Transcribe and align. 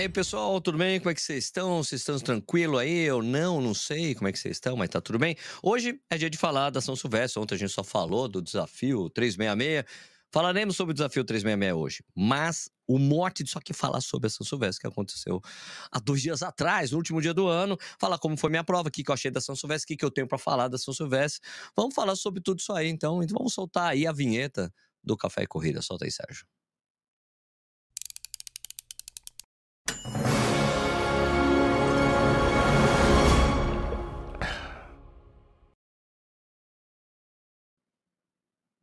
aí, 0.00 0.08
pessoal, 0.08 0.58
tudo 0.62 0.78
bem? 0.78 0.98
Como 0.98 1.10
é 1.10 1.14
que 1.14 1.20
vocês 1.20 1.44
estão? 1.44 1.84
Vocês 1.84 2.00
estão 2.00 2.18
tranquilo 2.18 2.78
aí 2.78 3.10
ou 3.10 3.22
não? 3.22 3.60
Não 3.60 3.74
sei 3.74 4.14
como 4.14 4.28
é 4.28 4.32
que 4.32 4.38
vocês 4.38 4.56
estão, 4.56 4.74
mas 4.74 4.88
tá 4.88 4.98
tudo 4.98 5.18
bem. 5.18 5.36
Hoje 5.62 6.00
é 6.08 6.16
dia 6.16 6.30
de 6.30 6.38
falar 6.38 6.70
da 6.70 6.80
São 6.80 6.96
Silvestre. 6.96 7.38
Ontem 7.38 7.54
a 7.54 7.58
gente 7.58 7.70
só 7.70 7.84
falou 7.84 8.26
do 8.26 8.40
desafio 8.40 9.10
366. 9.10 9.84
Falaremos 10.32 10.76
sobre 10.76 10.92
o 10.92 10.94
desafio 10.94 11.22
366 11.22 11.74
hoje, 11.74 12.04
mas 12.16 12.70
o 12.86 12.98
mote 12.98 13.44
disso 13.44 13.58
aqui 13.58 13.72
é 13.72 13.74
falar 13.74 14.00
sobre 14.00 14.28
a 14.28 14.30
São 14.30 14.46
Silvestre, 14.46 14.80
que 14.80 14.86
aconteceu 14.86 15.42
há 15.90 15.98
dois 15.98 16.22
dias 16.22 16.42
atrás, 16.42 16.92
no 16.92 16.96
último 16.96 17.20
dia 17.20 17.34
do 17.34 17.46
ano, 17.46 17.76
falar 17.98 18.16
como 18.16 18.38
foi 18.38 18.48
minha 18.48 18.64
prova, 18.64 18.88
o 18.88 18.90
que, 18.92 19.02
que 19.04 19.10
eu 19.10 19.14
achei 19.14 19.30
da 19.30 19.40
São 19.40 19.54
Silvestre, 19.54 19.84
o 19.84 19.88
que, 19.88 19.96
que 19.98 20.04
eu 20.04 20.10
tenho 20.10 20.26
para 20.26 20.38
falar 20.38 20.68
da 20.68 20.78
São 20.78 20.94
Silvestre. 20.94 21.46
Vamos 21.76 21.94
falar 21.94 22.16
sobre 22.16 22.40
tudo 22.40 22.60
isso 22.60 22.72
aí, 22.72 22.88
então. 22.88 23.22
Então 23.22 23.36
vamos 23.36 23.52
soltar 23.52 23.90
aí 23.90 24.06
a 24.06 24.12
vinheta 24.12 24.72
do 25.04 25.14
Café 25.16 25.42
e 25.42 25.46
Corrida. 25.46 25.82
Solta 25.82 26.06
aí, 26.06 26.10
Sérgio. 26.10 26.46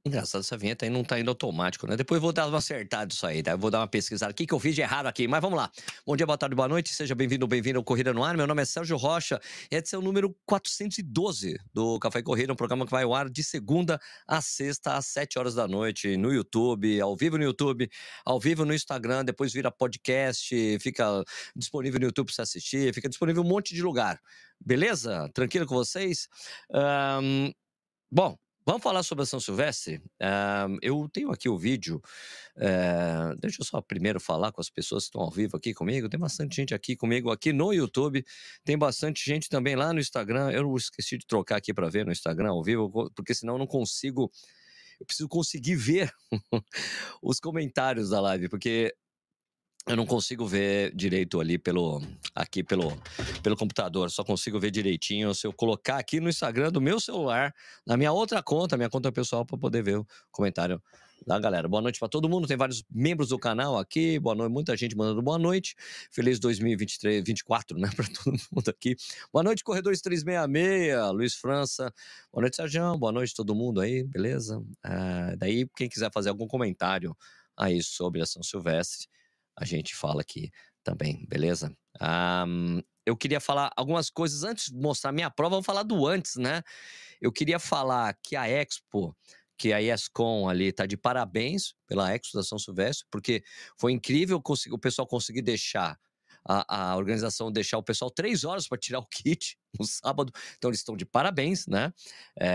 Engraçado, 0.08 0.39
essa 0.39 0.55
vinheta 0.55 0.86
aí 0.86 0.89
não 0.89 1.03
tá 1.03 1.19
indo 1.19 1.30
automático, 1.30 1.86
né? 1.86 1.97
Depois 1.97 2.17
eu 2.17 2.22
vou 2.22 2.31
dar 2.31 2.47
uma 2.47 2.59
acertada 2.59 3.13
isso 3.13 3.27
aí, 3.27 3.44
tá? 3.44 3.52
Eu 3.52 3.58
vou 3.58 3.69
dar 3.69 3.80
uma 3.80 3.88
pesquisada. 3.88 4.31
O 4.31 4.36
que, 4.36 4.47
que 4.47 4.53
eu 4.53 4.59
fiz 4.59 4.73
de 4.73 4.80
errado 4.80 5.05
aqui? 5.05 5.27
Mas 5.27 5.41
vamos 5.41 5.58
lá. 5.58 5.69
Bom 6.05 6.16
dia, 6.16 6.25
boa 6.25 6.38
tarde, 6.38 6.55
boa 6.55 6.67
noite. 6.69 6.94
Seja 6.94 7.13
bem-vindo 7.13 7.44
ou 7.44 7.50
bem-vindo 7.50 7.77
ao 7.77 7.83
Corrida 7.83 8.13
no 8.13 8.23
Ar. 8.23 8.38
Meu 8.38 8.47
nome 8.47 8.61
é 8.61 8.66
Sérgio 8.66 8.95
Rocha. 8.95 9.38
Esse 9.69 9.95
é 9.95 9.97
o 9.97 10.02
número 10.02 10.33
412 10.45 11.59
do 11.73 12.00
Café 12.00 12.22
Corrida, 12.22 12.53
um 12.53 12.55
programa 12.55 12.85
que 12.85 12.91
vai 12.91 13.03
ao 13.03 13.13
ar 13.13 13.30
de 13.30 13.44
segunda 13.44 14.00
a 14.25 14.41
sexta, 14.41 14.95
às 14.95 15.08
7 15.08 15.38
horas 15.38 15.55
da 15.55 15.67
noite, 15.67 16.16
no 16.16 16.31
YouTube, 16.31 17.02
ao 17.02 17.13
vivo 17.13 17.38
no 17.38 17.44
YouTube, 17.44 17.89
ao 18.25 18.39
vivo 18.39 18.63
no 18.63 18.73
Instagram, 18.73 19.25
depois 19.25 19.52
vira 19.52 19.69
podcast, 19.69 20.80
fica 20.80 21.22
disponível 21.53 22.00
no 22.00 22.05
YouTube 22.05 22.28
para 22.28 22.35
você 22.35 22.41
assistir, 22.44 22.94
fica 22.94 23.09
disponível 23.09 23.44
um 23.44 23.47
monte 23.47 23.75
de 23.75 23.81
lugar. 23.81 24.22
Beleza? 24.66 25.29
Tranquilo 25.34 25.66
com 25.66 25.75
vocês? 25.75 26.29
Um, 26.72 27.51
bom, 28.09 28.38
Vamos 28.67 28.83
falar 28.83 29.01
sobre 29.01 29.23
a 29.23 29.25
São 29.25 29.39
Silvestre? 29.39 29.95
Uh, 30.22 30.78
eu 30.81 31.07
tenho 31.07 31.31
aqui 31.31 31.47
o 31.47 31.57
vídeo. 31.57 32.01
Uh, 32.57 33.33
deixa 33.39 33.61
eu 33.61 33.66
só 33.66 33.79
primeiro 33.79 34.19
falar 34.19 34.51
com 34.51 34.59
as 34.59 34.69
pessoas 34.69 35.05
que 35.05 35.07
estão 35.07 35.22
ao 35.22 35.31
vivo 35.31 35.55
aqui 35.55 35.73
comigo. 35.73 36.09
Tem 36.09 36.19
bastante 36.19 36.57
gente 36.57 36.75
aqui 36.75 36.94
comigo 36.94 37.31
aqui 37.31 37.53
no 37.53 37.72
YouTube. 37.72 38.25
Tem 38.66 38.77
bastante 38.77 39.23
gente 39.23 39.47
também 39.47 39.77
lá 39.77 39.94
no 39.94 40.01
Instagram. 40.01 40.51
Eu 40.51 40.75
esqueci 40.75 41.17
de 41.17 41.25
trocar 41.25 41.56
aqui 41.56 41.73
para 41.73 41.88
ver 41.88 42.06
no 42.06 42.11
Instagram 42.11 42.50
ao 42.50 42.61
vivo, 42.61 43.09
porque 43.16 43.33
senão 43.33 43.53
eu 43.53 43.59
não 43.59 43.67
consigo. 43.67 44.29
Eu 45.00 45.06
preciso 45.06 45.29
conseguir 45.29 45.77
ver 45.77 46.11
os 47.23 47.39
comentários 47.39 48.09
da 48.09 48.19
live, 48.19 48.50
porque 48.50 48.94
eu 49.88 49.96
não 49.96 50.06
consigo 50.06 50.46
ver 50.46 50.94
direito 50.94 51.40
ali 51.40 51.58
pelo 51.58 52.02
aqui 52.36 52.62
pelo, 52.64 52.92
pelo 53.42 53.56
computador, 53.56 54.12
só 54.12 54.24
consigo 54.24 54.59
ver 54.59 54.70
direitinho 54.70 55.34
se 55.34 55.48
eu 55.48 55.53
colocar 55.53 55.98
aqui 55.98 56.20
no 56.20 56.30
Instagram 56.30 56.72
do 56.72 56.81
meu 56.81 57.00
celular, 57.00 57.53
na 57.86 57.96
minha 57.96 58.12
outra 58.12 58.44
conta, 58.44 58.75
minha 58.75 58.90
conta 58.90 59.12
pessoal 59.12 59.46
para 59.46 59.58
poder 59.58 59.81
ver 59.81 59.98
o 59.98 60.06
comentário 60.30 60.81
da 61.25 61.40
galera. 61.40 61.68
Boa 61.68 61.81
noite 61.81 62.00
para 62.00 62.08
todo 62.08 62.30
mundo, 62.30 62.48
tem 62.48 62.56
vários 62.56 62.84
membros 62.92 63.30
do 63.30 63.40
canal 63.40 63.78
aqui. 63.78 64.20
Boa 64.20 64.36
noite, 64.36 64.52
muita 64.52 64.78
gente 64.78 64.96
mandando 64.96 65.22
boa 65.22 65.38
noite. 65.38 65.75
Feliz 66.12 66.40
2023, 66.40 67.24
24, 67.25 67.78
né, 67.78 67.90
para 67.96 68.08
todo 68.08 68.38
mundo 68.52 68.69
aqui. 68.69 68.96
Boa 69.31 69.44
noite 69.44 69.64
Corredores 69.64 70.02
366, 70.02 71.14
Luiz 71.14 71.36
França. 71.36 71.94
Boa 72.31 72.42
noite 72.42 72.58
Sérgio, 72.58 72.98
boa 72.98 73.12
noite 73.12 73.34
todo 73.34 73.56
mundo 73.56 73.81
aí, 73.81 74.04
beleza? 74.04 74.62
Ah, 74.84 75.34
daí 75.38 75.68
quem 75.75 75.90
quiser 75.90 76.12
fazer 76.12 76.30
algum 76.30 76.48
comentário 76.48 77.16
aí 77.58 77.81
sobre 77.81 78.22
a 78.22 78.25
São 78.25 78.44
Silvestre, 78.44 79.08
a 79.57 79.66
gente 79.66 79.95
fala 79.95 80.22
aqui 80.22 80.51
também, 80.84 81.25
beleza? 81.28 81.75
Um, 82.01 82.81
eu 83.06 83.16
queria 83.18 83.40
falar 83.40 83.72
algumas 83.75 84.09
coisas 84.09 84.44
antes 84.44 84.72
de 84.72 84.78
mostrar 84.78 85.12
minha 85.12 85.31
prova, 85.31 85.51
vamos 85.51 85.66
falar 85.66 85.84
do 85.84 86.06
antes, 86.06 86.35
né? 86.35 86.62
Eu 87.19 87.31
queria 87.31 87.57
falar 87.59 88.16
que 88.22 88.35
a 88.35 88.47
Expo, 88.47 89.16
que 89.57 89.73
a 89.73 89.81
ESCOM 89.81 90.47
ali 90.47 90.72
tá 90.72 90.85
de 90.85 90.95
parabéns 90.95 91.73
pela 91.88 92.13
Expo 92.13 92.38
da 92.38 92.44
São 92.44 92.59
Silvestre, 92.59 93.07
porque 93.09 93.44
foi 93.78 93.91
incrível 93.91 94.41
o 94.72 94.78
pessoal 94.78 95.07
conseguir 95.07 95.41
deixar 95.41 95.97
a, 96.47 96.91
a 96.91 96.96
organização 96.96 97.52
deixar 97.52 97.78
o 97.78 97.84
pessoal 97.84 98.09
três 98.09 98.44
horas 98.44 98.68
para 98.68 98.78
tirar 98.78 99.00
o 99.00 99.06
kit 99.06 99.58
no 99.78 99.85
sábado. 99.85 100.31
Então 100.58 100.69
eles 100.69 100.80
estão 100.80 100.96
de 100.96 101.06
parabéns, 101.06 101.68
né? 101.68 101.94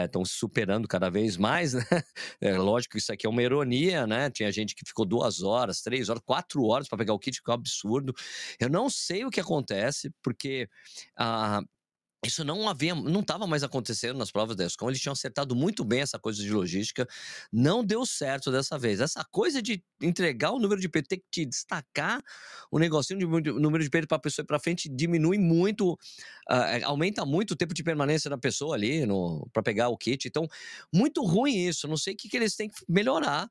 Estão 0.04 0.22
é, 0.22 0.24
superando 0.26 0.88
cada 0.88 1.10
vez 1.10 1.36
mais, 1.36 1.74
né? 1.74 1.84
É 2.40 2.56
lógico 2.56 2.92
que 2.92 2.98
isso 2.98 3.12
aqui 3.12 3.26
é 3.26 3.30
uma 3.30 3.42
ironia, 3.42 4.06
né? 4.06 4.30
Tinha 4.30 4.50
gente 4.50 4.74
que 4.74 4.84
ficou 4.86 5.04
duas 5.04 5.42
horas, 5.42 5.80
três 5.82 6.08
horas, 6.08 6.22
quatro 6.24 6.64
horas 6.64 6.88
para 6.88 6.98
pegar 6.98 7.12
o 7.12 7.18
kit, 7.18 7.42
que 7.42 7.50
é 7.50 7.52
um 7.52 7.54
absurdo. 7.54 8.14
Eu 8.58 8.68
não 8.68 8.88
sei 8.90 9.24
o 9.24 9.30
que 9.30 9.40
acontece, 9.40 10.10
porque 10.22 10.68
ah, 11.16 11.62
isso 12.24 12.44
não 12.44 12.68
havia, 12.68 12.94
não 12.94 13.20
estava 13.20 13.46
mais 13.48 13.64
acontecendo 13.64 14.16
nas 14.16 14.30
provas 14.30 14.54
da 14.54 14.64
ESCOM. 14.64 14.88
Eles 14.88 15.00
tinham 15.00 15.12
acertado 15.12 15.56
muito 15.56 15.84
bem 15.84 16.00
essa 16.00 16.20
coisa 16.20 16.40
de 16.40 16.52
logística. 16.52 17.06
Não 17.52 17.84
deu 17.84 18.06
certo 18.06 18.52
dessa 18.52 18.78
vez. 18.78 19.00
Essa 19.00 19.24
coisa 19.24 19.60
de 19.60 19.82
entregar 20.00 20.52
o 20.52 20.60
número 20.60 20.80
de 20.80 20.88
peito, 20.88 21.08
ter 21.08 21.16
que 21.16 21.26
te 21.30 21.44
destacar 21.44 22.22
o 22.70 22.78
negocinho 22.78 23.18
de 23.18 23.52
número 23.52 23.82
de 23.82 23.90
peito 23.90 24.06
para 24.06 24.16
a 24.18 24.20
pessoa 24.20 24.44
ir 24.44 24.46
para 24.46 24.60
frente, 24.60 24.88
diminui 24.88 25.36
muito, 25.36 25.94
uh, 26.48 26.84
aumenta 26.84 27.26
muito 27.26 27.52
o 27.52 27.56
tempo 27.56 27.74
de 27.74 27.82
permanência 27.82 28.30
da 28.30 28.38
pessoa 28.38 28.76
ali 28.76 29.02
para 29.52 29.62
pegar 29.62 29.88
o 29.88 29.98
kit. 29.98 30.28
Então, 30.28 30.46
muito 30.94 31.24
ruim 31.24 31.66
isso. 31.66 31.88
Não 31.88 31.96
sei 31.96 32.14
o 32.14 32.16
que, 32.16 32.28
que 32.28 32.36
eles 32.36 32.54
têm 32.54 32.68
que 32.68 32.84
melhorar 32.88 33.50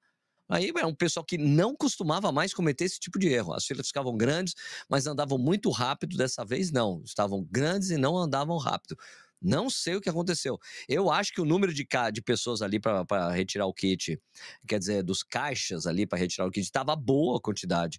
Aí 0.51 0.71
é 0.77 0.85
um 0.85 0.93
pessoal 0.93 1.25
que 1.25 1.37
não 1.37 1.73
costumava 1.75 2.29
mais 2.31 2.53
cometer 2.53 2.83
esse 2.83 2.99
tipo 2.99 3.17
de 3.17 3.29
erro. 3.29 3.53
As 3.53 3.65
filas 3.65 3.87
ficavam 3.87 4.15
grandes, 4.17 4.53
mas 4.89 5.07
andavam 5.07 5.37
muito 5.37 5.69
rápido. 5.71 6.17
Dessa 6.17 6.43
vez, 6.43 6.71
não. 6.71 7.01
Estavam 7.05 7.47
grandes 7.49 7.89
e 7.89 7.97
não 7.97 8.17
andavam 8.17 8.57
rápido. 8.57 8.97
Não 9.41 9.69
sei 9.69 9.95
o 9.95 10.01
que 10.01 10.09
aconteceu. 10.09 10.59
Eu 10.87 11.09
acho 11.09 11.33
que 11.33 11.41
o 11.41 11.45
número 11.45 11.73
de, 11.73 11.87
de 12.13 12.21
pessoas 12.21 12.61
ali 12.61 12.79
para 12.79 13.31
retirar 13.31 13.65
o 13.65 13.73
kit, 13.73 14.21
quer 14.67 14.77
dizer, 14.77 15.03
dos 15.03 15.23
caixas 15.23 15.87
ali 15.87 16.05
para 16.05 16.19
retirar 16.19 16.45
o 16.45 16.51
kit, 16.51 16.63
estava 16.63 16.95
boa 16.95 17.37
a 17.37 17.41
quantidade. 17.41 17.97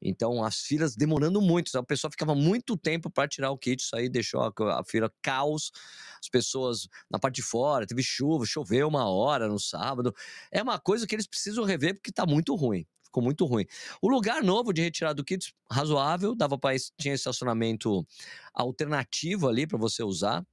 Então, 0.00 0.44
as 0.44 0.60
filas 0.60 0.94
demorando 0.94 1.40
muito. 1.40 1.76
A 1.76 1.82
pessoa 1.82 2.10
ficava 2.10 2.34
muito 2.34 2.76
tempo 2.76 3.10
para 3.10 3.26
tirar 3.26 3.50
o 3.50 3.58
kit. 3.58 3.82
Isso 3.82 3.96
aí 3.96 4.08
deixou 4.08 4.40
a, 4.42 4.80
a 4.80 4.84
fila 4.84 5.12
caos. 5.22 5.72
As 6.20 6.28
pessoas 6.28 6.88
na 7.10 7.18
parte 7.18 7.36
de 7.36 7.42
fora, 7.42 7.86
teve 7.86 8.02
chuva, 8.02 8.44
choveu 8.46 8.86
uma 8.86 9.08
hora 9.08 9.48
no 9.48 9.58
sábado. 9.58 10.14
É 10.52 10.62
uma 10.62 10.78
coisa 10.78 11.06
que 11.06 11.14
eles 11.14 11.26
precisam 11.26 11.64
rever 11.64 11.94
porque 11.94 12.10
está 12.10 12.24
muito 12.26 12.54
ruim 12.54 12.86
ficou 13.16 13.22
muito 13.22 13.46
ruim. 13.46 13.64
O 14.02 14.08
lugar 14.10 14.42
novo 14.42 14.72
de 14.74 14.82
retirada 14.82 15.14
do 15.14 15.24
kit, 15.24 15.54
razoável, 15.70 16.34
dava 16.34 16.58
para 16.58 16.76
tinha 17.00 17.14
estacionamento 17.14 18.06
alternativo 18.52 19.48
ali 19.48 19.66
para 19.66 19.78
você 19.78 20.02
usar. 20.02 20.44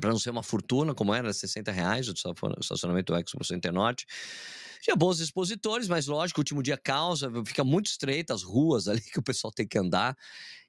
Para 0.00 0.10
não 0.10 0.18
ser 0.18 0.30
uma 0.30 0.42
fortuna, 0.42 0.94
como 0.94 1.14
era, 1.14 1.32
60 1.32 1.70
reais 1.70 2.08
o 2.08 2.14
estacionamento 2.60 3.12
do 3.12 3.18
Expo 3.18 3.44
Center 3.44 3.72
Norte. 3.72 4.06
Tinha 4.82 4.96
bons 4.96 5.18
expositores, 5.18 5.88
mas 5.88 6.06
lógico, 6.06 6.40
o 6.40 6.42
último 6.42 6.62
dia 6.62 6.76
causa, 6.76 7.30
fica 7.46 7.64
muito 7.64 7.86
estreita 7.86 8.34
as 8.34 8.42
ruas 8.42 8.86
ali 8.88 9.00
que 9.00 9.18
o 9.18 9.22
pessoal 9.22 9.50
tem 9.50 9.66
que 9.66 9.78
andar 9.78 10.14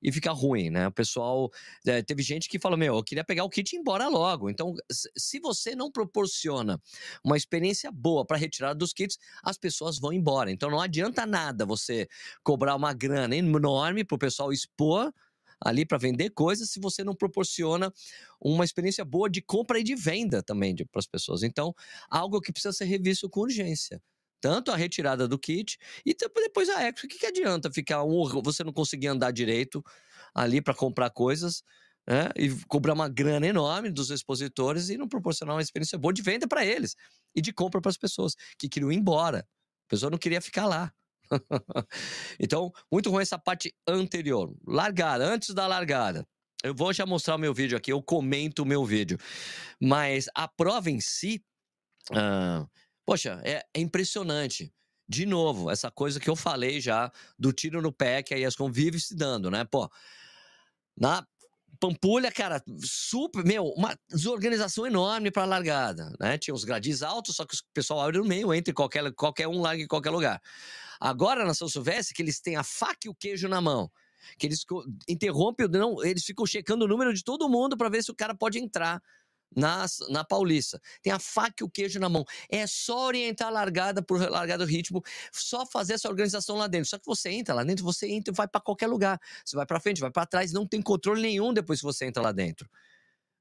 e 0.01 0.09
fica 0.09 0.31
ruim, 0.31 0.69
né? 0.69 0.87
O 0.87 0.91
pessoal. 0.91 1.51
É, 1.85 2.01
teve 2.01 2.23
gente 2.23 2.47
que 2.47 2.57
falou: 2.57 2.77
Meu, 2.77 2.95
eu 2.95 3.03
queria 3.03 3.25
pegar 3.25 3.43
o 3.43 3.49
kit 3.49 3.73
e 3.73 3.75
ir 3.75 3.79
embora 3.79 4.07
logo. 4.07 4.49
Então, 4.49 4.73
se 4.89 5.39
você 5.39 5.75
não 5.75 5.91
proporciona 5.91 6.79
uma 7.23 7.35
experiência 7.35 7.91
boa 7.91 8.25
para 8.25 8.37
retirada 8.37 8.75
dos 8.75 8.93
kits, 8.93 9.17
as 9.43 9.57
pessoas 9.57 9.99
vão 9.99 10.13
embora. 10.13 10.49
Então, 10.49 10.69
não 10.69 10.79
adianta 10.79 11.25
nada 11.25 11.65
você 11.65 12.07
cobrar 12.41 12.75
uma 12.75 12.93
grana 12.93 13.35
enorme 13.35 14.05
para 14.05 14.15
o 14.15 14.19
pessoal 14.19 14.53
expor 14.53 15.11
ali 15.63 15.85
para 15.85 15.97
vender 15.97 16.31
coisas 16.31 16.69
se 16.69 16.79
você 16.79 17.03
não 17.03 17.15
proporciona 17.15 17.91
uma 18.39 18.65
experiência 18.65 19.05
boa 19.05 19.29
de 19.29 19.41
compra 19.41 19.79
e 19.79 19.83
de 19.83 19.95
venda 19.95 20.43
também 20.43 20.75
para 20.75 20.99
as 20.99 21.07
pessoas. 21.07 21.43
Então, 21.43 21.73
algo 22.09 22.41
que 22.41 22.51
precisa 22.51 22.73
ser 22.73 22.85
revisto 22.85 23.29
com 23.29 23.41
urgência 23.41 24.01
tanto 24.41 24.69
a 24.71 24.75
retirada 24.75 25.27
do 25.27 25.39
kit 25.39 25.75
e 26.05 26.13
depois 26.13 26.69
a 26.69 26.83
Expo. 26.83 27.07
O 27.07 27.09
que, 27.09 27.17
que 27.17 27.25
adianta 27.25 27.71
ficar 27.71 28.03
um, 28.03 28.23
você 28.43 28.63
não 28.63 28.71
conseguir 28.71 29.07
andar 29.07 29.31
direito 29.31 29.83
ali 30.35 30.61
para 30.61 30.75
comprar 30.75 31.09
coisas 31.09 31.63
né? 32.07 32.29
e 32.35 32.49
cobrar 32.67 32.93
uma 32.93 33.09
grana 33.09 33.47
enorme 33.47 33.89
dos 33.89 34.11
expositores 34.11 34.89
e 34.89 34.97
não 34.97 35.07
proporcionar 35.07 35.55
uma 35.55 35.61
experiência 35.61 35.97
boa 35.97 36.13
de 36.13 36.21
venda 36.21 36.47
para 36.47 36.63
eles 36.63 36.95
e 37.33 37.41
de 37.41 37.51
compra 37.51 37.81
para 37.81 37.89
as 37.89 37.97
pessoas 37.97 38.35
que 38.57 38.69
queriam 38.69 38.91
ir 38.91 38.97
embora. 38.97 39.39
A 39.39 39.89
pessoa 39.89 40.09
não 40.09 40.17
queria 40.17 40.41
ficar 40.41 40.67
lá. 40.67 40.93
então, 42.39 42.71
muito 42.91 43.09
ruim 43.09 43.21
essa 43.21 43.37
parte 43.37 43.73
anterior. 43.87 44.55
Largada, 44.65 45.25
antes 45.25 45.53
da 45.53 45.67
largada. 45.67 46.27
Eu 46.63 46.73
vou 46.73 46.91
já 46.91 47.05
mostrar 47.05 47.35
o 47.35 47.39
meu 47.39 47.53
vídeo 47.53 47.77
aqui, 47.77 47.91
eu 47.91 48.01
comento 48.01 48.63
o 48.63 48.65
meu 48.65 48.83
vídeo. 48.83 49.17
Mas 49.79 50.27
a 50.33 50.47
prova 50.47 50.89
em 50.89 50.99
si, 50.99 51.43
uh, 52.11 52.67
poxa, 53.05 53.39
é, 53.43 53.63
é, 53.73 53.79
impressionante. 53.79 54.73
De 55.07 55.25
novo, 55.25 55.69
essa 55.69 55.91
coisa 55.91 56.19
que 56.19 56.29
eu 56.29 56.35
falei 56.35 56.81
já 56.81 57.11
do 57.37 57.53
tiro 57.53 57.81
no 57.81 57.91
pé 57.91 58.23
que 58.23 58.33
a 58.33 58.39
ESCOM 58.39 58.71
vive 58.71 58.99
se 58.99 59.15
dando, 59.15 59.51
né? 59.51 59.63
Pô, 59.63 59.87
na 60.97 61.23
Pampulha, 61.79 62.31
cara, 62.31 62.63
super, 62.79 63.43
meu, 63.43 63.65
uma 63.77 63.95
desorganização 64.09 64.87
enorme 64.87 65.29
para 65.29 65.43
a 65.43 65.45
largada, 65.45 66.11
né? 66.19 66.37
Tinha 66.37 66.55
os 66.55 66.63
gradis 66.63 67.03
altos, 67.03 67.35
só 67.35 67.45
que 67.45 67.55
o 67.55 67.59
pessoal 67.73 68.01
abre 68.01 68.17
no 68.17 68.25
meio, 68.25 68.53
entre 68.53 68.73
qualquer, 68.73 69.11
qualquer 69.13 69.47
um 69.47 69.61
larga 69.61 69.83
em 69.83 69.87
qualquer 69.87 70.09
lugar. 70.09 70.41
Agora 70.99 71.45
na 71.45 71.53
São 71.53 71.67
Silvestre, 71.67 72.13
que 72.13 72.21
eles 72.21 72.39
têm 72.39 72.55
a 72.55 72.63
faca 72.63 73.07
e 73.07 73.09
o 73.09 73.15
queijo 73.15 73.47
na 73.47 73.61
mão, 73.61 73.91
que 74.37 74.47
eles 74.47 74.65
interrompem, 75.07 75.67
não, 75.67 76.03
eles 76.03 76.23
ficam 76.23 76.45
checando 76.45 76.85
o 76.85 76.87
número 76.87 77.13
de 77.13 77.23
todo 77.23 77.49
mundo 77.49 77.77
para 77.77 77.89
ver 77.89 78.03
se 78.03 78.11
o 78.11 78.15
cara 78.15 78.33
pode 78.33 78.57
entrar 78.59 79.01
na, 79.55 79.85
na 80.09 80.23
Paulista. 80.23 80.81
Tem 81.01 81.13
a 81.13 81.19
faca 81.19 81.55
e 81.61 81.63
o 81.63 81.69
queijo 81.69 81.99
na 81.99 82.09
mão. 82.09 82.25
É 82.49 82.67
só 82.67 83.07
orientar 83.07 83.47
a 83.47 83.51
largada 83.51 84.01
por 84.01 84.19
largada 84.29 84.65
do 84.65 84.69
ritmo, 84.69 85.01
só 85.31 85.65
fazer 85.65 85.93
essa 85.93 86.09
organização 86.09 86.57
lá 86.57 86.67
dentro. 86.67 86.89
Só 86.89 86.97
que 86.97 87.05
você 87.05 87.29
entra 87.29 87.53
lá 87.53 87.63
dentro, 87.63 87.83
você 87.83 88.07
entra 88.07 88.33
e 88.33 88.35
vai 88.35 88.47
para 88.47 88.61
qualquer 88.61 88.87
lugar. 88.87 89.19
Você 89.43 89.55
vai 89.55 89.65
para 89.65 89.79
frente, 89.79 90.01
vai 90.01 90.11
para 90.11 90.25
trás, 90.25 90.51
não 90.51 90.67
tem 90.67 90.81
controle 90.81 91.21
nenhum 91.21 91.53
depois 91.53 91.79
que 91.79 91.85
você 91.85 92.05
entra 92.05 92.21
lá 92.21 92.31
dentro. 92.31 92.69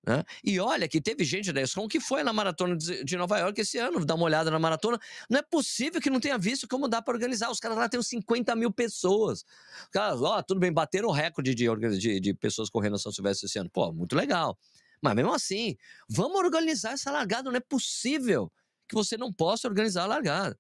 Né? 0.06 0.22
E 0.44 0.60
olha 0.60 0.86
que 0.86 1.00
teve 1.00 1.24
gente 1.24 1.50
da 1.50 1.62
ESCOM 1.62 1.88
que 1.88 1.98
foi 1.98 2.22
na 2.22 2.32
maratona 2.32 2.76
de 2.76 3.16
Nova 3.16 3.38
York 3.38 3.60
esse 3.60 3.78
ano, 3.78 4.04
dá 4.04 4.14
uma 4.14 4.24
olhada 4.24 4.50
na 4.50 4.58
maratona. 4.58 4.98
Não 5.30 5.38
é 5.38 5.42
possível 5.42 6.00
que 6.00 6.10
não 6.10 6.20
tenha 6.20 6.36
visto 6.36 6.68
como 6.68 6.86
dá 6.88 7.00
para 7.00 7.14
organizar. 7.14 7.50
Os 7.50 7.58
caras 7.58 7.78
lá 7.78 7.88
têm 7.88 8.02
50 8.02 8.54
mil 8.54 8.70
pessoas. 8.70 9.44
Caras, 9.90 10.20
ó, 10.20 10.42
tudo 10.42 10.60
bem, 10.60 10.72
bateram 10.72 11.08
o 11.08 11.12
recorde 11.12 11.54
de, 11.54 11.98
de, 11.98 12.20
de 12.20 12.34
pessoas 12.34 12.68
correndo 12.68 12.92
na 12.92 12.98
São 12.98 13.12
Silvestre 13.12 13.46
esse 13.46 13.58
ano. 13.58 13.70
Pô, 13.70 13.92
muito 13.92 14.14
legal. 14.14 14.58
Mas 15.00 15.14
mesmo 15.14 15.32
assim, 15.32 15.76
vamos 16.08 16.38
organizar 16.38 16.92
essa 16.92 17.10
largada. 17.10 17.50
Não 17.50 17.56
é 17.56 17.60
possível 17.60 18.52
que 18.86 18.94
você 18.94 19.16
não 19.16 19.32
possa 19.32 19.66
organizar 19.68 20.02
a 20.04 20.06
largada. 20.06 20.58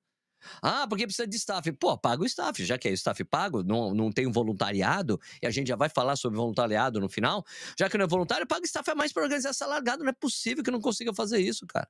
Ah, 0.62 0.86
porque 0.88 1.06
precisa 1.06 1.26
de 1.26 1.36
staff. 1.36 1.70
Pô, 1.72 1.96
paga 1.96 2.22
o 2.22 2.26
staff, 2.26 2.64
já 2.64 2.78
que 2.78 2.88
é 2.88 2.92
staff 2.92 3.22
pago, 3.24 3.62
não, 3.62 3.94
não 3.94 4.12
tem 4.12 4.26
um 4.26 4.32
voluntariado, 4.32 5.20
e 5.42 5.46
a 5.46 5.50
gente 5.50 5.68
já 5.68 5.76
vai 5.76 5.88
falar 5.88 6.16
sobre 6.16 6.38
voluntariado 6.38 7.00
no 7.00 7.08
final. 7.08 7.44
Já 7.78 7.88
que 7.88 7.98
não 7.98 8.04
é 8.04 8.08
voluntário, 8.08 8.46
paga 8.46 8.64
staff 8.66 8.90
a 8.90 8.94
mais 8.94 9.12
para 9.12 9.22
organizar 9.22 9.50
essa 9.50 9.66
largada. 9.66 10.02
Não 10.02 10.10
é 10.10 10.14
possível 10.14 10.62
que 10.62 10.70
não 10.70 10.80
consiga 10.80 11.12
fazer 11.14 11.40
isso, 11.40 11.66
cara 11.66 11.88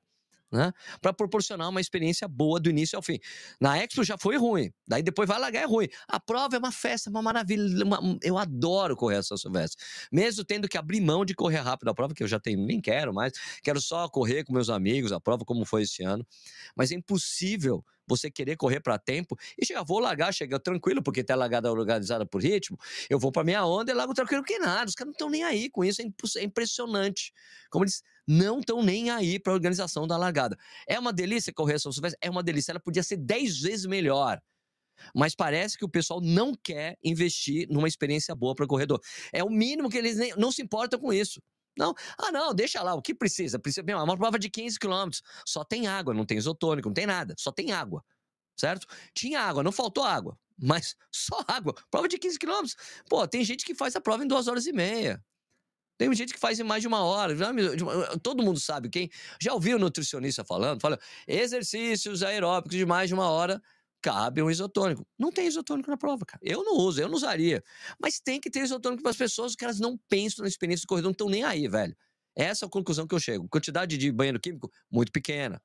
né? 0.51 0.71
Para 1.01 1.13
proporcionar 1.13 1.69
uma 1.69 1.81
experiência 1.81 2.27
boa 2.27 2.59
do 2.59 2.69
início 2.69 2.95
ao 2.95 3.01
fim. 3.01 3.19
Na 3.59 3.77
Expo 3.77 4.03
já 4.03 4.17
foi 4.17 4.37
ruim, 4.37 4.71
daí 4.87 5.03
depois 5.03 5.27
vai 5.27 5.39
largar 5.39 5.61
é 5.61 5.65
ruim. 5.65 5.87
A 6.07 6.19
prova 6.19 6.55
é 6.55 6.59
uma 6.59 6.71
festa, 6.71 7.09
uma 7.09 7.21
maravilha. 7.21 7.83
Uma... 7.83 7.99
eu 8.23 8.37
adoro 8.37 8.95
correr 8.95 9.17
a 9.17 9.23
São 9.23 9.37
Silvestre. 9.37 9.83
Mesmo 10.11 10.43
tendo 10.43 10.67
que 10.67 10.77
abrir 10.77 11.01
mão 11.01 11.25
de 11.25 11.33
correr 11.33 11.59
rápido 11.59 11.89
a 11.89 11.93
prova, 11.93 12.13
que 12.13 12.23
eu 12.23 12.27
já 12.27 12.39
tenho, 12.39 12.59
nem 12.65 12.81
quero 12.81 13.13
mais. 13.13 13.33
Quero 13.63 13.81
só 13.81 14.07
correr 14.09 14.43
com 14.43 14.53
meus 14.53 14.69
amigos, 14.69 15.11
a 15.11 15.19
prova 15.19 15.43
como 15.45 15.65
foi 15.65 15.83
esse 15.83 16.03
ano. 16.03 16.25
Mas 16.75 16.91
é 16.91 16.95
impossível 16.95 17.83
você 18.07 18.29
querer 18.29 18.55
correr 18.55 18.79
para 18.79 18.97
tempo 18.97 19.37
e 19.57 19.65
chegar, 19.65 19.83
vou 19.83 19.99
largar, 19.99 20.33
chega 20.33 20.59
tranquilo, 20.59 21.01
porque 21.01 21.23
tá 21.23 21.35
largada 21.35 21.71
organizada 21.71 22.25
por 22.25 22.41
ritmo, 22.41 22.77
eu 23.09 23.19
vou 23.19 23.31
para 23.31 23.43
minha 23.43 23.65
onda 23.65 23.91
e 23.91 23.95
largo 23.95 24.13
tranquilo 24.13 24.43
que 24.43 24.59
nada. 24.59 24.89
Os 24.89 24.95
caras 24.95 25.07
não 25.07 25.13
estão 25.13 25.29
nem 25.29 25.43
aí 25.43 25.69
com 25.69 25.83
isso, 25.83 26.01
é, 26.01 26.05
é 26.37 26.43
impressionante. 26.43 27.33
Como 27.69 27.85
eles 27.85 28.01
não 28.27 28.59
estão 28.59 28.81
nem 28.83 29.09
aí 29.09 29.39
para 29.39 29.53
a 29.53 29.55
organização 29.55 30.07
da 30.07 30.17
largada. 30.17 30.57
É 30.87 30.97
uma 30.99 31.13
delícia 31.13 31.53
correr 31.53 31.79
São 31.79 31.91
Silvestre? 31.91 32.17
É 32.21 32.29
uma 32.29 32.41
delícia. 32.41 32.71
Ela 32.71 32.79
podia 32.79 33.03
ser 33.03 33.17
10 33.17 33.61
vezes 33.61 33.85
melhor. 33.85 34.41
Mas 35.13 35.35
parece 35.35 35.77
que 35.77 35.85
o 35.85 35.89
pessoal 35.89 36.21
não 36.21 36.53
quer 36.55 36.97
investir 37.03 37.67
numa 37.69 37.87
experiência 37.87 38.33
boa 38.33 38.55
para 38.55 38.65
o 38.65 38.67
corredor. 38.67 38.99
É 39.31 39.43
o 39.43 39.49
mínimo 39.49 39.89
que 39.89 39.97
eles 39.97 40.17
nem, 40.17 40.33
não 40.37 40.51
se 40.51 40.61
importam 40.61 40.99
com 40.99 41.11
isso. 41.11 41.41
Não, 41.77 41.93
ah, 42.17 42.31
não, 42.31 42.53
deixa 42.53 42.81
lá, 42.81 42.93
o 42.93 43.01
que 43.01 43.13
precisa? 43.13 43.59
Precisa, 43.59 43.85
é 43.87 43.95
uma 43.95 44.17
prova 44.17 44.39
de 44.39 44.49
15 44.49 44.79
quilômetros, 44.79 45.21
só 45.45 45.63
tem 45.63 45.87
água, 45.87 46.13
não 46.13 46.25
tem 46.25 46.37
isotônico, 46.37 46.89
não 46.89 46.93
tem 46.93 47.05
nada, 47.05 47.35
só 47.37 47.51
tem 47.51 47.71
água, 47.71 48.03
certo? 48.57 48.87
Tinha 49.13 49.41
água, 49.41 49.63
não 49.63 49.71
faltou 49.71 50.03
água, 50.03 50.37
mas 50.57 50.95
só 51.11 51.43
água. 51.47 51.73
Prova 51.91 52.07
de 52.07 52.17
15 52.17 52.39
quilômetros. 52.39 52.75
Pô, 53.09 53.27
tem 53.27 53.43
gente 53.43 53.65
que 53.65 53.75
faz 53.75 53.95
a 53.95 54.01
prova 54.01 54.23
em 54.23 54.27
duas 54.27 54.47
horas 54.47 54.65
e 54.65 54.73
meia. 54.73 55.23
Tem 55.97 56.13
gente 56.13 56.33
que 56.33 56.39
faz 56.39 56.59
em 56.59 56.63
mais 56.63 56.81
de 56.81 56.87
uma 56.87 57.03
hora. 57.03 57.33
Todo 58.21 58.43
mundo 58.43 58.59
sabe 58.59 58.89
quem. 58.89 59.09
Já 59.41 59.53
ouviu 59.53 59.77
o 59.77 59.79
nutricionista 59.79 60.43
falando? 60.43 60.81
Fala, 60.81 60.99
exercícios 61.25 62.21
aeróbicos 62.21 62.77
de 62.77 62.85
mais 62.85 63.07
de 63.07 63.13
uma 63.13 63.29
hora 63.29 63.61
cabe 64.05 64.39
um 64.43 64.51
isotônico. 64.51 65.03
Não 65.17 65.31
tem 65.31 65.47
isotônico 65.47 65.89
na 65.89 65.97
prova, 65.97 66.23
cara. 66.23 66.39
Eu 66.43 66.63
não 66.63 66.77
uso, 66.77 67.01
eu 67.01 67.07
não 67.07 67.15
usaria. 67.15 67.63
Mas 67.99 68.19
tem 68.19 68.39
que 68.39 68.51
ter 68.51 68.59
isotônico 68.59 69.01
para 69.01 69.09
as 69.09 69.17
pessoas 69.17 69.55
que 69.55 69.63
elas 69.63 69.79
não 69.79 69.97
pensam 70.07 70.43
na 70.43 70.47
experiência 70.47 70.83
do 70.83 70.87
corredor, 70.87 71.07
não 71.07 71.11
estão 71.11 71.27
nem 71.27 71.43
aí, 71.43 71.67
velho. 71.67 71.97
Essa 72.35 72.65
é 72.65 72.67
a 72.67 72.69
conclusão 72.69 73.07
que 73.07 73.15
eu 73.15 73.19
chego. 73.19 73.49
Quantidade 73.49 73.97
de 73.97 74.11
banheiro 74.11 74.39
químico, 74.39 74.71
muito 74.91 75.11
pequena. 75.11 75.59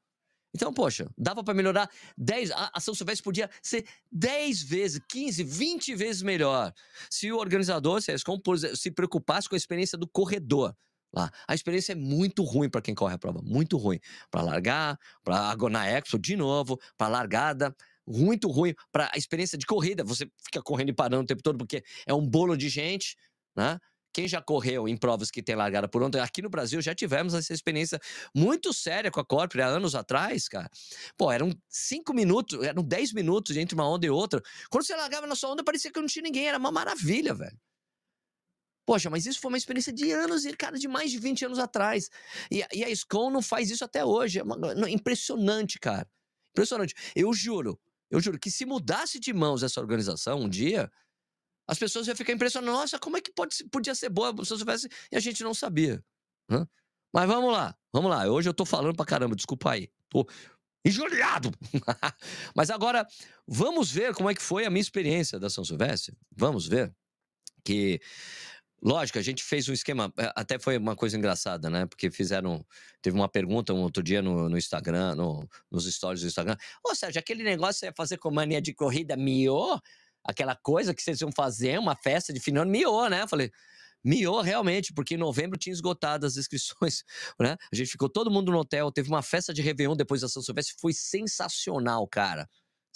Então, 0.54 0.72
poxa, 0.72 1.06
dava 1.18 1.44
para 1.44 1.52
melhorar 1.52 1.90
10. 2.16 2.50
A 2.50 2.80
São 2.80 2.94
Silvestre 2.94 3.22
podia 3.22 3.50
ser 3.62 3.86
10 4.10 4.62
vezes, 4.62 5.00
15, 5.06 5.44
20 5.44 5.94
vezes 5.94 6.22
melhor 6.22 6.72
se 7.10 7.30
o 7.30 7.36
organizador, 7.36 8.00
se 8.00 8.10
a 8.10 8.14
ESCOM, 8.14 8.40
se 8.74 8.90
preocupasse 8.90 9.50
com 9.50 9.54
a 9.54 9.58
experiência 9.58 9.98
do 9.98 10.08
corredor. 10.08 10.74
Lá. 11.12 11.28
A 11.46 11.54
experiência 11.54 11.92
é 11.92 11.96
muito 11.96 12.44
ruim 12.44 12.70
para 12.70 12.80
quem 12.80 12.94
corre 12.94 13.14
a 13.14 13.18
prova, 13.18 13.42
muito 13.42 13.76
ruim. 13.76 13.98
Para 14.30 14.42
largar, 14.42 14.98
para 15.24 15.56
na 15.68 15.86
Expo 15.86 16.18
de 16.18 16.36
novo, 16.36 16.80
para 16.96 17.08
largada, 17.08 17.74
muito 18.10 18.48
ruim 18.48 18.74
para 18.92 19.10
a 19.14 19.18
experiência 19.18 19.56
de 19.56 19.66
corrida. 19.66 20.04
Você 20.04 20.30
fica 20.44 20.62
correndo 20.62 20.90
e 20.90 20.94
parando 20.94 21.22
o 21.22 21.26
tempo 21.26 21.42
todo 21.42 21.58
porque 21.58 21.82
é 22.06 22.14
um 22.14 22.26
bolo 22.26 22.56
de 22.56 22.68
gente, 22.68 23.16
né? 23.56 23.78
Quem 24.12 24.26
já 24.26 24.42
correu 24.42 24.88
em 24.88 24.96
provas 24.96 25.30
que 25.30 25.42
tem 25.42 25.54
largada 25.54 25.88
por 25.88 26.02
onda, 26.02 26.22
aqui 26.22 26.42
no 26.42 26.50
Brasil 26.50 26.82
já 26.82 26.94
tivemos 26.94 27.32
essa 27.32 27.52
experiência 27.52 28.00
muito 28.34 28.72
séria 28.72 29.10
com 29.10 29.20
a 29.20 29.24
Corpore 29.24 29.62
há 29.62 29.66
anos 29.66 29.94
atrás, 29.94 30.48
cara. 30.48 30.68
Pô, 31.16 31.30
eram 31.30 31.52
cinco 31.68 32.12
minutos, 32.12 32.60
eram 32.64 32.82
dez 32.82 33.12
minutos 33.12 33.56
entre 33.56 33.74
uma 33.74 33.88
onda 33.88 34.04
e 34.06 34.10
outra. 34.10 34.42
Quando 34.68 34.84
você 34.84 34.96
largava 34.96 35.26
na 35.26 35.36
sua 35.36 35.52
onda, 35.52 35.62
parecia 35.62 35.92
que 35.92 36.00
não 36.00 36.08
tinha 36.08 36.24
ninguém, 36.24 36.48
era 36.48 36.58
uma 36.58 36.72
maravilha, 36.72 37.32
velho. 37.34 37.56
Poxa, 38.84 39.08
mas 39.08 39.24
isso 39.26 39.40
foi 39.40 39.52
uma 39.52 39.58
experiência 39.58 39.92
de 39.92 40.10
anos, 40.10 40.44
e 40.44 40.52
cara, 40.56 40.76
de 40.76 40.88
mais 40.88 41.12
de 41.12 41.18
20 41.18 41.44
anos 41.44 41.58
atrás. 41.60 42.10
E, 42.50 42.64
e 42.72 42.82
a 42.82 42.90
SCOM 42.90 43.30
não 43.30 43.40
faz 43.40 43.70
isso 43.70 43.84
até 43.84 44.04
hoje. 44.04 44.40
É 44.40 44.42
uma, 44.42 44.90
impressionante, 44.90 45.78
cara. 45.78 46.08
Impressionante. 46.50 46.94
Eu 47.14 47.32
juro, 47.32 47.78
eu 48.10 48.20
juro 48.20 48.38
que 48.38 48.50
se 48.50 48.64
mudasse 48.66 49.18
de 49.18 49.32
mãos 49.32 49.62
essa 49.62 49.80
organização 49.80 50.40
um 50.40 50.48
dia, 50.48 50.90
as 51.66 51.78
pessoas 51.78 52.06
iam 52.08 52.16
ficar 52.16 52.32
impressionadas. 52.32 52.80
Nossa, 52.80 52.98
como 52.98 53.16
é 53.16 53.20
que 53.20 53.32
pode, 53.32 53.56
podia 53.70 53.94
ser 53.94 54.08
boa 54.08 54.32
se 54.44 54.52
eu 54.52 54.58
soubesse 54.58 54.88
e 55.12 55.16
a 55.16 55.20
gente 55.20 55.42
não 55.44 55.54
sabia? 55.54 56.04
Hã? 56.50 56.66
Mas 57.12 57.26
vamos 57.28 57.52
lá, 57.52 57.76
vamos 57.92 58.10
lá. 58.10 58.26
Hoje 58.26 58.48
eu 58.48 58.54
tô 58.54 58.64
falando 58.64 58.94
pra 58.94 59.06
caramba, 59.06 59.36
desculpa 59.36 59.72
aí. 59.72 59.88
Tô 60.08 60.26
injuriado. 60.84 61.52
Mas 62.54 62.70
agora, 62.70 63.06
vamos 63.46 63.90
ver 63.90 64.14
como 64.14 64.30
é 64.30 64.34
que 64.34 64.42
foi 64.42 64.64
a 64.64 64.70
minha 64.70 64.80
experiência 64.80 65.38
da 65.38 65.48
São 65.48 65.64
Silvestre. 65.64 66.16
Vamos 66.36 66.66
ver 66.66 66.92
que 67.64 68.00
Lógico, 68.82 69.18
a 69.18 69.22
gente 69.22 69.44
fez 69.44 69.68
um 69.68 69.72
esquema, 69.72 70.12
é, 70.16 70.32
até 70.34 70.58
foi 70.58 70.78
uma 70.78 70.96
coisa 70.96 71.16
engraçada, 71.16 71.68
né? 71.68 71.86
Porque 71.86 72.10
fizeram. 72.10 72.64
Teve 73.02 73.16
uma 73.16 73.28
pergunta 73.28 73.74
um 73.74 73.82
outro 73.82 74.02
dia 74.02 74.22
no, 74.22 74.48
no 74.48 74.56
Instagram, 74.56 75.14
no, 75.14 75.48
nos 75.70 75.84
stories 75.92 76.22
do 76.22 76.26
Instagram. 76.26 76.56
Ô, 76.84 76.94
Sérgio, 76.94 77.18
aquele 77.18 77.42
negócio 77.42 77.86
é 77.86 77.92
fazer 77.94 78.16
com 78.16 78.30
mania 78.30 78.60
de 78.60 78.72
corrida 78.72 79.16
miou? 79.16 79.78
Aquela 80.24 80.56
coisa 80.56 80.94
que 80.94 81.02
vocês 81.02 81.20
iam 81.20 81.30
fazer, 81.32 81.78
uma 81.78 81.96
festa 81.96 82.32
de 82.32 82.40
final 82.40 82.64
miou, 82.64 83.08
né? 83.08 83.22
Eu 83.22 83.28
falei, 83.28 83.50
Miou 84.02 84.40
realmente, 84.40 84.94
porque 84.94 85.14
em 85.14 85.18
novembro 85.18 85.58
tinha 85.58 85.74
esgotado 85.74 86.24
as 86.24 86.36
inscrições, 86.38 87.04
né? 87.38 87.56
A 87.70 87.76
gente 87.76 87.90
ficou 87.90 88.08
todo 88.08 88.30
mundo 88.30 88.50
no 88.50 88.58
hotel, 88.58 88.90
teve 88.90 89.10
uma 89.10 89.22
festa 89.22 89.52
de 89.52 89.60
Réveillon 89.60 89.94
depois 89.94 90.22
da 90.22 90.28
São 90.28 90.42
Silvestre, 90.42 90.74
foi 90.80 90.94
sensacional, 90.94 92.06
cara 92.08 92.48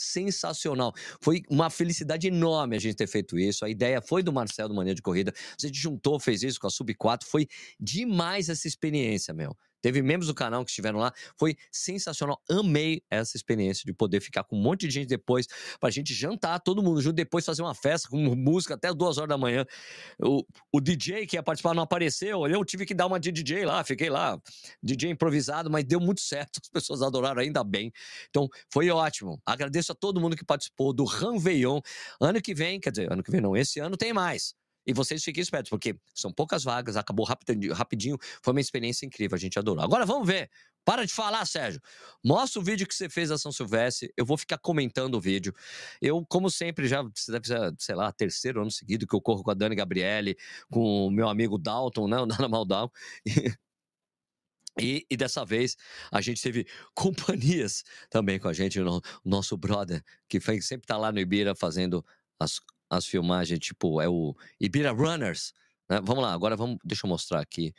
sensacional. 0.04 0.92
Foi 1.20 1.42
uma 1.50 1.70
felicidade 1.70 2.26
enorme 2.26 2.76
a 2.76 2.80
gente 2.80 2.96
ter 2.96 3.06
feito 3.06 3.38
isso. 3.38 3.64
A 3.64 3.68
ideia 3.68 4.00
foi 4.00 4.22
do 4.22 4.32
Marcelo 4.32 4.68
do 4.70 4.74
Mania 4.74 4.94
de 4.94 5.02
Corrida. 5.02 5.32
Gente 5.58 5.78
juntou, 5.78 6.18
fez 6.20 6.42
isso 6.42 6.60
com 6.60 6.66
a 6.66 6.70
Sub 6.70 6.92
4. 6.94 7.28
Foi 7.28 7.46
demais 7.78 8.48
essa 8.48 8.68
experiência, 8.68 9.34
meu. 9.34 9.56
Teve 9.84 10.00
membros 10.00 10.28
do 10.28 10.34
canal 10.34 10.64
que 10.64 10.70
estiveram 10.70 10.98
lá. 10.98 11.12
Foi 11.36 11.54
sensacional. 11.70 12.40
Amei 12.50 13.02
essa 13.10 13.36
experiência 13.36 13.84
de 13.84 13.92
poder 13.92 14.18
ficar 14.18 14.42
com 14.42 14.56
um 14.56 14.58
monte 14.58 14.86
de 14.86 14.94
gente 14.94 15.08
depois, 15.08 15.46
pra 15.78 15.90
gente 15.90 16.14
jantar, 16.14 16.58
todo 16.60 16.82
mundo 16.82 17.02
junto, 17.02 17.16
depois 17.16 17.44
fazer 17.44 17.60
uma 17.60 17.74
festa 17.74 18.08
com 18.08 18.16
música 18.34 18.72
até 18.76 18.94
duas 18.94 19.18
horas 19.18 19.28
da 19.28 19.36
manhã. 19.36 19.66
O, 20.18 20.42
o 20.72 20.80
DJ 20.80 21.26
que 21.26 21.36
ia 21.36 21.42
participar 21.42 21.74
não 21.74 21.82
apareceu. 21.82 22.46
Eu 22.46 22.64
tive 22.64 22.86
que 22.86 22.94
dar 22.94 23.04
uma 23.04 23.20
de 23.20 23.30
DJ 23.30 23.66
lá, 23.66 23.84
fiquei 23.84 24.08
lá, 24.08 24.40
DJ 24.82 25.10
improvisado, 25.10 25.70
mas 25.70 25.84
deu 25.84 26.00
muito 26.00 26.22
certo. 26.24 26.60
As 26.62 26.68
pessoas 26.70 27.02
adoraram 27.02 27.42
ainda 27.42 27.62
bem. 27.62 27.92
Então, 28.30 28.48
foi 28.72 28.88
ótimo. 28.88 29.38
Agradeço 29.44 29.92
a 29.92 29.94
todo 29.94 30.18
mundo 30.18 30.34
que 30.34 30.46
participou 30.46 30.94
do 30.94 31.04
Ranveillon. 31.04 31.82
Ano 32.18 32.40
que 32.40 32.54
vem, 32.54 32.80
quer 32.80 32.90
dizer, 32.90 33.12
ano 33.12 33.22
que 33.22 33.30
vem 33.30 33.42
não, 33.42 33.54
esse 33.54 33.80
ano 33.80 33.98
tem 33.98 34.14
mais. 34.14 34.54
E 34.86 34.92
vocês 34.92 35.22
fiquem 35.22 35.42
espertos, 35.42 35.70
porque 35.70 35.96
são 36.14 36.32
poucas 36.32 36.64
vagas, 36.64 36.96
acabou 36.96 37.24
rapidinho, 37.24 37.72
rapidinho, 37.72 38.18
foi 38.42 38.52
uma 38.52 38.60
experiência 38.60 39.06
incrível, 39.06 39.36
a 39.36 39.38
gente 39.38 39.58
adorou. 39.58 39.82
Agora 39.82 40.04
vamos 40.04 40.26
ver. 40.26 40.50
Para 40.84 41.06
de 41.06 41.12
falar, 41.14 41.46
Sérgio. 41.46 41.80
Mostra 42.22 42.60
o 42.60 42.62
vídeo 42.62 42.86
que 42.86 42.94
você 42.94 43.08
fez 43.08 43.30
a 43.30 43.38
São 43.38 43.50
Silvestre. 43.50 44.12
Eu 44.16 44.26
vou 44.26 44.36
ficar 44.36 44.58
comentando 44.58 45.14
o 45.14 45.20
vídeo. 45.20 45.54
Eu, 46.00 46.24
como 46.28 46.50
sempre, 46.50 46.86
já 46.86 47.02
deve 47.28 47.46
ser, 47.46 47.74
sei 47.78 47.94
lá, 47.94 48.12
terceiro 48.12 48.60
ano 48.60 48.70
seguido 48.70 49.06
que 49.06 49.14
eu 49.14 49.20
corro 49.20 49.42
com 49.42 49.50
a 49.50 49.54
Dani 49.54 49.74
Gabriele, 49.74 50.36
com 50.70 51.06
o 51.06 51.10
meu 51.10 51.26
amigo 51.26 51.56
Dalton, 51.56 52.06
né? 52.06 52.18
O 52.18 52.26
Dana 52.26 52.48
Maldal. 52.48 52.92
E, 54.80 55.06
e, 55.08 55.16
dessa 55.16 55.44
vez 55.44 55.76
a 56.10 56.20
gente 56.20 56.42
teve 56.42 56.66
companhias 56.94 57.84
também 58.10 58.40
com 58.40 58.48
a 58.48 58.52
gente, 58.52 58.80
o 58.80 59.00
nosso 59.24 59.56
brother, 59.56 60.02
que 60.28 60.40
sempre 60.40 60.84
está 60.84 60.96
lá 60.96 61.12
no 61.12 61.20
Ibira 61.20 61.54
fazendo 61.54 62.04
as 62.40 62.60
as 62.96 63.06
filmagens, 63.06 63.58
tipo, 63.60 64.00
é 64.00 64.08
o 64.08 64.34
Ibira 64.60 64.92
Runners. 64.92 65.52
Né? 65.88 66.00
Vamos 66.02 66.22
lá, 66.22 66.32
agora 66.32 66.56
vamos. 66.56 66.78
Deixa 66.84 67.06
eu 67.06 67.10
mostrar 67.10 67.40
aqui. 67.40 67.74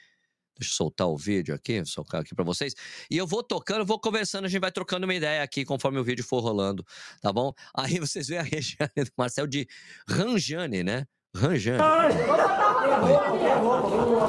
Deixa 0.58 0.72
eu 0.72 0.76
soltar 0.76 1.08
o 1.08 1.18
vídeo 1.18 1.54
aqui, 1.54 1.84
soltar 1.86 2.22
aqui 2.22 2.34
para 2.34 2.46
vocês. 2.46 2.74
E 3.12 3.18
eu 3.18 3.28
vou 3.28 3.44
tocando, 3.44 3.86
vou 3.86 4.00
conversando, 4.00 4.46
a 4.46 4.48
gente 4.48 4.62
vai 4.62 4.72
trocando 4.72 5.06
uma 5.06 5.14
ideia 5.14 5.44
aqui 5.44 5.66
conforme 5.66 6.00
o 6.00 6.04
vídeo 6.04 6.24
for 6.24 6.40
rolando, 6.40 6.86
tá 7.22 7.32
bom? 7.34 7.54
Aí 7.76 8.00
vocês 8.00 8.28
veem 8.28 8.40
a 8.40 8.44
Regiane 8.44 9.04
do 9.04 9.12
Marcel 9.18 9.48
de 9.48 9.68
Ranjane, 10.08 10.84
né? 10.84 11.06
Ranjane. 11.36 11.80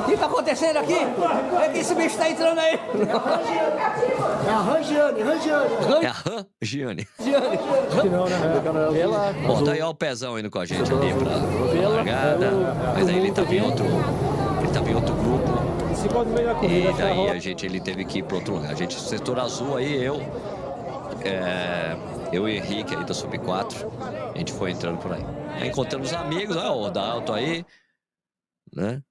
O 0.01 0.05
que 0.05 0.15
está 0.15 0.27
acontecendo 0.27 0.79
aqui? 0.79 0.99
É 1.63 1.69
que 1.69 1.79
esse 1.79 1.95
bicho 1.95 2.09
está 2.09 2.29
entrando 2.29 2.59
aí. 2.59 2.81
É 4.47 4.51
a 4.51 4.59
Rangiane, 4.59 5.23
Rangiane. 5.23 5.71
É 6.03 6.07
a 6.07 6.15
Rangiane. 6.63 7.09
Bom, 9.47 9.65
tá 9.65 9.73
aí 9.73 9.83
ó, 9.83 9.91
o 9.91 9.95
pezão 9.95 10.39
indo 10.39 10.51
com 10.51 10.59
a 10.59 10.67
gente 10.67 10.93
ali 10.93 11.13
pra 11.15 11.89
largada. 11.89 12.51
Mas 12.95 13.09
aí 13.09 13.19
ele 13.19 13.33
tava 13.33 13.55
em 13.55 13.63
outro. 13.63 13.85
Ele 14.63 14.73
tava 14.73 14.91
em 14.91 14.95
outro 14.95 15.15
grupo. 15.15 15.77
E 16.63 16.93
daí 16.99 17.31
a 17.31 17.39
gente 17.39 17.67
ele 17.67 17.81
teve 17.81 18.05
que 18.05 18.19
ir 18.19 18.23
para 18.23 18.37
outro 18.37 18.55
lugar. 18.55 18.71
A 18.71 18.75
gente, 18.75 19.01
setor 19.01 19.39
azul 19.41 19.77
aí, 19.77 20.05
eu. 20.05 20.21
É, 21.25 21.97
eu 22.33 22.49
e 22.49 22.57
Henrique 22.57 22.95
aí 22.95 23.05
da 23.05 23.15
Sub 23.15 23.37
4. 23.39 23.91
A 24.35 24.39
gente 24.39 24.53
foi 24.53 24.71
entrando 24.71 24.99
por 24.99 25.13
aí. 25.13 25.23
Aí 25.61 25.69
encontramos 25.69 26.13
amigos, 26.13 26.57
ó, 26.57 26.87
o 26.87 26.91
Dalton 26.91 27.35
aí 27.35 27.65
né? 28.75 29.03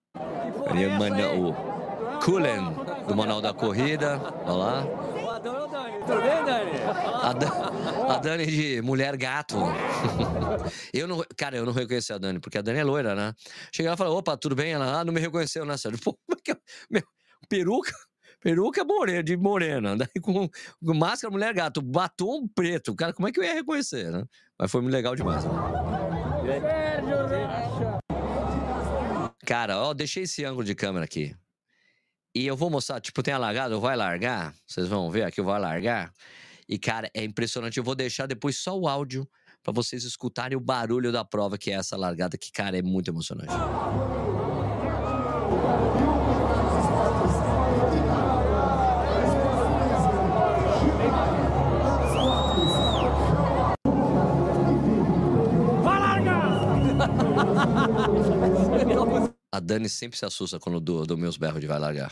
Ali, 0.67 0.85
o 0.85 2.19
Kulen, 2.23 2.73
do 3.07 3.15
Manual 3.15 3.41
da 3.41 3.53
Corrida, 3.53 4.19
olha 4.45 4.53
lá. 4.53 4.83
Tudo 6.05 6.21
bem, 6.21 6.45
Dani? 6.45 6.71
A, 8.07 8.13
a 8.13 8.17
Dani 8.19 8.45
de 8.45 8.81
mulher 8.81 9.17
gato. 9.17 9.57
eu 10.93 11.07
não, 11.07 11.23
cara, 11.35 11.57
eu 11.57 11.65
não 11.65 11.73
reconheci 11.73 12.13
a 12.13 12.17
Dani, 12.17 12.39
porque 12.39 12.57
a 12.57 12.61
Dani 12.61 12.79
é 12.79 12.83
loira, 12.83 13.15
né? 13.15 13.33
Cheguei 13.71 13.89
lá 13.89 13.95
e 13.95 13.97
falei, 13.97 14.13
opa, 14.13 14.37
tudo 14.37 14.55
bem? 14.55 14.71
Ela, 14.71 14.99
ah, 14.99 15.05
não 15.05 15.13
me 15.13 15.19
reconheceu, 15.19 15.65
né, 15.65 15.77
Sérgio? 15.77 15.99
Pô, 16.03 16.17
é 16.47 16.55
meu, 16.89 17.03
peruca, 17.49 17.91
peruca 18.41 18.83
morena, 18.83 19.23
de 19.23 19.37
morena, 19.37 19.95
daí 19.95 20.07
com, 20.21 20.49
com, 20.49 20.93
máscara 20.93 21.31
mulher 21.31 21.53
gato, 21.53 21.81
batom 21.81 22.47
preto, 22.47 22.95
cara, 22.95 23.13
como 23.13 23.27
é 23.27 23.31
que 23.31 23.39
eu 23.39 23.43
ia 23.43 23.53
reconhecer, 23.53 24.11
né? 24.11 24.25
Mas 24.57 24.71
foi 24.71 24.81
muito 24.81 24.93
legal 24.93 25.15
demais. 25.15 25.43
Né? 25.43 25.51
Cara, 29.45 29.79
ó, 29.79 29.93
deixei 29.93 30.23
esse 30.23 30.43
ângulo 30.43 30.63
de 30.63 30.73
câmera 30.73 31.05
aqui. 31.05 31.35
E 32.33 32.45
eu 32.45 32.57
vou 32.57 32.69
mostrar, 32.69 32.99
tipo, 32.99 33.23
tem 33.23 33.33
a 33.33 33.37
largada, 33.37 33.73
eu 33.73 33.79
vou 33.79 33.95
largar. 33.95 34.53
Vocês 34.67 34.87
vão 34.87 35.09
ver 35.09 35.23
aqui, 35.23 35.39
eu 35.39 35.45
vou 35.45 35.57
largar. 35.57 36.11
E, 36.67 36.77
cara, 36.77 37.09
é 37.13 37.23
impressionante. 37.23 37.77
Eu 37.77 37.83
vou 37.83 37.95
deixar 37.95 38.25
depois 38.25 38.57
só 38.57 38.77
o 38.77 38.87
áudio 38.87 39.25
para 39.63 39.71
vocês 39.73 40.03
escutarem 40.03 40.57
o 40.57 40.59
barulho 40.59 41.11
da 41.11 41.23
prova, 41.23 41.57
que 41.57 41.71
é 41.71 41.75
essa 41.75 41.95
largada, 41.95 42.37
que, 42.37 42.51
cara, 42.51 42.77
é 42.77 42.81
muito 42.81 43.09
emocionante. 43.09 43.53
A 59.51 59.59
Dani 59.59 59.87
sempre 59.87 60.17
se 60.17 60.25
assusta 60.25 60.59
quando 60.59 60.79
dou, 60.79 61.05
dou 61.05 61.17
meus 61.17 61.37
berros 61.37 61.61
de 61.61 61.67
vai 61.67 61.79
largar. 61.79 62.09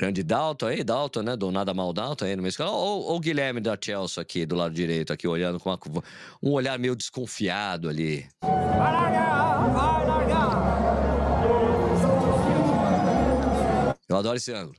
Grande 0.00 0.22
Dalton 0.22 0.66
aí, 0.66 0.82
Dalton, 0.82 1.22
né? 1.22 1.36
Do 1.36 1.50
nada 1.50 1.74
mal 1.74 1.92
Dalton 1.92 2.24
aí 2.24 2.34
no 2.34 2.42
meu 2.42 2.50
canal. 2.54 2.74
Ou 2.74 3.16
o 3.16 3.20
Guilherme 3.20 3.60
da 3.60 3.76
Chelsea 3.78 4.22
aqui, 4.22 4.46
do 4.46 4.56
lado 4.56 4.72
direito, 4.72 5.12
aqui, 5.12 5.28
olhando 5.28 5.60
com 5.60 5.68
uma, 5.68 6.02
um 6.42 6.52
olhar 6.52 6.78
meio 6.78 6.96
desconfiado 6.96 7.86
ali. 7.86 8.26
Vai 8.40 8.92
largar! 8.92 9.68
Vai 9.68 10.06
largar! 10.06 10.80
Eu 14.08 14.16
adoro 14.16 14.38
esse 14.38 14.52
ângulo. 14.52 14.74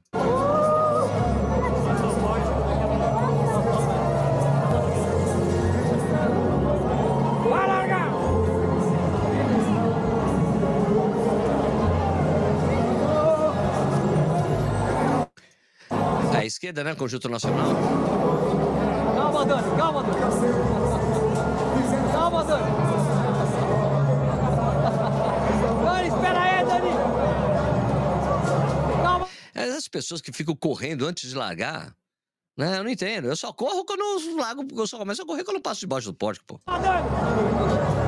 Esquerda, 16.45 16.83
né? 16.83 16.95
Conjunto 16.95 17.29
Nacional. 17.29 17.67
Calma, 19.15 19.45
Dani, 19.45 19.77
calma, 19.77 20.03
Dani. 20.03 20.21
Calma, 22.12 22.43
Dani. 22.43 22.71
Dani, 25.83 26.07
espera 26.07 26.41
aí, 26.41 26.65
Dani. 26.65 26.89
Calma. 29.03 29.27
É 29.55 29.63
essas 29.63 29.88
pessoas 29.88 30.21
que 30.21 30.31
ficam 30.31 30.55
correndo 30.55 31.05
antes 31.05 31.29
de 31.29 31.36
largar. 31.36 31.95
Né? 32.57 32.77
Eu 32.77 32.83
não 32.83 32.89
entendo. 32.89 33.27
Eu 33.27 33.36
só 33.36 33.51
corro 33.53 33.86
quando 33.86 34.01
eu 34.01 34.36
largo, 34.38 34.65
eu 34.75 34.88
só 34.88 34.98
começo 34.98 35.21
a 35.21 35.25
correr 35.25 35.43
quando 35.43 35.57
eu 35.57 35.63
passo 35.63 35.79
debaixo 35.81 36.07
do 36.07 36.13
pórtico, 36.13 36.45
pô. 36.45 36.60
Ah, 36.65 36.77
Dani. 36.77 38.00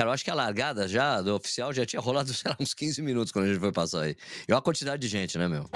Cara, 0.00 0.08
eu 0.08 0.14
acho 0.14 0.24
que 0.24 0.30
a 0.30 0.34
largada 0.34 0.88
já, 0.88 1.20
do 1.20 1.34
oficial, 1.34 1.74
já 1.74 1.84
tinha 1.84 2.00
rolado, 2.00 2.32
sei 2.32 2.50
lá, 2.50 2.56
uns 2.58 2.72
15 2.72 3.02
minutos 3.02 3.30
quando 3.30 3.44
a 3.44 3.48
gente 3.48 3.60
foi 3.60 3.70
passar 3.70 4.00
aí. 4.00 4.16
E 4.48 4.50
olha 4.50 4.58
a 4.58 4.62
quantidade 4.62 4.98
de 5.02 5.08
gente, 5.08 5.36
né, 5.36 5.46
meu? 5.46 5.68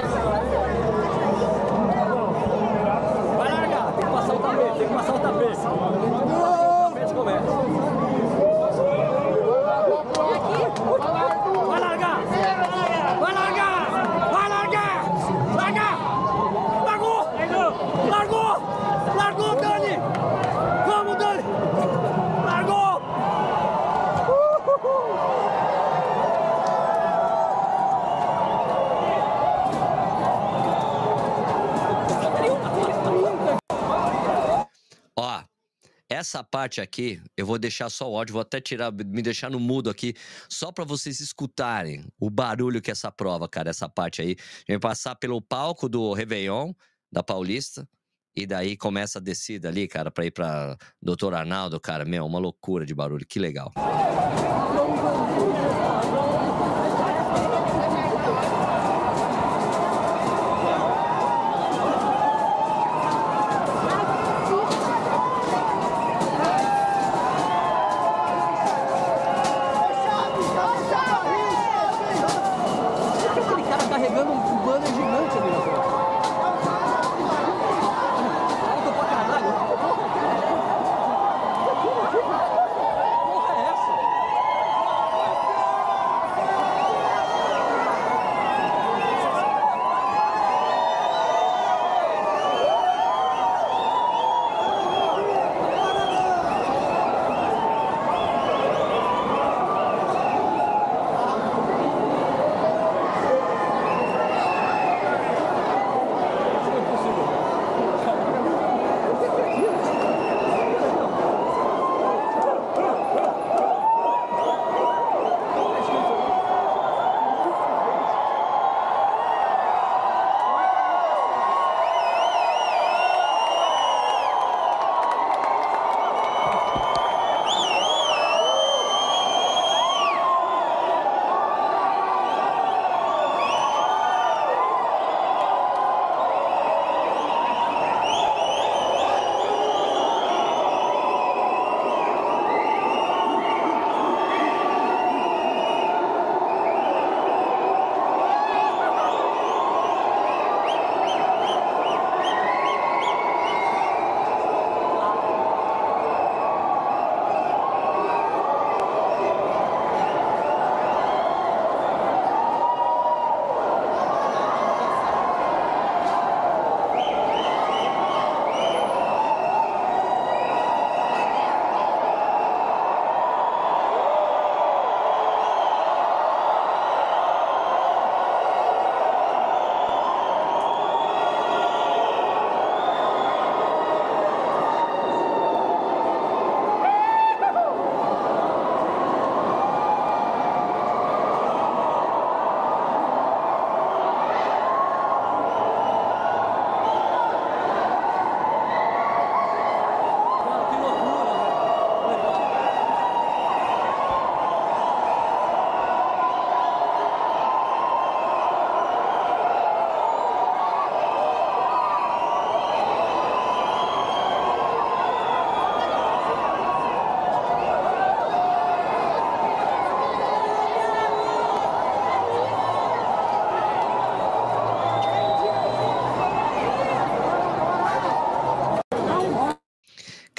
Essa 36.24 36.42
parte 36.42 36.80
aqui, 36.80 37.20
eu 37.36 37.44
vou 37.44 37.58
deixar 37.58 37.90
só 37.90 38.10
o 38.10 38.16
áudio, 38.16 38.32
vou 38.32 38.42
até 38.42 38.60
tirar, 38.60 38.90
me 38.90 39.20
deixar 39.20 39.50
no 39.50 39.60
mudo 39.60 39.90
aqui, 39.90 40.14
só 40.48 40.72
para 40.72 40.84
vocês 40.84 41.20
escutarem 41.20 42.04
o 42.18 42.30
barulho 42.30 42.80
que 42.80 42.90
é 42.90 42.92
essa 42.92 43.12
prova, 43.12 43.46
cara, 43.46 43.70
essa 43.70 43.88
parte 43.88 44.22
aí. 44.22 44.36
A 44.68 44.72
gente 44.72 44.80
vai 44.80 44.90
passar 44.90 45.14
pelo 45.14 45.40
palco 45.40 45.88
do 45.88 46.12
Réveillon, 46.14 46.72
da 47.12 47.22
Paulista, 47.22 47.86
e 48.34 48.46
daí 48.46 48.76
começa 48.76 49.18
a 49.18 49.22
descida 49.22 49.68
ali, 49.68 49.86
cara, 49.86 50.10
pra 50.10 50.24
ir 50.24 50.30
pra 50.30 50.76
Doutor 51.00 51.34
Arnaldo, 51.34 51.78
cara, 51.78 52.04
meu, 52.04 52.24
uma 52.24 52.38
loucura 52.38 52.84
de 52.84 52.94
barulho, 52.94 53.26
que 53.26 53.38
legal. 53.38 53.70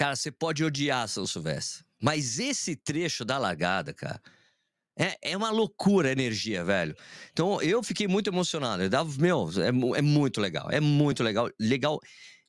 Cara, 0.06 0.16
você 0.16 0.32
pode 0.32 0.64
odiar 0.64 1.08
São 1.08 1.26
Silvestre, 1.26 1.84
mas 2.00 2.38
esse 2.38 2.76
trecho 2.76 3.26
da 3.26 3.40
largada, 3.40 3.92
cara, 3.92 4.22
é, 4.96 5.18
é 5.32 5.36
uma 5.36 5.50
loucura 5.50 6.10
a 6.10 6.12
energia, 6.12 6.64
velho. 6.64 6.96
Então 7.32 7.60
eu 7.60 7.82
fiquei 7.82 8.08
muito 8.08 8.30
emocionado. 8.30 8.84
Eu 8.84 8.90
dava, 8.90 9.12
meu, 9.20 9.50
é, 9.60 9.98
é 9.98 10.02
muito 10.04 10.40
legal, 10.40 10.70
é 10.70 10.80
muito 10.80 11.24
legal, 11.24 11.50
legal 11.60 12.00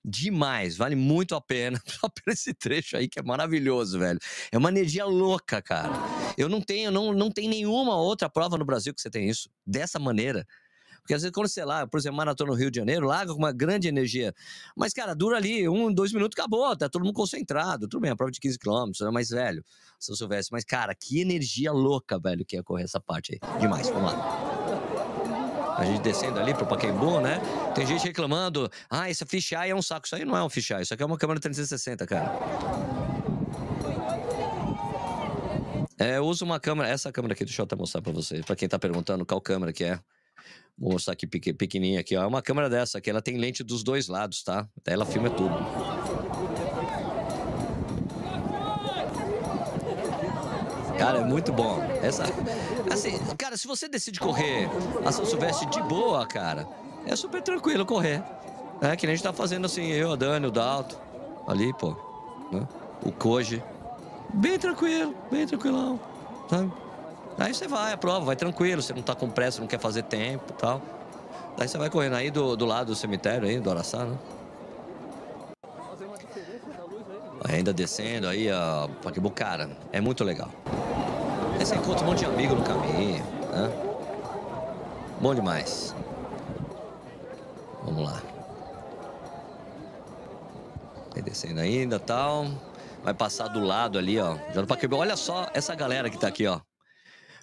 demais, 0.04 0.76
vale 0.76 0.94
muito 0.94 1.34
a 1.34 1.40
pena 1.40 1.80
só 1.88 2.10
por 2.10 2.30
esse 2.30 2.52
trecho 2.52 2.94
aí 2.94 3.08
que 3.08 3.18
é 3.18 3.22
maravilhoso, 3.22 3.98
velho. 3.98 4.20
É 4.52 4.58
uma 4.58 4.68
energia 4.68 5.06
louca, 5.06 5.62
cara. 5.62 5.94
Eu 6.36 6.50
não 6.50 6.60
tenho, 6.60 6.90
não, 6.90 7.14
não 7.14 7.30
tem 7.30 7.48
nenhuma 7.48 7.96
outra 7.96 8.28
prova 8.28 8.58
no 8.58 8.66
Brasil 8.66 8.92
que 8.92 9.00
você 9.00 9.08
tem 9.08 9.30
isso 9.30 9.48
dessa 9.66 9.98
maneira. 9.98 10.46
Porque 11.06 11.14
às 11.14 11.22
vezes 11.22 11.32
quando 11.32 11.46
você 11.46 11.64
lá, 11.64 11.86
por 11.86 11.98
exemplo, 11.98 12.16
maratona 12.16 12.50
no 12.50 12.56
Rio 12.56 12.68
de 12.68 12.78
Janeiro, 12.80 13.06
larga 13.06 13.32
com 13.32 13.38
uma 13.38 13.52
grande 13.52 13.86
energia. 13.86 14.34
Mas, 14.76 14.92
cara, 14.92 15.14
dura 15.14 15.36
ali 15.36 15.68
um, 15.68 15.92
dois 15.92 16.12
minutos, 16.12 16.36
acabou, 16.36 16.76
tá 16.76 16.88
todo 16.88 17.04
mundo 17.04 17.14
concentrado. 17.14 17.86
Tudo 17.86 18.00
bem, 18.00 18.10
a 18.10 18.16
prova 18.16 18.32
de 18.32 18.40
15 18.40 18.58
quilômetros, 18.58 19.00
é 19.00 19.10
mais 19.12 19.28
velho, 19.28 19.64
se 20.00 20.10
eu 20.10 20.16
soubesse. 20.16 20.50
Mas, 20.50 20.64
cara, 20.64 20.92
que 20.96 21.20
energia 21.20 21.70
louca, 21.70 22.18
velho, 22.18 22.44
que 22.44 22.56
ia 22.56 22.62
correr 22.64 22.82
essa 22.82 23.00
parte 23.00 23.34
aí. 23.40 23.60
Demais, 23.60 23.88
vamos 23.88 24.12
lá. 24.12 25.76
A 25.78 25.84
gente 25.84 26.02
descendo 26.02 26.40
ali 26.40 26.52
pro 26.52 26.66
Pacaembu, 26.66 27.20
né? 27.20 27.40
Tem 27.72 27.86
gente 27.86 28.04
reclamando, 28.04 28.68
ah, 28.90 29.08
esse 29.08 29.24
fisheye 29.24 29.70
é 29.70 29.76
um 29.76 29.82
saco. 29.82 30.06
Isso 30.06 30.16
aí 30.16 30.24
não 30.24 30.36
é 30.36 30.42
um 30.42 30.48
fisheye, 30.48 30.82
isso 30.82 30.92
aqui 30.92 31.04
é 31.04 31.06
uma 31.06 31.16
câmera 31.16 31.38
360, 31.38 32.04
cara. 32.04 32.32
É, 36.00 36.16
eu 36.16 36.26
uso 36.26 36.44
uma 36.44 36.58
câmera, 36.58 36.88
essa 36.88 37.12
câmera 37.12 37.34
aqui, 37.34 37.44
deixa 37.44 37.62
eu 37.62 37.64
até 37.64 37.76
mostrar 37.76 38.02
pra 38.02 38.12
vocês, 38.12 38.44
pra 38.44 38.56
quem 38.56 38.68
tá 38.68 38.76
perguntando 38.76 39.24
qual 39.24 39.40
câmera 39.40 39.72
que 39.72 39.84
é. 39.84 40.00
Vou 40.78 40.92
mostrar 40.92 41.14
aqui 41.14 41.26
pequ- 41.26 41.54
pequenininha 41.56 42.00
aqui, 42.00 42.14
ó. 42.16 42.22
É 42.22 42.26
uma 42.26 42.42
câmera 42.42 42.68
dessa 42.68 42.98
aqui, 42.98 43.08
ela 43.08 43.22
tem 43.22 43.38
lente 43.38 43.64
dos 43.64 43.82
dois 43.82 44.08
lados, 44.08 44.42
tá? 44.42 44.68
Ela 44.86 45.06
filma 45.06 45.30
tudo. 45.30 45.54
Cara, 50.98 51.18
é 51.18 51.24
muito 51.24 51.52
bom. 51.52 51.82
Essa, 52.02 52.24
assim, 52.90 53.18
cara, 53.36 53.56
se 53.56 53.66
você 53.66 53.88
decide 53.88 54.18
correr 54.18 54.68
a 55.04 55.12
São 55.12 55.24
Silvestre 55.26 55.68
de 55.70 55.82
boa, 55.82 56.26
cara, 56.26 56.66
é 57.06 57.14
super 57.14 57.42
tranquilo 57.42 57.84
correr. 57.84 58.22
É 58.80 58.96
que 58.96 59.06
nem 59.06 59.12
a 59.12 59.16
gente 59.16 59.24
tá 59.24 59.32
fazendo 59.32 59.64
assim, 59.66 59.86
eu, 59.92 60.12
a 60.12 60.16
Dani, 60.16 60.46
o 60.46 60.50
Dalto, 60.50 60.98
ali, 61.46 61.72
pô, 61.74 61.90
né? 62.52 62.66
o 63.04 63.12
Koji. 63.12 63.62
Bem 64.34 64.58
tranquilo, 64.58 65.14
bem 65.30 65.46
tranquilão, 65.46 66.00
sabe? 66.48 66.70
Aí 67.38 67.52
você 67.52 67.68
vai, 67.68 67.92
a 67.92 67.96
prova, 67.96 68.24
vai 68.24 68.36
tranquilo, 68.36 68.80
você 68.80 68.94
não 68.94 69.02
tá 69.02 69.14
com 69.14 69.28
pressa, 69.28 69.60
não 69.60 69.66
quer 69.68 69.78
fazer 69.78 70.02
tempo 70.04 70.44
e 70.50 70.54
tal. 70.54 70.80
Daí 71.56 71.68
você 71.68 71.76
vai 71.76 71.90
correndo 71.90 72.16
aí 72.16 72.30
do, 72.30 72.56
do 72.56 72.64
lado 72.64 72.88
do 72.88 72.94
cemitério 72.94 73.46
aí, 73.46 73.58
do 73.60 73.70
Araçá, 73.70 74.04
né? 74.04 74.16
Ainda 77.48 77.72
descendo 77.72 78.26
aí, 78.26 78.50
ó, 78.50 78.88
Paquibu, 79.02 79.30
cara, 79.30 79.70
é 79.92 80.00
muito 80.00 80.24
legal. 80.24 80.50
Aí 81.58 81.64
você 81.64 81.76
encontra 81.76 82.04
um 82.04 82.08
monte 82.08 82.20
de 82.20 82.24
amigo 82.24 82.54
no 82.54 82.62
caminho, 82.62 83.24
né? 83.52 83.70
Bom 85.20 85.34
demais. 85.34 85.94
Vamos 87.84 88.04
lá. 88.04 88.22
Vai 91.12 91.22
descendo 91.22 91.60
ainda 91.60 91.98
tal. 91.98 92.46
vai 93.02 93.14
passar 93.14 93.48
do 93.48 93.60
lado 93.60 93.98
ali, 93.98 94.18
ó. 94.18 94.36
Olha 94.92 95.16
só 95.16 95.48
essa 95.54 95.74
galera 95.74 96.10
que 96.10 96.18
tá 96.18 96.28
aqui, 96.28 96.46
ó. 96.46 96.60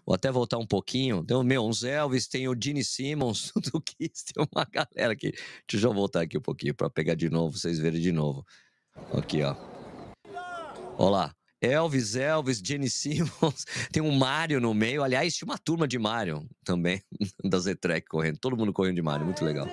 Vou 0.05 0.15
até 0.15 0.31
voltar 0.31 0.57
um 0.57 0.65
pouquinho. 0.65 1.23
Tem 1.23 1.35
o 1.35 1.43
meu, 1.43 1.65
uns 1.65 1.83
Elvis, 1.83 2.27
tem 2.27 2.47
o 2.47 2.55
Gene 2.59 2.83
Simmons, 2.83 3.51
do 3.71 3.81
Kiss, 3.81 4.25
tem 4.33 4.45
uma 4.53 4.65
galera 4.65 5.13
aqui. 5.13 5.33
Deixa 5.69 5.87
eu 5.87 5.93
voltar 5.93 6.21
aqui 6.21 6.37
um 6.37 6.41
pouquinho 6.41 6.73
para 6.73 6.89
pegar 6.89 7.15
de 7.15 7.29
novo, 7.29 7.57
vocês 7.57 7.79
verem 7.79 8.01
de 8.01 8.11
novo. 8.11 8.45
Aqui, 9.13 9.41
ó. 9.41 9.55
Olá. 10.97 11.33
Elvis, 11.61 12.17
Elvis, 12.17 12.61
Jenny 12.63 12.89
Simmons, 12.89 13.65
tem 13.89 14.03
um 14.03 14.11
Mario 14.11 14.59
no 14.59 14.73
meio. 14.73 15.01
Aliás, 15.01 15.33
tinha 15.33 15.45
uma 15.45 15.57
turma 15.57 15.87
de 15.87 15.97
Mario 15.97 16.45
também, 16.65 17.01
da 17.41 17.57
Z-Trek 17.57 18.05
correndo. 18.07 18.37
Todo 18.37 18.57
mundo 18.57 18.73
correndo 18.73 18.95
de 18.95 19.01
Mario, 19.01 19.25
muito 19.25 19.45
legal. 19.45 19.65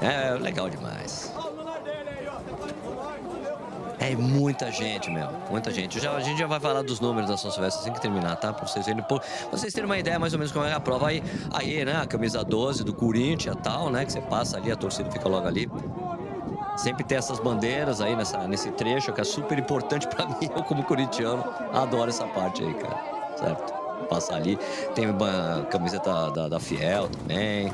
É, 0.00 0.32
legal 0.38 0.70
demais. 0.70 1.32
É 4.00 4.16
muita 4.16 4.72
gente, 4.72 5.10
meu. 5.10 5.28
Muita 5.50 5.70
gente. 5.70 6.00
Já, 6.00 6.12
a 6.12 6.20
gente 6.20 6.38
já 6.38 6.46
vai 6.46 6.58
falar 6.58 6.80
dos 6.80 7.00
números 7.00 7.28
da 7.28 7.36
São 7.36 7.50
Silvestre 7.50 7.82
assim 7.82 7.92
que 7.92 8.00
terminar, 8.00 8.34
tá? 8.36 8.50
Pra 8.50 8.66
vocês 8.66 8.86
verem. 8.86 9.02
Pra 9.02 9.20
vocês 9.52 9.74
terem 9.74 9.84
uma 9.84 9.98
ideia 9.98 10.18
mais 10.18 10.32
ou 10.32 10.38
menos 10.38 10.50
como 10.50 10.64
é 10.64 10.72
a 10.72 10.80
prova. 10.80 11.08
Aí, 11.08 11.22
aí 11.52 11.84
né? 11.84 11.96
A 12.00 12.06
camisa 12.06 12.42
12 12.42 12.82
do 12.82 12.94
Corinthians 12.94 13.54
e 13.54 13.58
tal, 13.58 13.90
né? 13.90 14.06
Que 14.06 14.12
você 14.12 14.22
passa 14.22 14.56
ali, 14.56 14.72
a 14.72 14.76
torcida 14.76 15.10
fica 15.10 15.28
logo 15.28 15.46
ali. 15.46 15.70
Sempre 16.78 17.04
tem 17.04 17.18
essas 17.18 17.38
bandeiras 17.38 18.00
aí 18.00 18.16
nessa, 18.16 18.48
nesse 18.48 18.70
trecho, 18.70 19.12
que 19.12 19.20
é 19.20 19.24
super 19.24 19.58
importante 19.58 20.08
para 20.08 20.24
mim. 20.40 20.48
Eu, 20.56 20.64
como 20.64 20.82
corintiano, 20.82 21.44
adoro 21.70 22.08
essa 22.08 22.26
parte 22.26 22.64
aí, 22.64 22.72
cara. 22.72 22.98
Certo? 23.36 23.74
Passar 24.08 24.36
ali. 24.36 24.58
Tem 24.94 25.04
a 25.04 25.64
camiseta 25.66 26.30
da, 26.30 26.48
da 26.48 26.58
Fiel 26.58 27.06
também. 27.08 27.70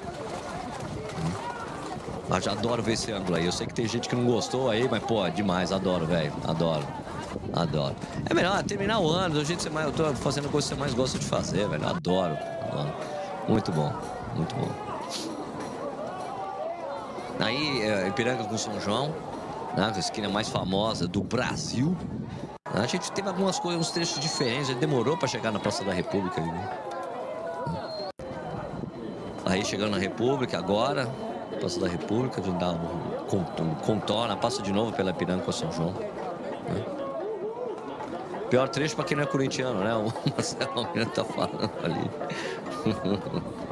Mas 2.29 2.45
já 2.45 2.53
adoro 2.53 2.83
ver 2.83 2.95
esse 2.95 3.13
ângulo 3.13 3.37
aí. 3.37 3.47
Eu 3.47 3.53
sei 3.53 3.67
que 3.67 3.75
tem 3.75 3.87
gente 3.87 4.09
que 4.09 4.17
não 4.17 4.27
gostou 4.27 4.69
aí, 4.69 4.89
mas, 4.91 5.03
pô, 5.03 5.25
é 5.25 5.31
demais. 5.31 5.73
Adoro, 5.73 6.07
velho. 6.07 6.33
Adoro. 6.45 6.85
Adoro. 7.53 7.95
É 8.29 8.35
melhor 8.35 8.63
terminar 8.65 8.99
o 8.99 9.09
ano 9.09 9.35
do 9.35 9.45
jeito 9.45 9.59
que 9.59 9.65
você 9.65 9.71
mais. 9.71 9.87
Eu 9.87 9.93
tô 9.93 10.15
fazendo 10.15 10.49
coisa 10.51 10.69
que 10.69 10.75
você 10.75 10.81
mais 10.81 10.95
gosta 10.95 11.19
de 11.19 11.25
fazer, 11.25 11.69
velho. 11.69 11.87
Adoro. 11.87 12.37
Muito 13.49 13.71
bom. 13.71 13.93
Muito 14.35 14.55
bom. 14.55 14.69
Aí, 17.39 17.83
é, 17.83 18.09
Ipiranga 18.09 18.45
com 18.45 18.57
São 18.59 18.81
João, 18.81 19.15
né, 19.77 19.93
a 19.95 19.99
esquina 19.99 20.29
mais 20.29 20.49
famosa 20.49 21.07
do 21.07 21.23
Brasil. 21.23 21.97
A 22.75 22.87
gente 22.87 23.13
teve 23.13 23.29
algumas 23.29 23.59
coisas, 23.59 23.81
uns 23.81 23.91
trechos 23.91 24.19
diferentes. 24.19 24.75
Demorou 24.77 25.17
para 25.17 25.29
chegar 25.29 25.53
na 25.53 25.61
Praça 25.61 25.85
da 25.85 25.93
República. 25.93 26.41
Né? 26.41 26.69
Aí 29.45 29.65
chegando 29.65 29.93
na 29.93 29.99
República 29.99 30.59
agora, 30.59 31.09
Praça 31.59 31.81
da 31.81 31.89
República, 31.89 32.41
dar 32.53 32.73
um, 32.73 33.75
contorna, 33.85 34.37
passa 34.37 34.63
de 34.63 34.73
novo 34.73 34.93
pela 34.93 35.11
Ipiranga 35.11 35.43
com 35.43 35.53
São 35.53 35.73
João. 35.73 35.93
Né? 35.93 36.85
Pior 38.51 38.69
trecho 38.69 38.95
para 38.95 39.05
quem 39.05 39.17
não 39.17 39.25
é 39.25 39.27
corintiano, 39.27 39.81
né? 39.81 39.95
O 39.97 40.13
Marcelo 40.31 40.79
Almeida 40.79 41.11
tá 41.11 41.25
falando 41.25 41.71
ali. 41.83 42.11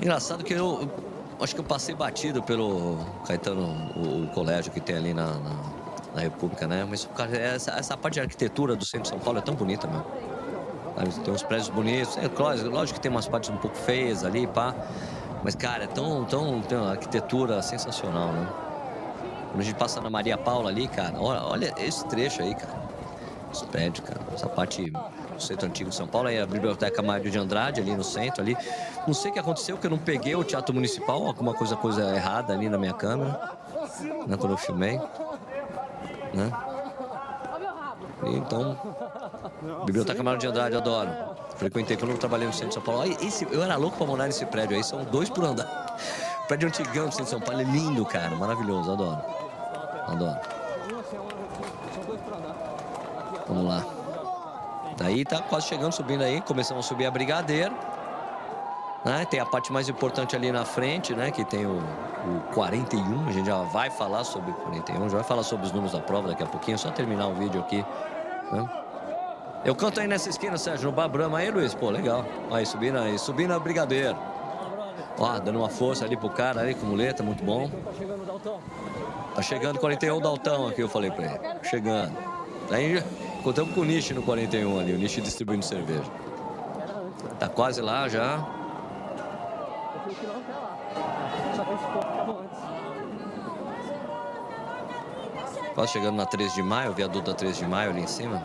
Engraçado 0.00 0.44
que 0.44 0.54
eu 0.54 0.88
acho 1.40 1.54
que 1.54 1.60
eu 1.60 1.64
passei 1.64 1.94
batido 1.94 2.42
pelo 2.42 2.98
Caetano, 3.26 3.92
o, 3.96 4.24
o 4.24 4.28
colégio 4.28 4.70
que 4.70 4.80
tem 4.80 4.96
ali 4.96 5.12
na, 5.12 5.26
na, 5.26 5.50
na, 6.14 6.20
República, 6.20 6.66
né? 6.66 6.86
Mas 6.88 7.08
cara, 7.16 7.36
essa, 7.36 7.72
essa 7.72 7.96
parte 7.96 8.14
de 8.14 8.20
arquitetura 8.20 8.76
do 8.76 8.84
centro 8.84 9.02
de 9.02 9.08
São 9.08 9.18
Paulo 9.18 9.40
é 9.40 9.42
tão 9.42 9.54
bonita, 9.54 9.88
meu. 9.88 10.04
Tem 11.24 11.32
uns 11.32 11.42
prédios 11.42 11.68
bonitos. 11.68 12.16
É, 12.16 12.28
lógico 12.68 12.98
que 12.98 13.00
tem 13.00 13.10
umas 13.10 13.28
partes 13.28 13.50
um 13.50 13.56
pouco 13.56 13.76
feias 13.76 14.24
ali, 14.24 14.46
pá. 14.46 14.74
Mas, 15.48 15.54
cara, 15.54 15.84
é 15.84 15.86
tão, 15.86 16.26
tão, 16.26 16.60
tem 16.60 16.76
uma 16.76 16.90
arquitetura 16.90 17.62
sensacional, 17.62 18.34
né? 18.34 18.46
Quando 19.50 19.60
a 19.60 19.64
gente 19.64 19.76
passa 19.76 19.98
na 19.98 20.10
Maria 20.10 20.36
Paula 20.36 20.68
ali, 20.68 20.86
cara, 20.86 21.14
olha, 21.18 21.42
olha 21.42 21.74
esse 21.78 22.04
trecho 22.04 22.42
aí, 22.42 22.54
cara. 22.54 22.78
Esse 23.50 23.64
prédio, 23.64 24.02
cara. 24.02 24.20
Essa 24.34 24.46
parte 24.46 24.90
do 24.90 25.40
centro 25.42 25.66
antigo 25.66 25.88
de 25.88 25.96
São 25.96 26.06
Paulo, 26.06 26.28
aí 26.28 26.38
a 26.38 26.44
Biblioteca 26.44 27.00
Mário 27.00 27.30
de 27.30 27.38
Andrade, 27.38 27.80
ali 27.80 27.96
no 27.96 28.04
centro, 28.04 28.42
ali. 28.42 28.54
Não 29.06 29.14
sei 29.14 29.30
o 29.30 29.32
que 29.32 29.40
aconteceu, 29.40 29.78
que 29.78 29.86
eu 29.86 29.90
não 29.90 29.96
peguei 29.96 30.36
o 30.36 30.44
Teatro 30.44 30.74
Municipal, 30.74 31.26
alguma 31.26 31.54
coisa, 31.54 31.74
coisa 31.76 32.14
errada 32.14 32.52
ali 32.52 32.68
na 32.68 32.76
minha 32.76 32.92
câmera, 32.92 33.56
né, 34.26 34.36
quando 34.36 34.50
eu 34.50 34.58
filmei, 34.58 35.00
né? 36.34 36.52
Então, 38.26 38.76
Biblioteca 39.86 40.22
Mário 40.22 40.40
de 40.40 40.46
Andrade, 40.46 40.76
adoro. 40.76 41.08
Frequentei 41.58 41.96
quando 41.96 42.12
eu 42.12 42.18
trabalhei 42.18 42.46
no 42.46 42.52
centro 42.52 42.68
de 42.68 42.74
São 42.74 42.82
Paulo. 42.82 43.04
Esse, 43.20 43.46
eu 43.50 43.62
era 43.62 43.76
louco 43.76 43.96
pra 43.96 44.06
morar 44.06 44.26
nesse 44.26 44.46
prédio 44.46 44.76
aí, 44.76 44.84
são 44.84 45.04
dois 45.04 45.28
por 45.28 45.44
andar. 45.44 45.96
O 46.44 46.46
prédio 46.46 46.68
antigão 46.68 47.06
do 47.06 47.10
centro 47.10 47.24
de 47.24 47.30
São 47.30 47.40
Paulo 47.40 47.60
é 47.60 47.64
lindo, 47.64 48.06
cara, 48.06 48.34
maravilhoso, 48.36 48.92
adoro. 48.92 49.20
Adoro. 50.06 50.38
Vamos 53.48 53.64
lá. 53.64 53.84
Daí 54.96 55.24
tá 55.24 55.42
quase 55.42 55.66
chegando, 55.66 55.92
subindo 55.92 56.22
aí, 56.22 56.40
começamos 56.40 56.84
a 56.86 56.88
subir 56.88 57.06
a 57.06 57.10
Brigadeiro. 57.10 57.74
Né? 59.04 59.24
Tem 59.24 59.40
a 59.40 59.46
parte 59.46 59.72
mais 59.72 59.88
importante 59.88 60.36
ali 60.36 60.52
na 60.52 60.64
frente, 60.64 61.14
né? 61.14 61.30
Que 61.30 61.44
tem 61.44 61.66
o, 61.66 61.78
o 61.78 62.40
41, 62.54 63.28
a 63.28 63.32
gente 63.32 63.46
já 63.46 63.62
vai 63.62 63.90
falar 63.90 64.22
sobre 64.22 64.50
o 64.50 64.54
41, 64.54 65.08
já 65.08 65.16
vai 65.16 65.24
falar 65.24 65.42
sobre 65.42 65.66
os 65.66 65.72
números 65.72 65.92
da 65.92 66.00
prova 66.00 66.28
daqui 66.28 66.42
a 66.42 66.46
pouquinho, 66.46 66.76
é 66.76 66.78
só 66.78 66.90
terminar 66.90 67.26
o 67.26 67.34
vídeo 67.34 67.60
aqui. 67.60 67.84
Né? 68.52 68.68
Eu 69.64 69.74
canto 69.74 70.00
aí 70.00 70.06
nessa 70.06 70.28
esquina, 70.28 70.56
Sérgio, 70.56 70.90
no 70.90 70.92
Babrama 70.96 71.38
aí, 71.38 71.50
Luiz. 71.50 71.74
Pô, 71.74 71.90
legal. 71.90 72.24
Aí, 72.50 72.64
subindo 72.64 72.98
aí, 72.98 73.18
subindo 73.18 73.52
a 73.52 73.58
Brigadeiro. 73.58 74.16
Ó, 75.18 75.38
dando 75.40 75.58
uma 75.58 75.68
força 75.68 76.04
ali 76.04 76.16
pro 76.16 76.30
cara 76.30 76.60
ali 76.60 76.74
com 76.74 76.86
muleta, 76.86 77.22
muito 77.22 77.42
bom. 77.44 77.68
Tá 79.34 79.42
chegando 79.42 79.78
41 79.78 80.20
Daltão 80.20 80.68
aqui, 80.68 80.80
eu 80.80 80.88
falei 80.88 81.10
pra 81.10 81.24
ele. 81.24 81.40
Chegando. 81.64 82.16
Daí 82.70 83.02
contamos 83.42 83.74
com 83.74 83.80
o 83.80 83.84
Nishi 83.84 84.14
no 84.14 84.22
41 84.22 84.78
ali, 84.78 84.92
o 84.92 84.98
Nishi 84.98 85.20
distribuindo 85.20 85.64
cerveja. 85.64 86.10
Tá 87.38 87.48
quase 87.48 87.80
lá 87.80 88.08
já. 88.08 88.46
Quase 95.78 95.92
chegando 95.92 96.16
na 96.16 96.26
13 96.26 96.56
de 96.56 96.62
maio, 96.64 96.90
o 96.90 96.92
viaduto 96.92 97.30
da 97.30 97.36
13 97.36 97.60
de 97.60 97.68
maio 97.68 97.90
ali 97.90 98.00
em 98.00 98.06
cima. 98.08 98.44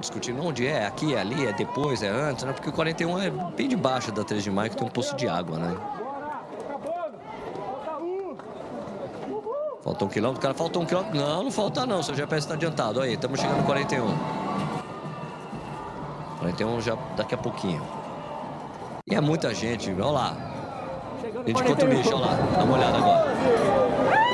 Discutindo 0.00 0.44
onde 0.44 0.66
é, 0.66 0.84
aqui, 0.84 1.14
é 1.14 1.20
ali, 1.20 1.46
é 1.46 1.52
depois, 1.54 2.02
é 2.02 2.10
antes, 2.10 2.44
né? 2.44 2.52
Porque 2.52 2.68
o 2.68 2.72
41 2.74 3.18
é 3.18 3.30
bem 3.30 3.68
debaixo 3.68 4.12
da 4.12 4.22
13 4.22 4.44
de 4.44 4.50
maio, 4.50 4.68
que 4.68 4.76
tem 4.76 4.86
um 4.86 4.90
poço 4.90 5.16
de 5.16 5.26
água, 5.26 5.58
né? 5.58 5.74
Faltou 9.82 10.08
um 10.08 10.10
quilômetro, 10.10 10.40
o 10.40 10.42
cara 10.42 10.52
faltou 10.52 10.82
um 10.82 10.84
quilômetro. 10.84 11.18
Não, 11.18 11.44
não 11.44 11.50
falta 11.50 11.86
não, 11.86 12.02
seu 12.02 12.14
GPS 12.14 12.40
está 12.40 12.52
adiantado. 12.52 13.00
Aí, 13.00 13.14
estamos 13.14 13.40
chegando 13.40 13.60
no 13.60 13.64
41. 13.64 14.06
41 16.40 16.80
já 16.82 16.98
daqui 17.16 17.34
a 17.34 17.38
pouquinho. 17.38 17.80
E 19.10 19.14
é 19.14 19.20
muita 19.22 19.54
gente, 19.54 19.90
olha 19.90 20.04
lá. 20.04 20.36
Gente 21.46 21.64
contra 21.64 21.88
o 21.88 21.94
lixo, 21.94 22.14
olha 22.14 22.26
lá. 22.26 22.34
Dá 22.58 22.62
uma 22.62 22.76
olhada 22.76 22.98
agora. 22.98 24.27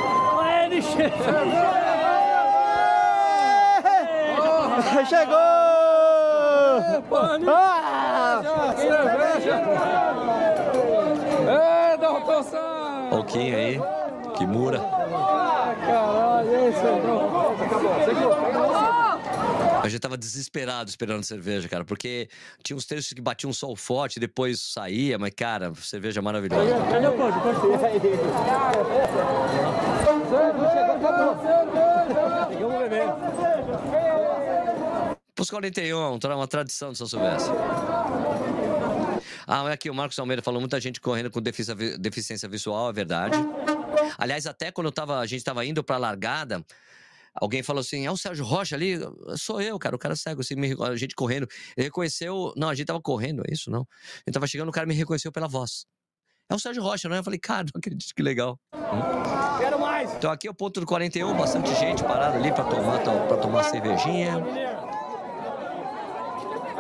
Chegou! 5.09 5.37
Ah! 7.49 8.43
É, 11.49 11.97
doutor 11.97 12.43
Sam! 12.45 13.09
Pouquinho 13.11 13.57
aí, 13.57 13.81
que 14.35 14.47
mura. 14.47 14.81
Ah, 14.81 15.75
caralho, 15.87 16.69
esse 16.69 16.87
A 19.85 19.89
gente 19.91 20.01
tava 20.01 20.17
desesperado 20.17 20.89
esperando 20.89 21.23
cerveja, 21.25 21.69
cara, 21.69 21.85
porque 21.85 22.27
tinha 22.63 22.75
uns 22.75 22.87
trechos 22.87 23.13
que 23.13 23.21
batiam 23.21 23.51
um 23.51 23.53
sol 23.53 23.77
forte, 23.77 24.19
depois 24.19 24.59
saía, 24.59 25.19
mas, 25.19 25.35
cara, 25.37 25.75
cerveja 25.75 26.23
maravilhosa. 26.23 26.73
Cadê 26.91 27.07
o 27.07 27.11
beber. 32.79 33.05
Pros 35.35 35.51
41, 35.51 36.19
tá 36.19 36.35
uma 36.35 36.49
tradição 36.49 36.91
de 36.93 36.97
São 36.97 37.07
Silvestre. 37.07 37.53
Ah, 39.47 39.71
aqui 39.71 39.91
o 39.91 39.95
Marcos 39.95 40.19
Almeida 40.19 40.41
falou 40.41 40.61
muita 40.61 40.81
gente 40.81 40.99
correndo 40.99 41.31
com 41.31 41.43
deficiência 41.43 42.49
visual, 42.49 42.89
é 42.89 42.93
verdade. 42.95 43.37
Aliás, 44.17 44.47
até 44.47 44.73
quando 44.73 44.91
tava, 44.91 45.19
a 45.19 45.27
gente 45.27 45.41
estava 45.41 45.63
indo 45.67 45.85
para 45.85 45.97
a 45.97 45.99
largada, 45.99 46.65
alguém 47.35 47.63
falou 47.63 47.81
assim: 47.81 48.07
é 48.07 48.11
o 48.11 48.17
Sérgio 48.17 48.45
Rocha 48.45 48.77
ali? 48.77 48.99
Sou 49.37 49.61
eu, 49.61 49.79
cara. 49.79 49.95
O 49.97 49.99
cara 49.99 50.17
cego, 50.17 50.41
assim, 50.41 50.55
me, 50.55 50.75
a 50.81 50.97
gente 50.97 51.15
correndo. 51.15 51.47
Ele 51.77 51.87
reconheceu. 51.87 52.53
Não, 52.57 52.69
a 52.69 52.75
gente 52.75 52.87
tava 52.87 53.01
correndo, 53.01 53.43
é 53.49 53.53
isso? 53.53 53.71
Não. 53.71 53.81
A 53.81 54.21
gente 54.29 54.35
tava 54.35 54.47
chegando, 54.47 54.69
o 54.69 54.73
cara 54.73 54.87
me 54.87 54.95
reconheceu 54.95 55.33
pela 55.33 55.49
voz. 55.49 55.87
É 56.51 56.55
o 56.55 56.59
Sérgio 56.59 56.83
Rocha, 56.83 57.09
não 57.09 57.17
é? 57.17 57.21
Eu 57.21 57.25
falei, 57.25 57.39
cara, 57.39 57.65
não 57.75 57.79
acredito 57.79 58.15
que 58.15 58.23
legal. 58.23 58.59
Quero 59.59 59.79
mais! 59.81 60.13
Então 60.15 60.31
aqui 60.31 60.47
é 60.47 60.51
o 60.51 60.55
ponto 60.55 60.81
do 60.81 60.87
41, 60.87 61.35
bastante 61.37 61.75
gente 61.77 62.03
parada 62.05 62.37
ali 62.37 62.53
para 62.53 62.65
tomar, 62.65 62.99
pra 63.01 63.37
tomar 63.39 63.63
cervejinha. 63.65 64.37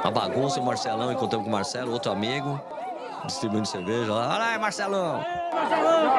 Uma 0.02 0.10
bagunça, 0.10 0.60
o 0.60 0.64
Marcelão, 0.64 1.10
encontramos 1.10 1.44
com 1.44 1.50
o 1.50 1.52
Marcelo, 1.52 1.92
outro 1.92 2.12
amigo, 2.12 2.60
distribuindo 3.24 3.66
cerveja 3.66 4.12
lá. 4.12 4.34
Olha 4.34 4.44
aí, 4.44 4.58
Marcelão! 4.58 5.24
Marcelão, 5.50 6.10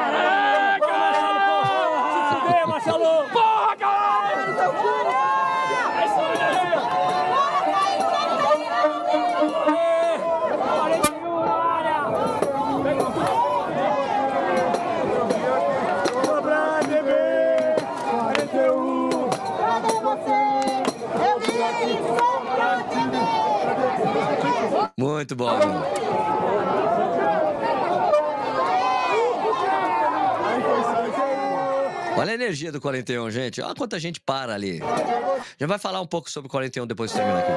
bem, 2.50 2.66
Marcelo! 2.66 3.28
Porra, 3.32 3.76
caralho! 3.76 4.40
É 6.00 6.06
isso 6.06 6.20
aí! 6.20 6.36
Aê! 9.66 10.18
41 10.58 11.40
na 11.40 11.54
área! 11.54 11.98
Cobra, 16.24 16.80
bebê! 16.88 17.76
41! 18.10 19.30
Cadê 19.58 19.94
você? 20.00 20.42
Eu 21.28 21.36
vim 21.40 21.98
só 22.16 22.30
pra 22.40 22.70
te 22.84 23.00
ver. 23.10 23.26
Muito 25.16 25.34
bom. 25.34 25.48
Olha 32.18 32.32
a 32.32 32.34
energia 32.34 32.70
do 32.70 32.78
41, 32.82 33.30
gente. 33.30 33.62
Olha 33.62 33.74
quanta 33.74 33.98
gente 33.98 34.20
para 34.20 34.52
ali. 34.52 34.82
Já 35.58 35.66
vai 35.66 35.78
falar 35.78 36.02
um 36.02 36.06
pouco 36.06 36.30
sobre 36.30 36.48
o 36.48 36.50
41 36.50 36.86
depois 36.86 37.12
que 37.12 37.16
terminar 37.16 37.38
aqui. 37.38 37.50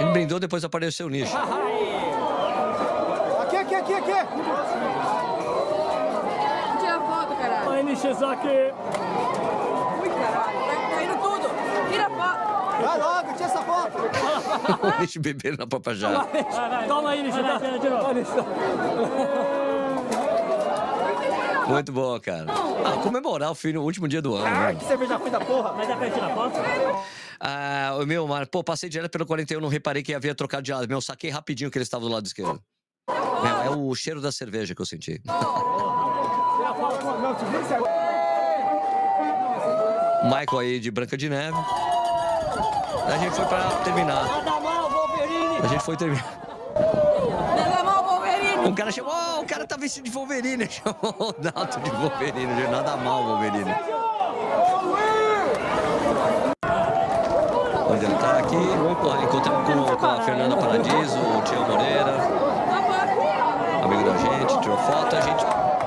Ele 0.00 0.10
brindou, 0.10 0.38
depois 0.38 0.62
apareceu 0.62 1.06
o 1.06 1.10
nicho. 1.10 1.34
Aqui, 3.40 3.56
aqui, 3.56 3.74
aqui, 3.74 3.94
aqui! 3.94 4.12
Tira 6.80 7.00
foto, 7.00 7.34
caralho. 7.34 7.70
Olha, 7.70 7.82
Nishizaki! 7.82 8.72
Ui, 10.00 10.08
caralho. 10.10 10.58
Tá 10.68 10.94
caindo 10.94 11.16
tudo. 11.20 11.48
Tira 11.90 12.08
foto. 12.10 12.67
Vai 12.80 12.98
logo, 12.98 13.32
tira 13.34 13.44
essa 13.46 13.62
foto! 13.62 13.98
o 14.82 15.00
nicho 15.00 15.20
bebendo 15.20 15.58
na 15.58 15.66
própria 15.66 15.94
jarra. 15.94 16.28
Toma 16.86 17.10
aí, 17.10 17.22
Nishizaki! 17.22 17.66
Muito 21.68 21.92
bom, 21.92 22.18
cara. 22.20 22.46
Ah, 22.84 23.02
comemorar 23.02 23.50
o 23.50 23.54
fim 23.54 23.72
no 23.72 23.82
último 23.82 24.08
dia 24.08 24.22
do 24.22 24.34
ano. 24.36 24.44
né? 24.48 24.74
Que 24.74 24.84
cerveja 24.84 25.16
ruim 25.16 25.30
da 25.30 25.40
porra! 25.40 25.72
Mas 25.74 25.86
dá 25.86 25.96
pra 25.96 26.10
tirar 26.10 26.34
foto? 26.34 26.58
Ah, 27.40 27.96
o 28.00 28.06
meu, 28.06 28.26
mano, 28.26 28.46
pô, 28.46 28.64
passei 28.64 28.88
direto 28.88 29.10
pelo 29.12 29.26
41, 29.26 29.60
não 29.60 29.68
reparei 29.68 30.02
que 30.02 30.14
havia 30.14 30.34
trocado 30.34 30.62
de 30.62 30.72
lado. 30.72 30.88
Meu, 30.88 31.00
saquei 31.00 31.30
rapidinho 31.30 31.70
que 31.70 31.76
ele 31.78 31.82
estava 31.82 32.04
do 32.04 32.10
lado 32.10 32.26
esquerdo. 32.26 32.60
Meu, 33.08 33.62
é 33.62 33.70
o 33.70 33.94
cheiro 33.94 34.20
da 34.20 34.32
cerveja 34.32 34.74
que 34.74 34.80
eu 34.80 34.86
senti. 34.86 35.20
Michael 40.24 40.58
aí 40.58 40.80
de 40.80 40.90
Branca 40.90 41.16
de 41.16 41.28
Neve. 41.28 41.56
A 43.06 43.18
gente 43.18 43.34
foi 43.34 43.44
pra 43.46 43.70
terminar. 43.84 44.26
Nada 44.26 44.60
mal, 44.60 44.90
Wolverine! 44.90 45.58
A 45.62 45.66
gente 45.66 45.82
foi 45.82 45.96
terminar. 45.96 46.38
Nada 47.56 47.84
mal, 47.84 48.04
Wolverine. 48.04 48.68
Um 48.68 48.74
cara 48.74 48.90
chamou, 48.92 49.12
oh, 49.12 49.40
o 49.40 49.46
cara 49.46 49.66
tá 49.66 49.76
vestido 49.76 50.04
de 50.04 50.10
Wolverine. 50.10 50.68
Chamou 50.70 51.14
o 51.18 51.32
Dalton 51.32 51.80
de 51.80 51.90
Wolverine. 51.90 52.68
Nada 52.70 52.96
mal, 52.96 53.24
Wolverine. 53.24 53.74
Onde 57.90 58.04
ele 58.04 58.14
tá 58.16 58.38
aqui? 58.38 58.56
Encontramos 59.24 59.90
com, 59.90 59.96
com 59.96 60.06
a 60.06 60.20
Fernanda 60.22 60.56
Paradiso, 60.56 61.18
o 61.18 61.42
Tião 61.42 61.66
Moreira, 61.66 62.14
amigo 63.82 64.04
da 64.04 64.16
gente, 64.18 64.60
tirou 64.60 64.76
foto, 64.78 65.16
a 65.16 65.20
gente. 65.20 65.77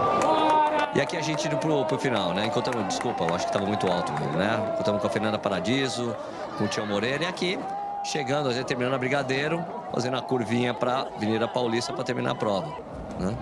E 0.94 1.00
aqui 1.00 1.16
a 1.16 1.22
gente 1.22 1.48
indo 1.48 1.58
pro, 1.58 1.86
pro 1.86 1.98
final, 1.98 2.34
né? 2.34 2.46
Encontramos, 2.46 2.88
desculpa, 2.90 3.24
eu 3.24 3.34
acho 3.34 3.46
que 3.48 3.54
tava 3.54 3.66
muito 3.66 3.88
alto, 3.88 4.12
né? 4.12 4.72
Encontramos 4.74 5.02
com 5.02 5.08
a 5.08 5.10
Fernanda 5.10 5.40
Paradiso, 5.40 6.16
com 6.58 6.66
o 6.66 6.68
Tião 6.68 6.86
Moreira, 6.86 7.24
e 7.24 7.28
aqui, 7.28 7.58
chegando, 8.04 8.50
a 8.50 8.54
gente 8.54 8.66
terminando 8.66 8.96
a 8.96 8.98
Brigadeiro, 8.98 9.64
fazendo 9.94 10.18
a 10.18 10.22
curvinha 10.22 10.74
pra 10.74 11.08
Avenida 11.16 11.48
Paulista 11.48 11.94
pra 11.94 12.04
terminar 12.04 12.32
a 12.32 12.36
prova, 12.36 12.76
né? 13.20 13.38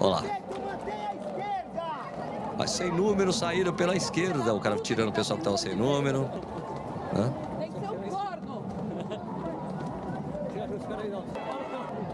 Olha 0.00 0.10
lá. 0.10 0.22
Mas 2.56 2.70
sem 2.70 2.90
número 2.90 3.32
saíram 3.32 3.74
pela 3.74 3.94
esquerda, 3.94 4.54
o 4.54 4.60
cara 4.60 4.76
tirando 4.76 5.08
o 5.08 5.12
pessoal 5.12 5.36
que 5.38 5.44
tava 5.44 5.58
sem 5.58 5.74
número. 5.74 6.30
Né? 7.12 7.32
Tem 7.58 7.70
que 7.70 7.80
ser 7.80 7.90
um 7.90 8.08
corno. 8.08 8.64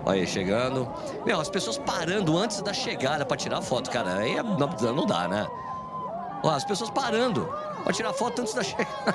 Olha 0.04 0.20
aí, 0.20 0.26
chegando. 0.26 0.88
Meu, 1.24 1.40
as 1.40 1.48
pessoas 1.50 1.78
parando 1.78 2.36
antes 2.38 2.62
da 2.62 2.72
chegada 2.72 3.24
pra 3.24 3.36
tirar 3.36 3.60
foto, 3.60 3.90
cara. 3.90 4.18
Aí 4.18 4.36
é- 4.36 4.42
não, 4.42 4.68
não 4.94 5.06
dá, 5.06 5.28
né? 5.28 5.46
Ó, 6.42 6.50
as 6.50 6.64
pessoas 6.64 6.90
parando 6.90 7.46
pra 7.84 7.92
tirar 7.92 8.12
foto 8.12 8.40
antes 8.40 8.54
da 8.54 8.62
chegada. 8.62 9.14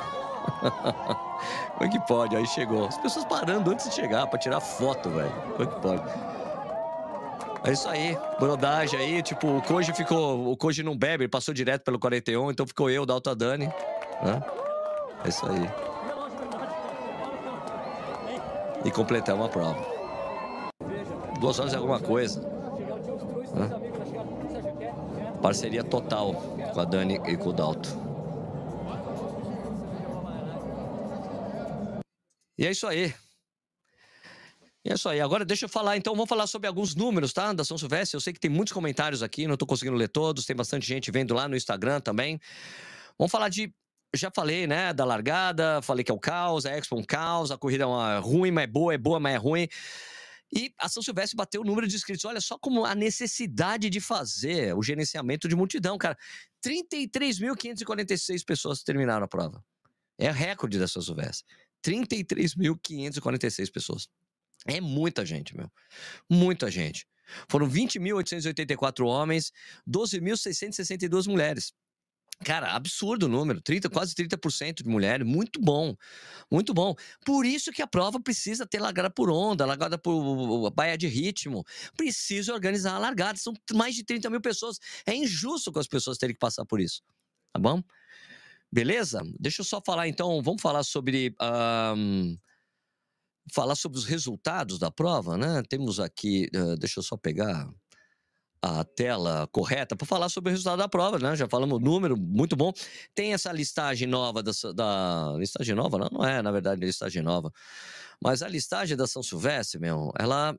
Como 1.77 1.83
é 1.83 1.89
que 1.89 1.99
pode? 2.01 2.35
Aí 2.35 2.45
chegou. 2.47 2.87
As 2.87 2.97
pessoas 2.97 3.25
parando 3.25 3.71
antes 3.71 3.89
de 3.89 3.95
chegar 3.95 4.27
pra 4.27 4.39
tirar 4.39 4.59
foto, 4.59 5.09
velho. 5.09 5.31
Como 5.57 5.63
é 5.63 5.65
que 5.73 5.79
pode? 5.81 6.03
É 7.63 7.71
isso 7.71 7.89
aí, 7.89 8.15
brodagem 8.39 8.99
aí, 8.99 9.23
tipo, 9.23 9.57
o 9.57 9.61
Koji 9.63 9.91
ficou. 9.91 10.51
O 10.51 10.55
Koji 10.55 10.83
não 10.83 10.95
bebe, 10.95 11.23
ele 11.23 11.29
passou 11.31 11.51
direto 11.51 11.83
pelo 11.83 11.97
41, 11.97 12.51
então 12.51 12.65
ficou 12.67 12.91
eu, 12.91 13.01
o 13.01 13.05
Dalton 13.07 13.35
Dani. 13.35 13.65
Né? 14.21 14.43
É 15.23 15.29
isso 15.29 15.43
aí. 15.47 15.67
E 18.83 18.91
completamos 18.91 19.47
a 19.47 19.49
prova. 19.49 19.94
Duas 21.39 21.59
horas 21.59 21.73
e 21.73 21.75
alguma 21.75 21.99
coisa. 21.99 22.41
Parceria 25.41 25.83
total 25.83 26.33
com 26.73 26.79
a 26.79 26.85
Dani 26.85 27.15
e 27.27 27.37
com 27.37 27.49
o 27.49 27.53
Dalton. 27.53 28.05
E 32.57 32.65
é 32.65 32.71
isso 32.71 32.87
aí. 32.87 33.13
E 34.83 34.91
é 34.91 34.93
isso 34.93 35.09
aí. 35.09 35.19
Agora 35.19 35.43
deixa 35.43 35.65
eu 35.65 35.69
falar, 35.69 35.97
então, 35.97 36.13
vamos 36.13 36.29
falar 36.29 36.47
sobre 36.47 36.67
alguns 36.67 36.95
números, 36.95 37.33
tá? 37.33 37.51
Da 37.51 37.65
São 37.65 37.77
Silvestre. 37.77 38.15
Eu 38.15 38.21
sei 38.21 38.31
que 38.31 38.39
tem 38.39 38.49
muitos 38.49 38.71
comentários 38.71 39.23
aqui, 39.23 39.47
não 39.47 39.57
tô 39.57 39.65
conseguindo 39.65 39.97
ler 39.97 40.07
todos, 40.07 40.45
tem 40.45 40.55
bastante 40.55 40.85
gente 40.85 41.11
vendo 41.11 41.33
lá 41.33 41.47
no 41.47 41.55
Instagram 41.55 41.99
também. 41.99 42.39
Vamos 43.17 43.31
falar 43.31 43.49
de. 43.49 43.73
Já 44.15 44.31
falei, 44.33 44.65
né, 44.65 44.93
da 44.93 45.03
largada, 45.03 45.81
falei 45.81 46.03
que 46.03 46.11
é 46.11 46.13
o 46.13 46.19
caos, 46.19 46.65
a 46.65 46.71
Expo 46.77 46.95
é 46.95 46.99
um 46.99 47.03
caos, 47.03 47.51
a 47.51 47.57
corrida 47.57 47.83
é 47.83 47.87
uma 47.87 48.19
ruim, 48.19 48.49
mas 48.49 48.63
é 48.63 48.67
boa, 48.67 48.93
é 48.93 48.97
boa, 48.97 49.19
mas 49.19 49.33
é 49.33 49.37
ruim. 49.37 49.67
E 50.55 50.73
a 50.79 50.87
São 50.87 51.03
Silvestre 51.03 51.35
bateu 51.35 51.61
o 51.61 51.65
número 51.65 51.85
de 51.85 51.95
inscritos. 51.95 52.23
Olha 52.23 52.39
só 52.39 52.57
como 52.57 52.85
a 52.85 52.95
necessidade 52.95 53.89
de 53.89 53.99
fazer 53.99 54.73
o 54.73 54.81
gerenciamento 54.81 55.49
de 55.49 55.55
multidão, 55.55 55.97
cara. 55.97 56.17
33.546 56.65 58.45
pessoas 58.45 58.81
terminaram 58.81 59.25
a 59.25 59.27
prova. 59.27 59.63
É 60.17 60.31
recorde 60.31 60.79
da 60.79 60.87
São 60.87 61.01
Silvestre. 61.01 61.45
33.546 61.85 63.71
pessoas. 63.71 64.07
É 64.65 64.79
muita 64.79 65.25
gente, 65.25 65.55
meu. 65.55 65.69
Muita 66.29 66.71
gente. 66.71 67.05
Foram 67.49 67.69
20.884 67.69 69.05
homens, 69.05 69.51
12.662 69.87 71.27
mulheres. 71.27 71.73
Cara, 72.43 72.73
absurdo 72.73 73.27
o 73.27 73.29
número, 73.29 73.61
30, 73.61 73.89
quase 73.89 74.13
30% 74.13 74.83
de 74.83 74.89
mulheres, 74.89 75.25
muito 75.25 75.59
bom, 75.59 75.95
muito 76.51 76.73
bom. 76.73 76.93
Por 77.25 77.45
isso 77.45 77.71
que 77.71 77.81
a 77.81 77.87
prova 77.87 78.19
precisa 78.19 78.67
ter 78.67 78.79
largada 78.79 79.09
por 79.09 79.29
onda, 79.29 79.65
largada 79.65 79.97
por 79.97 80.69
baia 80.71 80.97
de 80.97 81.07
ritmo, 81.07 81.63
precisa 81.95 82.53
organizar 82.53 82.95
a 82.95 82.99
largada, 82.99 83.39
são 83.39 83.53
mais 83.73 83.95
de 83.95 84.03
30 84.03 84.29
mil 84.29 84.41
pessoas, 84.41 84.77
é 85.07 85.15
injusto 85.15 85.71
com 85.71 85.79
as 85.79 85.87
pessoas 85.87 86.17
terem 86.17 86.35
que 86.35 86.39
passar 86.39 86.65
por 86.65 86.81
isso, 86.81 87.01
tá 87.53 87.59
bom? 87.59 87.81
Beleza? 88.71 89.21
Deixa 89.39 89.61
eu 89.61 89.65
só 89.65 89.81
falar 89.83 90.07
então, 90.07 90.41
vamos 90.43 90.61
falar 90.61 90.83
sobre... 90.83 91.33
ahn, 91.39 92.35
falar 93.53 93.75
sobre 93.75 93.97
os 93.97 94.05
resultados 94.05 94.79
da 94.79 94.91
prova, 94.91 95.37
né? 95.37 95.61
Temos 95.69 95.99
aqui, 95.99 96.49
eh, 96.53 96.75
deixa 96.77 96.99
eu 96.99 97.03
só 97.03 97.15
pegar 97.15 97.69
a 98.65 98.83
tela 98.83 99.47
correta 99.51 99.95
para 99.95 100.07
falar 100.07 100.27
sobre 100.29 100.49
o 100.49 100.51
resultado 100.51 100.79
da 100.79 100.89
prova, 100.89 101.19
né? 101.19 101.35
Já 101.35 101.47
falamos 101.47 101.77
o 101.77 101.79
número, 101.79 102.17
muito 102.17 102.55
bom. 102.55 102.73
Tem 103.13 103.33
essa 103.33 103.51
listagem 103.51 104.07
nova 104.07 104.41
da, 104.41 104.51
da 104.73 105.35
listagem 105.37 105.75
nova, 105.75 105.99
não, 105.99 106.09
não 106.11 106.25
é, 106.25 106.41
na 106.41 106.51
verdade, 106.51 106.83
listagem 106.83 107.21
nova. 107.21 107.51
Mas 108.21 108.41
a 108.41 108.47
listagem 108.47 108.97
da 108.97 109.05
São 109.05 109.21
Silvestre, 109.21 109.79
meu, 109.79 110.11
ela 110.17 110.55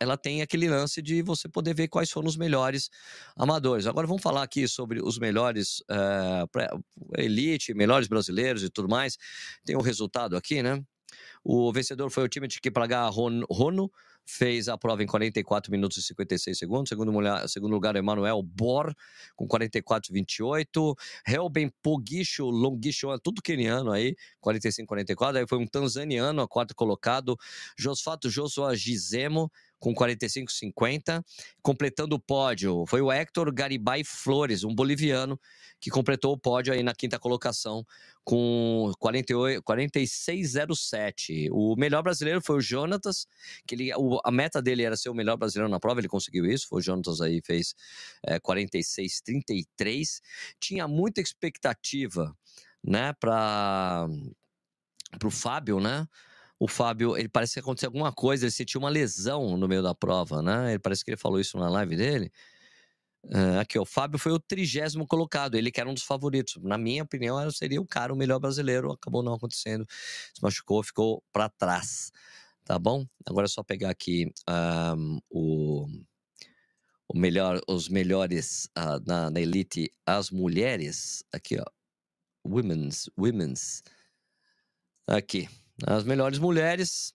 ela 0.00 0.16
tem 0.16 0.42
aquele 0.42 0.68
lance 0.68 1.02
de 1.02 1.22
você 1.22 1.48
poder 1.48 1.74
ver 1.74 1.88
quais 1.88 2.08
foram 2.08 2.28
os 2.28 2.36
melhores 2.36 2.88
amadores. 3.36 3.84
Agora 3.84 4.06
vamos 4.06 4.22
falar 4.22 4.44
aqui 4.44 4.68
sobre 4.68 5.02
os 5.02 5.18
melhores 5.18 5.82
eh, 5.90 6.44
pré- 6.52 6.68
elite, 7.16 7.74
melhores 7.74 8.06
brasileiros 8.06 8.62
e 8.62 8.70
tudo 8.70 8.88
mais. 8.88 9.16
Tem 9.64 9.74
o 9.76 9.80
resultado 9.80 10.36
aqui, 10.36 10.62
né? 10.62 10.80
O 11.42 11.72
vencedor 11.72 12.10
foi 12.10 12.24
o 12.24 12.28
time 12.28 12.46
de 12.46 12.60
Kiplagar 12.60 13.10
Ron- 13.12 13.44
Rono, 13.50 13.90
fez 14.28 14.68
a 14.68 14.76
prova 14.76 15.02
em 15.02 15.06
44 15.06 15.72
minutos 15.72 15.96
e 15.96 16.02
56 16.02 16.58
segundos. 16.58 16.90
Segundo, 16.90 17.10
mulher, 17.10 17.48
segundo 17.48 17.72
lugar, 17.72 17.96
Emanuel 17.96 18.42
Bor, 18.42 18.94
com 19.34 19.48
44 19.48 20.12
e 20.12 20.14
28. 20.14 20.94
Helben 21.26 21.72
Pogisho 21.82 22.44
Longisho, 22.44 23.18
tudo 23.20 23.40
queniano 23.40 23.90
aí, 23.90 24.14
45 24.40 24.84
e 24.84 24.86
44. 24.86 25.38
Aí 25.38 25.46
foi 25.48 25.56
um 25.56 25.66
tanzaniano, 25.66 26.42
a 26.42 26.46
quarto 26.46 26.74
colocado. 26.74 27.38
Josfato 27.78 28.28
Joshua 28.28 28.76
Gizemo, 28.76 29.50
com 29.78 29.94
45,50. 29.94 31.22
Completando 31.62 32.16
o 32.16 32.18
pódio 32.18 32.84
foi 32.86 33.00
o 33.00 33.10
Héctor 33.10 33.52
Garibay 33.52 34.02
Flores, 34.04 34.64
um 34.64 34.74
boliviano, 34.74 35.38
que 35.80 35.90
completou 35.90 36.32
o 36.32 36.38
pódio 36.38 36.72
aí 36.72 36.82
na 36.82 36.94
quinta 36.94 37.18
colocação 37.18 37.84
com 38.24 38.92
48, 38.98 39.62
46,07. 39.62 41.48
O 41.50 41.76
melhor 41.76 42.02
brasileiro 42.02 42.42
foi 42.42 42.56
o 42.56 42.60
Jonatas, 42.60 43.26
que 43.66 43.74
ele, 43.74 43.94
o, 43.96 44.20
a 44.24 44.30
meta 44.30 44.60
dele 44.60 44.82
era 44.82 44.96
ser 44.96 45.08
o 45.08 45.14
melhor 45.14 45.36
brasileiro 45.36 45.70
na 45.70 45.80
prova, 45.80 46.00
ele 46.00 46.08
conseguiu 46.08 46.44
isso. 46.44 46.68
Foi 46.68 46.80
o 46.80 46.82
Jonatas 46.82 47.20
aí, 47.20 47.40
fez 47.44 47.74
é, 48.26 48.38
46,33. 48.38 50.20
Tinha 50.60 50.86
muita 50.88 51.20
expectativa, 51.20 52.36
né, 52.84 53.12
para 53.14 54.06
o 55.24 55.30
Fábio, 55.30 55.80
né? 55.80 56.06
O 56.58 56.66
Fábio, 56.66 57.16
ele 57.16 57.28
parece 57.28 57.54
que 57.54 57.60
aconteceu 57.60 57.88
alguma 57.88 58.12
coisa, 58.12 58.44
ele 58.44 58.50
sentiu 58.50 58.80
uma 58.80 58.88
lesão 58.88 59.56
no 59.56 59.68
meio 59.68 59.82
da 59.82 59.94
prova, 59.94 60.42
né? 60.42 60.70
Ele 60.70 60.78
parece 60.78 61.04
que 61.04 61.10
ele 61.10 61.16
falou 61.16 61.38
isso 61.40 61.56
na 61.58 61.68
live 61.68 61.96
dele. 61.96 62.32
Uh, 63.24 63.60
aqui, 63.60 63.78
o 63.78 63.84
Fábio 63.84 64.18
foi 64.18 64.32
o 64.32 64.38
trigésimo 64.38 65.06
colocado, 65.06 65.54
ele 65.56 65.70
que 65.70 65.80
era 65.80 65.88
um 65.88 65.94
dos 65.94 66.02
favoritos. 66.02 66.56
Na 66.62 66.78
minha 66.78 67.02
opinião, 67.02 67.50
seria 67.50 67.80
o 67.80 67.86
cara 67.86 68.12
o 68.12 68.16
melhor 68.16 68.38
brasileiro, 68.40 68.92
acabou 68.92 69.22
não 69.22 69.34
acontecendo. 69.34 69.86
Se 70.34 70.42
machucou, 70.42 70.82
ficou 70.82 71.22
para 71.32 71.48
trás. 71.48 72.10
Tá 72.64 72.78
bom? 72.78 73.06
Agora 73.26 73.46
é 73.46 73.48
só 73.48 73.62
pegar 73.62 73.90
aqui 73.90 74.30
um, 74.96 75.18
o, 75.30 75.86
o 77.08 77.16
melhor, 77.18 77.60
os 77.66 77.88
melhores 77.88 78.68
uh, 78.76 79.02
na, 79.06 79.30
na 79.30 79.40
elite, 79.40 79.92
as 80.04 80.30
mulheres. 80.30 81.24
Aqui, 81.32 81.58
ó. 81.58 81.64
Women's, 82.44 83.08
women's. 83.16 83.82
Aqui. 85.06 85.48
As 85.86 86.04
melhores 86.04 86.38
mulheres. 86.38 87.12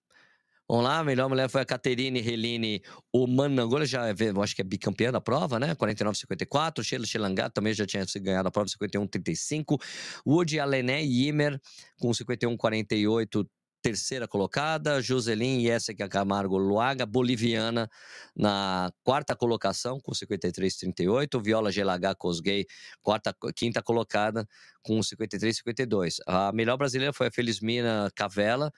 Vamos 0.67 0.86
lá, 0.86 0.99
a 0.99 1.04
melhor 1.04 1.28
mulher 1.28 1.49
foi 1.49 1.62
a 1.62 1.65
Caterine 1.65 2.21
Reline 2.21 2.82
Omanangola, 3.12 3.86
já 3.86 4.08
é, 4.08 4.13
acho 4.41 4.56
que 4.56 4.62
é 4.62 4.63
bicampeã 4.63 5.12
da 5.12 5.19
prova, 5.19 5.60
né? 5.60 5.76
49,54. 5.76 6.82
Sheila 6.84 7.06
Xilangá 7.06 7.49
também 7.49 7.73
já 7.73 7.86
tinha 7.86 8.06
ganhado 8.21 8.47
a 8.47 8.52
prova, 8.52 8.69
51,35. 8.69 9.80
Woody 10.26 10.60
Alené 10.60 11.04
Ymer 11.04 11.60
com 11.99 12.10
51,48 12.12 13.45
terceira 13.84 14.26
colocada, 14.26 15.02
Joselin 15.02 15.60
Yessica 15.60 16.08
Camargo 16.08 16.58
Luaga, 16.58 17.06
boliviana, 17.06 17.89
na 18.34 18.89
quarta 19.04 19.36
colocação, 19.36 20.00
com 20.00 20.13
53,38, 20.13 21.43
Viola 21.43 21.69
Gelagá 21.69 22.15
Cosgay, 22.15 22.65
quarta, 23.02 23.36
quinta 23.54 23.84
colocada, 23.84 24.48
com 24.82 24.98
53,52. 25.02 26.19
A 26.26 26.54
melhor 26.54 26.78
brasileira 26.78 27.12
foi 27.12 27.28
a 27.28 27.32
Felizmina 27.32 28.10
Cavela, 28.15 28.72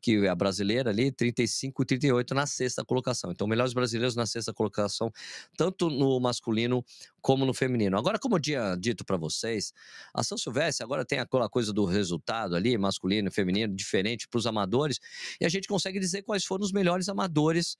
que 0.00 0.24
é 0.24 0.28
a 0.28 0.34
brasileira 0.34 0.90
ali, 0.90 1.10
35 1.10 1.82
e 1.82 1.86
38 1.86 2.34
na 2.34 2.46
sexta 2.46 2.84
colocação. 2.84 3.30
Então, 3.30 3.46
melhores 3.46 3.72
brasileiros 3.72 4.14
na 4.14 4.26
sexta 4.26 4.52
colocação, 4.52 5.10
tanto 5.56 5.90
no 5.90 6.18
masculino 6.20 6.84
como 7.20 7.44
no 7.44 7.52
feminino. 7.52 7.98
Agora, 7.98 8.18
como 8.18 8.36
eu 8.36 8.40
tinha 8.40 8.76
dito 8.76 9.04
para 9.04 9.16
vocês, 9.16 9.72
a 10.14 10.22
São 10.22 10.38
Silvestre 10.38 10.84
agora 10.84 11.04
tem 11.04 11.18
aquela 11.18 11.48
coisa 11.48 11.72
do 11.72 11.84
resultado 11.84 12.54
ali, 12.54 12.78
masculino 12.78 13.28
e 13.28 13.30
feminino, 13.30 13.74
diferente 13.74 14.28
para 14.28 14.38
os 14.38 14.46
amadores, 14.46 14.98
e 15.40 15.44
a 15.44 15.48
gente 15.48 15.66
consegue 15.68 15.98
dizer 15.98 16.22
quais 16.22 16.44
foram 16.44 16.64
os 16.64 16.72
melhores 16.72 17.08
amadores 17.08 17.76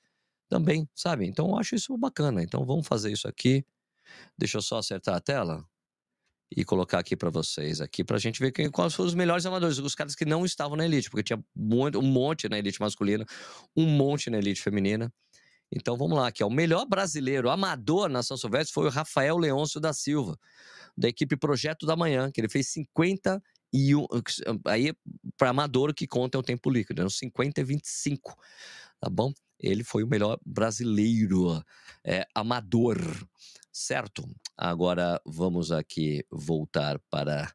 também, 0.48 0.88
sabe? 0.94 1.26
Então, 1.26 1.50
eu 1.50 1.58
acho 1.58 1.74
isso 1.74 1.96
bacana. 1.96 2.42
Então, 2.42 2.64
vamos 2.64 2.86
fazer 2.86 3.12
isso 3.12 3.28
aqui. 3.28 3.64
Deixa 4.36 4.58
eu 4.58 4.62
só 4.62 4.78
acertar 4.78 5.14
a 5.14 5.20
tela 5.20 5.64
e 6.54 6.64
colocar 6.64 6.98
aqui 6.98 7.16
para 7.16 7.30
vocês 7.30 7.80
aqui 7.80 8.02
para 8.02 8.16
a 8.16 8.20
gente 8.20 8.40
ver 8.40 8.52
quem, 8.52 8.70
quais 8.70 8.94
foram 8.94 9.08
os 9.08 9.14
melhores 9.14 9.44
amadores, 9.44 9.78
os 9.78 9.94
caras 9.94 10.14
que 10.14 10.24
não 10.24 10.44
estavam 10.44 10.76
na 10.76 10.84
elite, 10.84 11.10
porque 11.10 11.22
tinha 11.22 11.42
muito, 11.54 11.98
um 11.98 12.02
monte 12.02 12.48
na 12.48 12.58
elite 12.58 12.80
masculina, 12.80 13.24
um 13.76 13.86
monte 13.86 14.30
na 14.30 14.38
elite 14.38 14.62
feminina. 14.62 15.12
Então 15.70 15.98
vamos 15.98 16.16
lá, 16.16 16.28
aqui 16.28 16.42
ó, 16.42 16.46
o 16.46 16.50
melhor 16.50 16.86
brasileiro 16.86 17.50
amador 17.50 18.08
na 18.08 18.22
São 18.22 18.38
Silvestre 18.38 18.72
foi 18.72 18.86
o 18.86 18.90
Rafael 18.90 19.36
Leôncio 19.36 19.78
da 19.78 19.92
Silva, 19.92 20.38
da 20.96 21.08
equipe 21.08 21.36
Projeto 21.36 21.86
da 21.86 21.94
Manhã, 21.94 22.30
que 22.32 22.40
ele 22.40 22.48
fez 22.48 22.68
50 22.68 23.42
e 23.70 23.94
um, 23.94 24.06
aí 24.66 24.94
para 25.36 25.50
amador 25.50 25.92
que 25.92 26.06
conta 26.06 26.38
é 26.38 26.40
o 26.40 26.42
tempo 26.42 26.70
líquido, 26.70 27.02
né? 27.02 27.10
50 27.10 27.60
e 27.60 27.64
25, 27.64 28.34
tá 28.98 29.10
bom? 29.10 29.30
Ele 29.60 29.84
foi 29.84 30.02
o 30.02 30.08
melhor 30.08 30.38
brasileiro 30.46 31.62
é, 32.02 32.26
amador 32.34 32.98
certo? 33.78 34.28
Agora 34.58 35.22
vamos 35.24 35.70
aqui 35.70 36.24
voltar 36.32 36.98
para 37.08 37.54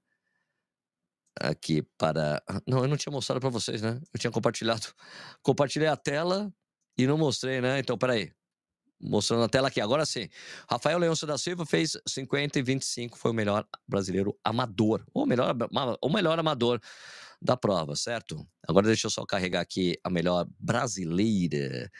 aqui 1.38 1.82
para 1.98 2.42
não 2.66 2.84
eu 2.84 2.88
não 2.88 2.96
tinha 2.96 3.12
mostrado 3.12 3.42
para 3.42 3.50
vocês 3.50 3.82
né? 3.82 4.00
Eu 4.14 4.20
tinha 4.20 4.32
compartilhado 4.32 4.88
compartilhei 5.44 5.90
a 5.90 5.98
tela 5.98 6.50
e 6.98 7.06
não 7.06 7.18
mostrei 7.18 7.60
né? 7.60 7.80
Então 7.80 7.98
peraí 7.98 8.32
mostrando 9.02 9.44
a 9.44 9.50
tela 9.50 9.68
aqui 9.68 9.82
agora 9.82 10.06
sim. 10.06 10.30
Rafael 10.70 10.98
Leôncio 10.98 11.28
da 11.28 11.38
Silva 11.38 11.66
fez 11.66 11.98
50 12.08 12.60
e 12.60 12.64
25 12.64 13.18
foi 13.18 13.32
o 13.32 13.34
melhor 13.34 13.68
brasileiro 13.86 14.40
amador 14.42 15.04
ou 15.14 15.26
melhor 15.26 15.54
o 16.02 16.10
melhor 16.10 16.40
amador 16.40 16.80
da 17.42 17.58
prova 17.58 17.98
certo? 17.98 18.48
Agora 18.66 18.88
deixa 18.88 19.08
eu 19.08 19.12
só 19.12 19.26
carregar 19.26 19.60
aqui 19.60 20.00
a 20.06 20.10
melhor 20.10 20.48
brasileira 20.58 21.92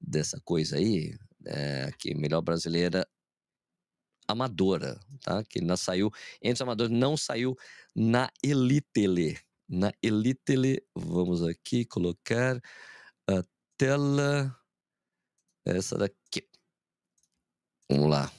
dessa 0.00 0.40
coisa 0.44 0.76
aí 0.76 1.12
é, 1.44 1.84
aqui 1.92 2.14
melhor 2.14 2.40
brasileira 2.40 3.04
amadora, 4.28 4.98
tá? 5.22 5.44
Que 5.44 5.60
não 5.60 5.76
saiu 5.76 6.10
entre 6.42 6.54
os 6.54 6.62
amadores, 6.62 6.92
não 6.92 7.16
saiu 7.16 7.56
na 7.94 8.30
Elitele. 8.42 9.38
Na 9.68 9.92
Elitele, 10.02 10.82
vamos 10.94 11.42
aqui 11.42 11.84
colocar 11.84 12.60
a 13.28 13.42
tela. 13.76 14.54
Essa 15.66 15.96
daqui. 15.96 16.46
Vamos 17.90 18.10
lá. 18.10 18.30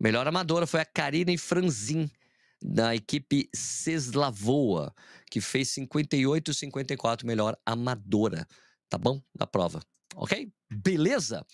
Melhor 0.00 0.26
amadora 0.26 0.66
foi 0.66 0.80
a 0.80 0.84
Karine 0.84 1.38
Franzin, 1.38 2.10
da 2.60 2.94
equipe 2.94 3.48
Ceslavoa, 3.54 4.94
que 5.30 5.40
fez 5.40 5.68
58 5.70 6.52
54 6.54 7.26
melhor 7.26 7.56
amadora, 7.64 8.46
tá 8.88 8.98
bom? 8.98 9.22
Da 9.34 9.46
prova. 9.46 9.80
Ok? 10.16 10.52
Beleza? 10.70 11.46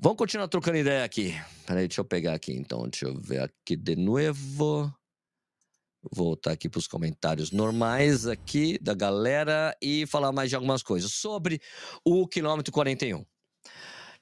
Vamos 0.00 0.16
continuar 0.16 0.46
trocando 0.46 0.78
ideia 0.78 1.02
aqui. 1.02 1.34
Peraí, 1.66 1.88
deixa 1.88 2.00
eu 2.00 2.04
pegar 2.04 2.32
aqui 2.32 2.52
então. 2.52 2.88
Deixa 2.88 3.06
eu 3.06 3.20
ver 3.20 3.40
aqui 3.42 3.74
de 3.74 3.96
novo. 3.96 4.94
Voltar 6.12 6.52
aqui 6.52 6.68
para 6.68 6.78
os 6.78 6.86
comentários 6.86 7.50
normais 7.50 8.24
aqui 8.24 8.78
da 8.80 8.94
galera 8.94 9.76
e 9.82 10.06
falar 10.06 10.30
mais 10.30 10.50
de 10.50 10.54
algumas 10.54 10.84
coisas 10.84 11.12
sobre 11.12 11.60
o 12.04 12.28
quilômetro 12.28 12.72
41. 12.72 13.26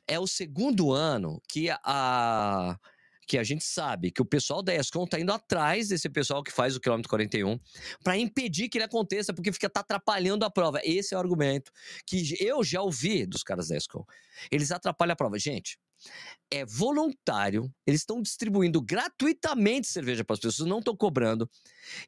É 0.09 0.19
o 0.19 0.27
segundo 0.27 0.93
ano 0.93 1.43
que 1.47 1.69
a 1.71 2.79
que 3.27 3.37
a 3.37 3.43
gente 3.43 3.65
sabe 3.65 4.11
que 4.11 4.23
o 4.23 4.25
pessoal 4.25 4.63
da 4.63 4.75
ESCOM 4.75 5.05
está 5.05 5.19
indo 5.19 5.33
atrás 5.33 5.89
desse 5.89 6.09
pessoal 6.09 6.43
que 6.43 6.53
faz 6.53 6.77
o 6.77 6.81
quilômetro 6.81 7.09
41 7.09 7.59
para 8.03 8.17
impedir 8.17 8.69
que 8.69 8.79
ele 8.79 8.85
aconteça, 8.85 9.35
porque 9.35 9.53
fica 9.53 9.69
tá 9.69 9.81
atrapalhando 9.81 10.45
a 10.45 10.51
prova. 10.51 10.81
Esse 10.85 11.15
é 11.15 11.17
o 11.17 11.21
argumento 11.21 11.73
que 12.07 12.37
eu 12.41 12.63
já 12.63 12.81
ouvi 12.81 13.27
dos 13.27 13.43
caras 13.43 13.69
da 13.69 13.77
ESCOM. 13.77 14.05
Eles 14.51 14.71
atrapalham 14.71 15.13
a 15.13 15.17
prova. 15.17 15.39
Gente, 15.39 15.79
é 16.51 16.65
voluntário, 16.65 17.73
eles 17.87 18.03
estão 18.03 18.23
distribuindo 18.23 18.81
gratuitamente 18.81 19.89
cerveja 19.89 20.25
para 20.25 20.35
as 20.35 20.41
pessoas, 20.41 20.69
não 20.69 20.79
estão 20.79 20.97
cobrando. 20.97 21.51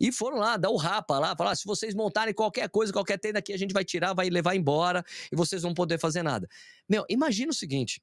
E 0.01 0.13
foram 0.13 0.39
lá, 0.39 0.57
dar 0.57 0.71
o 0.71 0.77
rapa 0.77 1.19
lá, 1.19 1.35
falar: 1.37 1.53
ah, 1.53 1.57
se 1.57 1.65
vocês 1.65 1.95
montarem 1.95 2.33
qualquer 2.33 2.69
coisa, 2.69 2.93
qualquer 2.93 3.19
tenda 3.19 3.41
aqui, 3.41 3.53
a 3.53 3.59
gente 3.59 3.73
vai 3.73 3.85
tirar, 3.85 4.15
vai 4.15 4.31
levar 4.31 4.55
embora 4.55 5.05
e 5.33 5.37
vocês 5.37 5.63
vão 5.63 5.75
poder 5.75 5.99
fazer 5.99 6.23
nada. 6.23 6.49
Meu, 6.89 7.05
imagina 7.09 7.51
o 7.51 7.55
seguinte: 7.55 8.01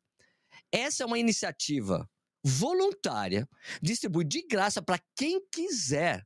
essa 0.72 1.04
é 1.04 1.06
uma 1.06 1.18
iniciativa 1.18 2.10
voluntária, 2.46 3.50
distribui 3.82 4.24
de 4.24 4.46
graça 4.46 4.80
para 4.82 5.00
quem 5.16 5.42
quiser. 5.52 6.24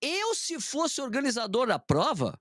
Eu, 0.00 0.34
se 0.34 0.58
fosse 0.58 1.00
organizador 1.02 1.66
da 1.66 1.78
prova, 1.78 2.40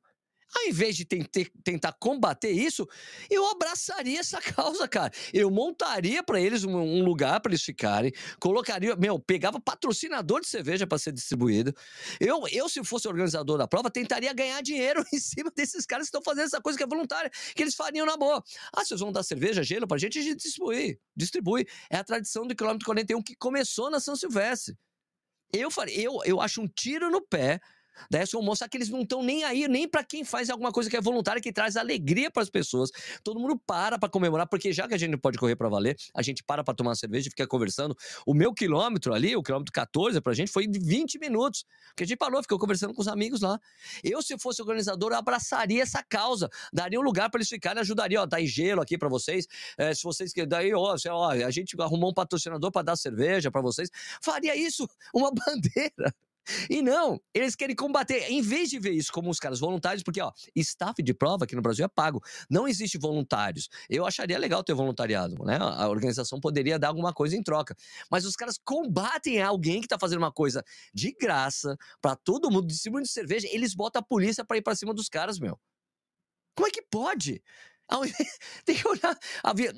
ao 0.53 0.67
invés 0.67 0.95
de 0.95 1.05
tentar 1.05 1.93
combater 1.93 2.51
isso, 2.51 2.87
eu 3.29 3.47
abraçaria 3.47 4.19
essa 4.19 4.39
causa, 4.41 4.87
cara. 4.87 5.11
Eu 5.33 5.49
montaria 5.49 6.21
para 6.21 6.41
eles 6.41 6.63
um, 6.63 6.75
um 6.75 7.03
lugar 7.03 7.39
para 7.39 7.51
eles 7.51 7.63
ficarem, 7.63 8.11
colocaria, 8.39 8.95
meu, 8.95 9.17
pegava 9.19 9.59
patrocinador 9.59 10.41
de 10.41 10.47
cerveja 10.47 10.85
para 10.85 10.97
ser 10.97 11.13
distribuído. 11.13 11.73
Eu, 12.19 12.43
eu, 12.51 12.67
se 12.67 12.83
fosse 12.83 13.07
organizador 13.07 13.57
da 13.57 13.67
prova, 13.67 13.89
tentaria 13.89 14.33
ganhar 14.33 14.61
dinheiro 14.61 15.03
em 15.13 15.19
cima 15.19 15.51
desses 15.55 15.85
caras 15.85 16.09
que 16.09 16.17
estão 16.17 16.21
fazendo 16.21 16.45
essa 16.45 16.61
coisa 16.61 16.77
que 16.77 16.83
é 16.83 16.87
voluntária, 16.87 17.31
que 17.55 17.61
eles 17.61 17.75
fariam 17.75 18.05
na 18.05 18.17
boa. 18.17 18.43
Ah, 18.75 18.83
vocês 18.83 18.99
vão 18.99 19.11
dar 19.11 19.23
cerveja, 19.23 19.63
gelo 19.63 19.87
pra 19.87 19.97
gente, 19.97 20.19
a 20.19 20.21
gente 20.21 20.43
distribui. 20.43 20.99
Distribui. 21.15 21.65
É 21.89 21.97
a 21.97 22.03
tradição 22.03 22.45
do 22.45 22.55
quilômetro 22.55 22.85
41 22.85 23.21
que 23.21 23.35
começou 23.35 23.89
na 23.89 23.99
São 23.99 24.15
Silvestre. 24.15 24.75
Eu, 25.53 25.69
eu, 25.89 26.19
eu 26.25 26.41
acho 26.41 26.61
um 26.61 26.67
tiro 26.67 27.09
no 27.09 27.21
pé 27.21 27.59
Da 28.09 28.21
Escom 28.21 28.41
mostrar 28.41 28.67
que 28.67 28.77
eles 28.77 28.89
não 28.89 29.01
estão 29.01 29.23
nem 29.23 29.43
aí, 29.43 29.67
nem 29.67 29.87
para 29.87 30.03
quem 30.03 30.23
faz 30.23 30.49
alguma 30.49 30.71
coisa 30.71 30.89
que 30.89 30.97
é 30.97 31.01
voluntária, 31.01 31.41
que 31.41 31.51
traz 31.51 31.77
alegria 31.77 32.31
para 32.31 32.43
as 32.43 32.49
pessoas. 32.49 32.91
Todo 33.23 33.39
mundo 33.39 33.59
para 33.65 33.97
para 33.97 34.09
comemorar, 34.09 34.47
porque 34.47 34.73
já 34.73 34.87
que 34.87 34.93
a 34.93 34.97
gente 34.97 35.11
não 35.11 35.19
pode 35.19 35.37
correr 35.37 35.55
para 35.55 35.69
valer, 35.69 35.95
a 36.13 36.21
gente 36.21 36.43
para 36.43 36.63
para 36.63 36.73
tomar 36.73 36.91
uma 36.91 36.95
cerveja 36.95 37.27
e 37.27 37.31
fica 37.31 37.47
conversando. 37.47 37.95
O 38.25 38.33
meu 38.33 38.53
quilômetro 38.53 39.13
ali, 39.13 39.35
o 39.35 39.43
quilômetro 39.43 39.71
14 39.71 40.19
pra 40.21 40.33
gente, 40.33 40.51
foi 40.51 40.67
de 40.67 40.79
20 40.79 41.19
minutos. 41.19 41.65
Porque 41.89 42.03
a 42.03 42.07
gente 42.07 42.17
parou, 42.17 42.41
ficou 42.41 42.57
conversando 42.57 42.93
com 42.93 43.01
os 43.01 43.07
amigos 43.07 43.41
lá. 43.41 43.59
Eu, 44.03 44.21
se 44.21 44.37
fosse 44.37 44.61
organizador, 44.61 45.13
abraçaria 45.13 45.83
essa 45.83 46.03
causa, 46.03 46.49
daria 46.71 46.99
um 46.99 47.03
lugar 47.03 47.29
para 47.29 47.39
eles 47.39 47.49
ficarem, 47.49 47.81
ajudaria, 47.81 48.21
ó, 48.21 48.27
tá 48.27 48.41
em 48.41 48.47
gelo 48.47 48.81
aqui 48.81 48.97
para 48.97 49.09
vocês. 49.09 49.47
É, 49.77 49.93
se 49.93 50.03
vocês 50.03 50.33
que 50.33 50.45
daí, 50.45 50.73
ó, 50.73 50.95
a 51.45 51.51
gente 51.51 51.75
arrumou 51.79 52.11
um 52.11 52.13
patrocinador 52.13 52.71
para 52.71 52.83
dar 52.83 52.95
cerveja 52.95 53.51
para 53.51 53.61
vocês. 53.61 53.89
Faria 54.21 54.55
isso, 54.55 54.87
uma 55.13 55.31
bandeira. 55.33 56.13
E 56.69 56.81
não, 56.81 57.19
eles 57.33 57.55
querem 57.55 57.75
combater. 57.75 58.31
Em 58.31 58.41
vez 58.41 58.69
de 58.69 58.79
ver 58.79 58.91
isso 58.91 59.11
como 59.11 59.29
os 59.29 59.39
caras 59.39 59.59
voluntários, 59.59 60.03
porque, 60.03 60.21
ó, 60.21 60.31
staff 60.55 61.01
de 61.01 61.13
prova 61.13 61.45
aqui 61.45 61.55
no 61.55 61.61
Brasil 61.61 61.85
é 61.85 61.87
pago. 61.87 62.21
Não 62.49 62.67
existe 62.67 62.97
voluntários. 62.97 63.69
Eu 63.89 64.05
acharia 64.05 64.37
legal 64.37 64.63
ter 64.63 64.73
voluntariado, 64.73 65.43
né? 65.45 65.57
A 65.59 65.87
organização 65.87 66.39
poderia 66.39 66.79
dar 66.79 66.89
alguma 66.89 67.13
coisa 67.13 67.35
em 67.35 67.43
troca. 67.43 67.75
Mas 68.09 68.25
os 68.25 68.35
caras 68.35 68.57
combatem 68.63 69.41
alguém 69.41 69.81
que 69.81 69.87
tá 69.87 69.97
fazendo 69.99 70.19
uma 70.19 70.31
coisa 70.31 70.63
de 70.93 71.11
graça 71.11 71.77
para 72.01 72.15
todo 72.15 72.49
mundo, 72.49 72.67
distribuindo 72.67 73.07
cerveja. 73.07 73.47
Eles 73.51 73.73
botam 73.73 73.99
a 73.99 74.03
polícia 74.03 74.43
para 74.43 74.57
ir 74.57 74.61
para 74.61 74.75
cima 74.75 74.93
dos 74.93 75.07
caras, 75.09 75.39
meu. 75.39 75.59
Como 76.55 76.67
é 76.67 76.71
que 76.71 76.81
pode? 76.81 77.41
Tem 78.65 78.75
que 78.75 78.87
olhar. 78.87 79.17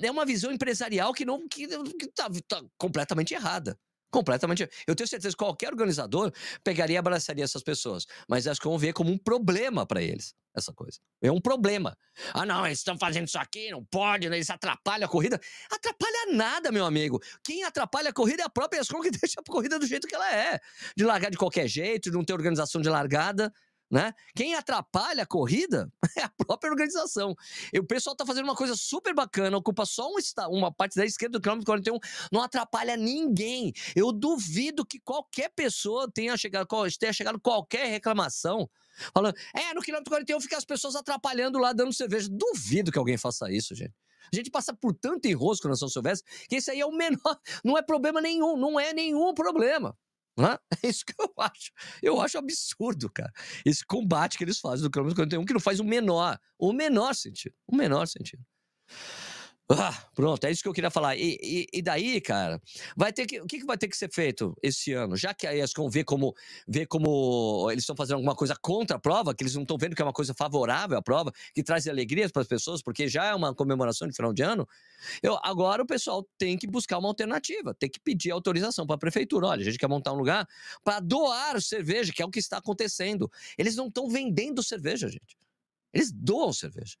É 0.00 0.10
uma 0.10 0.24
visão 0.24 0.52
empresarial 0.52 1.12
que 1.12 1.24
não 1.24 1.48
que, 1.48 1.66
que 1.66 2.06
tá, 2.08 2.28
tá 2.46 2.62
completamente 2.78 3.34
errada. 3.34 3.78
Completamente. 4.14 4.68
Eu 4.86 4.94
tenho 4.94 5.08
certeza 5.08 5.36
que 5.36 5.44
qualquer 5.44 5.72
organizador 5.72 6.32
pegaria 6.62 6.94
e 6.94 6.96
abraçaria 6.96 7.42
essas 7.42 7.64
pessoas. 7.64 8.06
Mas 8.28 8.46
acho 8.46 8.60
que 8.60 8.68
vão 8.68 8.78
ver 8.78 8.92
como 8.92 9.10
um 9.10 9.18
problema 9.18 9.84
para 9.84 10.00
eles, 10.00 10.36
essa 10.56 10.72
coisa. 10.72 11.00
É 11.20 11.32
um 11.32 11.40
problema. 11.40 11.98
Ah, 12.32 12.46
não, 12.46 12.64
eles 12.64 12.78
estão 12.78 12.96
fazendo 12.96 13.26
isso 13.26 13.36
aqui, 13.36 13.72
não 13.72 13.84
pode, 13.84 14.28
eles 14.28 14.48
atrapalham 14.50 15.06
a 15.06 15.08
corrida. 15.08 15.40
Atrapalha 15.68 16.32
nada, 16.32 16.70
meu 16.70 16.86
amigo. 16.86 17.20
Quem 17.42 17.64
atrapalha 17.64 18.10
a 18.10 18.12
corrida 18.12 18.44
é 18.44 18.46
a 18.46 18.48
própria 18.48 18.80
escola 18.82 19.02
que 19.02 19.10
deixa 19.18 19.40
a 19.40 19.42
corrida 19.42 19.80
do 19.80 19.86
jeito 19.86 20.06
que 20.06 20.14
ela 20.14 20.32
é. 20.32 20.60
De 20.96 21.02
largar 21.02 21.32
de 21.32 21.36
qualquer 21.36 21.66
jeito, 21.66 22.08
de 22.08 22.16
não 22.16 22.24
ter 22.24 22.34
organização 22.34 22.80
de 22.80 22.88
largada. 22.88 23.52
Né? 23.90 24.12
Quem 24.34 24.54
atrapalha 24.54 25.22
a 25.22 25.26
corrida 25.26 25.92
é 26.18 26.22
a 26.22 26.28
própria 26.28 26.70
organização. 26.70 27.34
E 27.72 27.78
o 27.78 27.84
pessoal 27.84 28.14
está 28.14 28.26
fazendo 28.26 28.44
uma 28.44 28.56
coisa 28.56 28.74
super 28.74 29.14
bacana, 29.14 29.56
ocupa 29.56 29.84
só 29.84 30.08
um, 30.08 30.16
uma 30.50 30.72
parte 30.72 30.96
da 30.96 31.04
esquerda 31.04 31.38
do 31.38 31.42
quilômetro 31.42 31.66
41, 31.66 31.98
não 32.32 32.42
atrapalha 32.42 32.96
ninguém. 32.96 33.72
Eu 33.94 34.10
duvido 34.10 34.84
que 34.84 34.98
qualquer 34.98 35.50
pessoa 35.50 36.10
tenha 36.10 36.36
chegado, 36.36 36.66
tenha 36.98 37.12
chegado 37.12 37.38
qualquer 37.38 37.86
reclamação 37.86 38.68
falando, 39.12 39.36
é, 39.54 39.74
no 39.74 39.82
quilômetro 39.82 40.10
41 40.10 40.40
fica 40.40 40.56
as 40.56 40.64
pessoas 40.64 40.94
atrapalhando 40.94 41.58
lá, 41.58 41.72
dando 41.72 41.92
cerveja. 41.92 42.28
Duvido 42.30 42.92
que 42.92 42.98
alguém 42.98 43.16
faça 43.16 43.50
isso, 43.50 43.74
gente. 43.74 43.94
A 44.32 44.36
gente 44.36 44.50
passa 44.50 44.72
por 44.72 44.94
tanto 44.94 45.26
enrosco 45.26 45.68
na 45.68 45.76
São 45.76 45.88
Silvestre 45.88 46.28
que 46.48 46.56
isso 46.56 46.70
aí 46.70 46.80
é 46.80 46.86
o 46.86 46.92
menor, 46.92 47.18
não 47.64 47.76
é 47.76 47.82
problema 47.82 48.20
nenhum, 48.20 48.56
não 48.56 48.78
é 48.78 48.92
nenhum 48.92 49.34
problema. 49.34 49.96
É 50.82 50.88
isso 50.88 51.04
que 51.04 51.14
eu 51.18 51.32
acho. 51.38 51.70
Eu 52.02 52.20
acho 52.20 52.38
absurdo, 52.38 53.10
cara. 53.10 53.32
Esse 53.64 53.84
combate 53.84 54.36
que 54.36 54.44
eles 54.44 54.58
fazem 54.58 54.82
do 54.82 54.90
quilômetro 54.90 55.16
41, 55.16 55.44
que 55.44 55.52
não 55.52 55.60
faz 55.60 55.80
o 55.80 55.84
menor, 55.84 56.38
o 56.58 56.72
menor 56.72 57.14
sentido. 57.14 57.54
O 57.66 57.76
menor 57.76 58.06
sentido. 58.06 58.44
Ah, 59.70 59.98
pronto, 60.14 60.44
é 60.44 60.50
isso 60.50 60.62
que 60.62 60.68
eu 60.68 60.74
queria 60.74 60.90
falar. 60.90 61.16
E, 61.16 61.38
e, 61.42 61.66
e, 61.72 61.82
daí, 61.82 62.20
cara, 62.20 62.60
vai 62.94 63.10
ter 63.14 63.24
que, 63.24 63.40
o 63.40 63.46
que, 63.46 63.64
vai 63.64 63.78
ter 63.78 63.88
que 63.88 63.96
ser 63.96 64.12
feito 64.12 64.54
esse 64.62 64.92
ano? 64.92 65.16
Já 65.16 65.32
que 65.32 65.46
a 65.46 65.56
ESCOM 65.56 65.88
vê 65.88 66.04
como, 66.04 66.34
vê 66.68 66.84
como 66.84 67.70
eles 67.70 67.84
estão 67.84 67.96
fazendo 67.96 68.16
alguma 68.16 68.34
coisa 68.34 68.54
contra 68.60 68.98
a 68.98 69.00
prova, 69.00 69.34
que 69.34 69.42
eles 69.42 69.54
não 69.54 69.62
estão 69.62 69.78
vendo 69.78 69.96
que 69.96 70.02
é 70.02 70.04
uma 70.04 70.12
coisa 70.12 70.34
favorável 70.34 70.98
à 70.98 71.02
prova, 71.02 71.32
que 71.54 71.62
traz 71.62 71.88
alegrias 71.88 72.30
para 72.30 72.42
as 72.42 72.48
pessoas, 72.48 72.82
porque 72.82 73.08
já 73.08 73.24
é 73.24 73.34
uma 73.34 73.54
comemoração 73.54 74.06
de 74.06 74.14
final 74.14 74.34
de 74.34 74.42
ano, 74.42 74.68
eu, 75.22 75.38
agora 75.42 75.82
o 75.82 75.86
pessoal 75.86 76.28
tem 76.36 76.58
que 76.58 76.66
buscar 76.66 76.98
uma 76.98 77.08
alternativa, 77.08 77.74
tem 77.74 77.88
que 77.88 78.00
pedir 78.00 78.32
autorização 78.32 78.86
para 78.86 78.96
a 78.96 78.98
prefeitura. 78.98 79.46
Olha, 79.46 79.62
a 79.62 79.64
gente 79.64 79.78
quer 79.78 79.88
montar 79.88 80.12
um 80.12 80.16
lugar 80.16 80.46
para 80.84 81.00
doar 81.00 81.58
cerveja, 81.62 82.12
que 82.12 82.20
é 82.20 82.26
o 82.26 82.30
que 82.30 82.38
está 82.38 82.58
acontecendo. 82.58 83.30
Eles 83.56 83.76
não 83.76 83.86
estão 83.86 84.10
vendendo 84.10 84.62
cerveja, 84.62 85.08
gente. 85.08 85.38
Eles 85.90 86.12
doam 86.12 86.52
cerveja. 86.52 86.96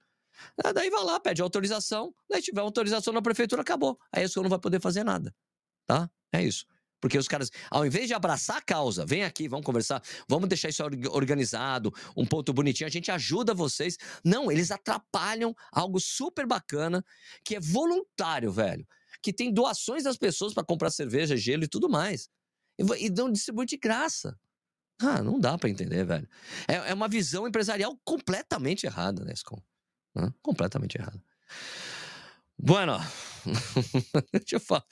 Ah, 0.62 0.72
daí 0.72 0.90
vai 0.90 1.04
lá, 1.04 1.20
pede 1.20 1.42
autorização. 1.42 2.14
Daí 2.28 2.42
tiver 2.42 2.60
autorização 2.60 3.12
na 3.12 3.22
prefeitura, 3.22 3.62
acabou. 3.62 3.98
Aí 4.12 4.22
a 4.22 4.26
escola 4.26 4.44
não 4.44 4.50
vai 4.50 4.58
poder 4.58 4.80
fazer 4.80 5.04
nada. 5.04 5.34
Tá? 5.86 6.10
É 6.32 6.42
isso. 6.42 6.66
Porque 7.00 7.18
os 7.18 7.28
caras, 7.28 7.50
ao 7.70 7.84
invés 7.84 8.06
de 8.08 8.14
abraçar 8.14 8.56
a 8.56 8.62
causa, 8.62 9.04
vem 9.04 9.24
aqui, 9.24 9.46
vamos 9.46 9.66
conversar, 9.66 10.02
vamos 10.26 10.48
deixar 10.48 10.70
isso 10.70 10.82
organizado, 11.10 11.92
um 12.16 12.24
ponto 12.24 12.50
bonitinho, 12.50 12.86
a 12.86 12.90
gente 12.90 13.10
ajuda 13.10 13.52
vocês. 13.52 13.98
Não, 14.24 14.50
eles 14.50 14.70
atrapalham 14.70 15.54
algo 15.70 16.00
super 16.00 16.46
bacana, 16.46 17.04
que 17.44 17.56
é 17.56 17.60
voluntário, 17.60 18.50
velho. 18.50 18.86
Que 19.22 19.34
tem 19.34 19.52
doações 19.52 20.04
das 20.04 20.16
pessoas 20.16 20.54
para 20.54 20.64
comprar 20.64 20.90
cerveja, 20.90 21.36
gelo 21.36 21.64
e 21.64 21.68
tudo 21.68 21.90
mais. 21.90 22.30
E, 22.78 23.04
e 23.04 23.10
não 23.10 23.30
distribui 23.30 23.66
de 23.66 23.76
graça. 23.76 24.34
Ah, 24.98 25.22
não 25.22 25.38
dá 25.38 25.58
para 25.58 25.68
entender, 25.68 26.04
velho. 26.04 26.26
É, 26.66 26.90
é, 26.90 26.94
uma 26.94 27.08
visão 27.08 27.46
empresarial 27.46 27.98
completamente 28.02 28.86
errada, 28.86 29.24
né, 29.24 29.32
Escom? 29.34 29.60
Né? 30.14 30.32
Completamente 30.42 30.96
errado. 30.96 31.20
Bueno, 32.58 32.98
deixa 34.32 34.56
eu 34.56 34.60
falar, 34.60 34.84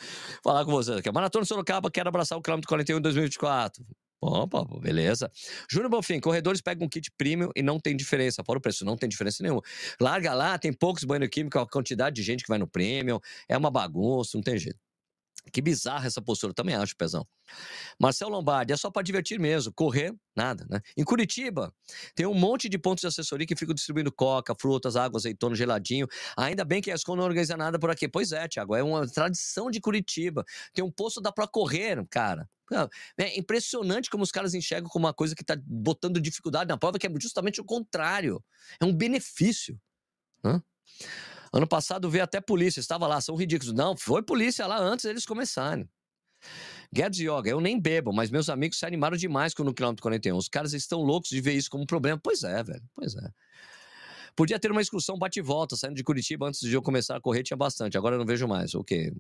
falar 0.43 0.65
com 0.65 0.73
vocês 0.73 0.99
aqui. 0.99 1.09
A 1.09 1.13
Maratona 1.13 1.45
Sorocaba 1.45 1.91
quer 1.91 2.07
abraçar 2.07 2.37
o 2.37 2.43
quilômetro 2.43 2.69
41 2.69 2.99
em 2.99 3.01
2024. 3.01 3.85
Opa, 4.21 4.65
beleza. 4.81 5.31
Júnior 5.69 5.91
Bonfim, 5.91 6.21
corredores 6.21 6.61
pegam 6.61 6.87
um 6.87 6.89
kit 6.89 7.11
premium 7.19 7.51
e 7.57 7.63
não 7.63 7.81
tem 7.81 7.97
diferença. 7.97 8.45
Fora 8.45 8.59
o 8.59 8.63
preço, 8.63 8.85
não 8.85 8.97
tem 8.97 9.09
diferença 9.09 9.43
nenhuma. 9.43 9.63
Larga 10.01 10.33
lá, 10.33 10.57
tem 10.59 10.73
poucos 10.73 11.03
banhos 11.03 11.29
químicos, 11.29 11.61
a 11.61 11.67
quantidade 11.67 12.15
de 12.15 12.23
gente 12.23 12.45
que 12.45 12.49
vai 12.49 12.59
no 12.59 12.67
premium. 12.67 13.19
É 13.49 13.57
uma 13.57 13.71
bagunça, 13.71 14.37
não 14.37 14.43
tem 14.43 14.57
jeito. 14.57 14.79
Que 15.51 15.61
bizarra 15.61 16.07
essa 16.07 16.23
postura, 16.23 16.55
também 16.55 16.75
acho, 16.75 16.97
Pezão. 16.97 17.27
Marcel 18.01 18.29
Lombardi, 18.29 18.73
é 18.73 18.77
só 18.77 18.91
para 18.91 19.03
divertir 19.03 19.41
mesmo, 19.41 19.73
correr, 19.75 20.15
nada, 20.37 20.65
né? 20.71 20.81
Em 20.97 21.03
Curitiba, 21.03 21.75
tem 22.15 22.27
um 22.27 22.35
monte 22.35 22.69
de 22.69 22.79
pontos 22.79 23.01
de 23.01 23.09
assessoria 23.09 23.47
que 23.47 23.57
ficam 23.57 23.75
distribuindo 23.75 24.13
coca, 24.13 24.55
frutas, 24.55 24.95
água, 24.95 25.19
azeitona, 25.19 25.55
geladinho. 25.55 26.07
Ainda 26.37 26.65
bem 26.65 26.81
que 26.81 26.91
a 26.91 26.95
escola 26.95 27.19
não 27.19 27.25
organiza 27.25 27.57
nada 27.57 27.79
por 27.79 27.91
aqui. 27.91 28.09
Pois 28.09 28.31
é, 28.31 28.47
Tiago, 28.47 28.77
é 28.77 28.83
uma 28.83 29.07
tradição 29.07 29.71
de 29.71 29.81
Curitiba. 29.81 30.45
Tem 30.73 30.85
um 30.85 30.91
posto 30.91 31.21
dá 31.21 31.33
para 31.33 31.49
correr, 31.49 32.07
cara. 32.09 32.49
É 33.19 33.39
impressionante 33.39 34.09
como 34.09 34.23
os 34.23 34.31
caras 34.31 34.55
enxergam 34.55 34.89
como 34.89 35.07
uma 35.07 35.13
coisa 35.13 35.35
que 35.35 35.43
está 35.43 35.57
botando 35.65 36.21
dificuldade 36.21 36.69
na 36.69 36.79
prova, 36.79 36.99
que 36.99 37.07
é 37.07 37.11
justamente 37.21 37.61
o 37.61 37.65
contrário. 37.65 38.43
É 38.81 38.85
um 38.85 38.95
benefício. 38.95 39.79
Né? 40.43 40.63
Ano 41.53 41.67
passado 41.67 42.09
veio 42.09 42.25
até 42.25 42.41
polícia, 42.41 42.81
estava 42.81 43.07
lá, 43.07 43.21
são 43.21 43.37
ridículos. 43.37 43.75
Não, 43.75 43.97
foi 43.97 44.23
polícia 44.23 44.67
lá 44.67 44.79
antes 44.79 45.05
deles 45.05 45.27
começarem. 45.27 45.89
Guedes 46.93 47.21
Yoga, 47.21 47.49
eu 47.49 47.61
nem 47.61 47.81
bebo, 47.81 48.13
mas 48.13 48.31
meus 48.31 48.49
amigos 48.49 48.79
se 48.79 48.85
animaram 48.85 49.17
demais 49.17 49.55
com 49.55 49.63
no 49.63 49.73
quilômetro 49.73 50.03
41. 50.03 50.37
Os 50.37 50.49
caras 50.49 50.73
estão 50.73 51.01
loucos 51.01 51.31
de 51.31 51.41
ver 51.41 51.53
isso 51.53 51.71
como 51.71 51.85
um 51.85 51.87
problema. 51.87 52.21
Pois 52.23 52.43
é, 52.43 52.63
velho, 52.63 52.83
pois 52.95 53.15
é. 53.15 53.31
Podia 54.35 54.59
ter 54.59 54.71
uma 54.71 54.81
excursão 54.81 55.19
bate-volta, 55.19 55.77
saindo 55.77 55.97
de 55.97 56.03
Curitiba 56.03 56.47
antes 56.47 56.61
de 56.61 56.73
eu 56.73 56.83
começar 56.83 57.17
a 57.17 57.21
correr, 57.21 57.43
tinha 57.43 57.57
bastante. 57.57 57.99
Agora 57.99 58.15
eu 58.15 58.19
não 58.19 58.27
vejo 58.27 58.49
mais. 58.49 58.75
O 58.75 58.83
quê? 58.83 59.13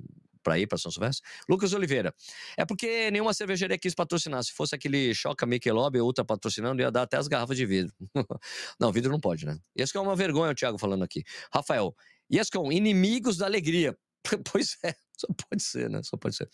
Pra 0.42 0.58
ir 0.58 0.66
pra 0.66 0.76
São 0.78 0.90
Silvestre? 0.90 1.22
Lucas 1.48 1.72
Oliveira. 1.72 2.14
É 2.56 2.64
porque 2.64 3.10
nenhuma 3.10 3.32
cervejaria 3.32 3.78
quis 3.78 3.94
patrocinar. 3.94 4.42
Se 4.42 4.52
fosse 4.52 4.74
aquele 4.74 5.14
Choca 5.14 5.46
Michelob 5.46 6.00
Ultra 6.00 6.24
patrocinando, 6.24 6.80
ia 6.80 6.90
dar 6.90 7.02
até 7.02 7.16
as 7.16 7.28
garrafas 7.28 7.56
de 7.56 7.66
vidro. 7.66 7.94
não, 8.80 8.90
vidro 8.90 9.12
não 9.12 9.20
pode, 9.20 9.44
né? 9.44 9.56
Isso 9.76 9.92
que 9.92 9.98
é 9.98 10.00
uma 10.00 10.16
vergonha 10.16 10.52
o 10.52 10.54
Thiago 10.54 10.78
falando 10.78 11.04
aqui. 11.04 11.22
Rafael. 11.52 11.94
Yescom, 12.32 12.72
inimigos 12.72 13.36
da 13.36 13.46
alegria. 13.46 13.96
Pois 14.52 14.76
é, 14.84 14.94
só 15.18 15.26
pode 15.48 15.62
ser, 15.62 15.90
né? 15.90 16.00
Só 16.04 16.16
pode 16.16 16.36
ser. 16.36 16.48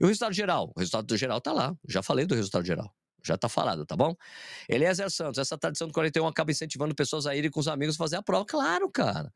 E 0.00 0.04
o 0.04 0.06
resultado 0.06 0.34
geral? 0.34 0.72
O 0.76 0.80
resultado 0.80 1.06
do 1.06 1.16
geral 1.16 1.40
tá 1.40 1.52
lá. 1.52 1.74
Já 1.88 2.02
falei 2.02 2.26
do 2.26 2.34
resultado 2.34 2.64
geral. 2.64 2.94
Já 3.24 3.36
tá 3.36 3.48
falado, 3.48 3.84
tá 3.84 3.96
bom? 3.96 4.14
Eliezer 4.68 5.10
Santos, 5.10 5.38
essa 5.38 5.58
tradição 5.58 5.88
do 5.88 5.94
41 5.94 6.26
acaba 6.26 6.50
incentivando 6.50 6.94
pessoas 6.94 7.26
a 7.26 7.34
irem 7.34 7.50
com 7.50 7.58
os 7.58 7.66
amigos 7.66 7.96
fazer 7.96 8.16
a 8.16 8.22
prova. 8.22 8.44
Claro, 8.44 8.88
cara. 8.90 9.32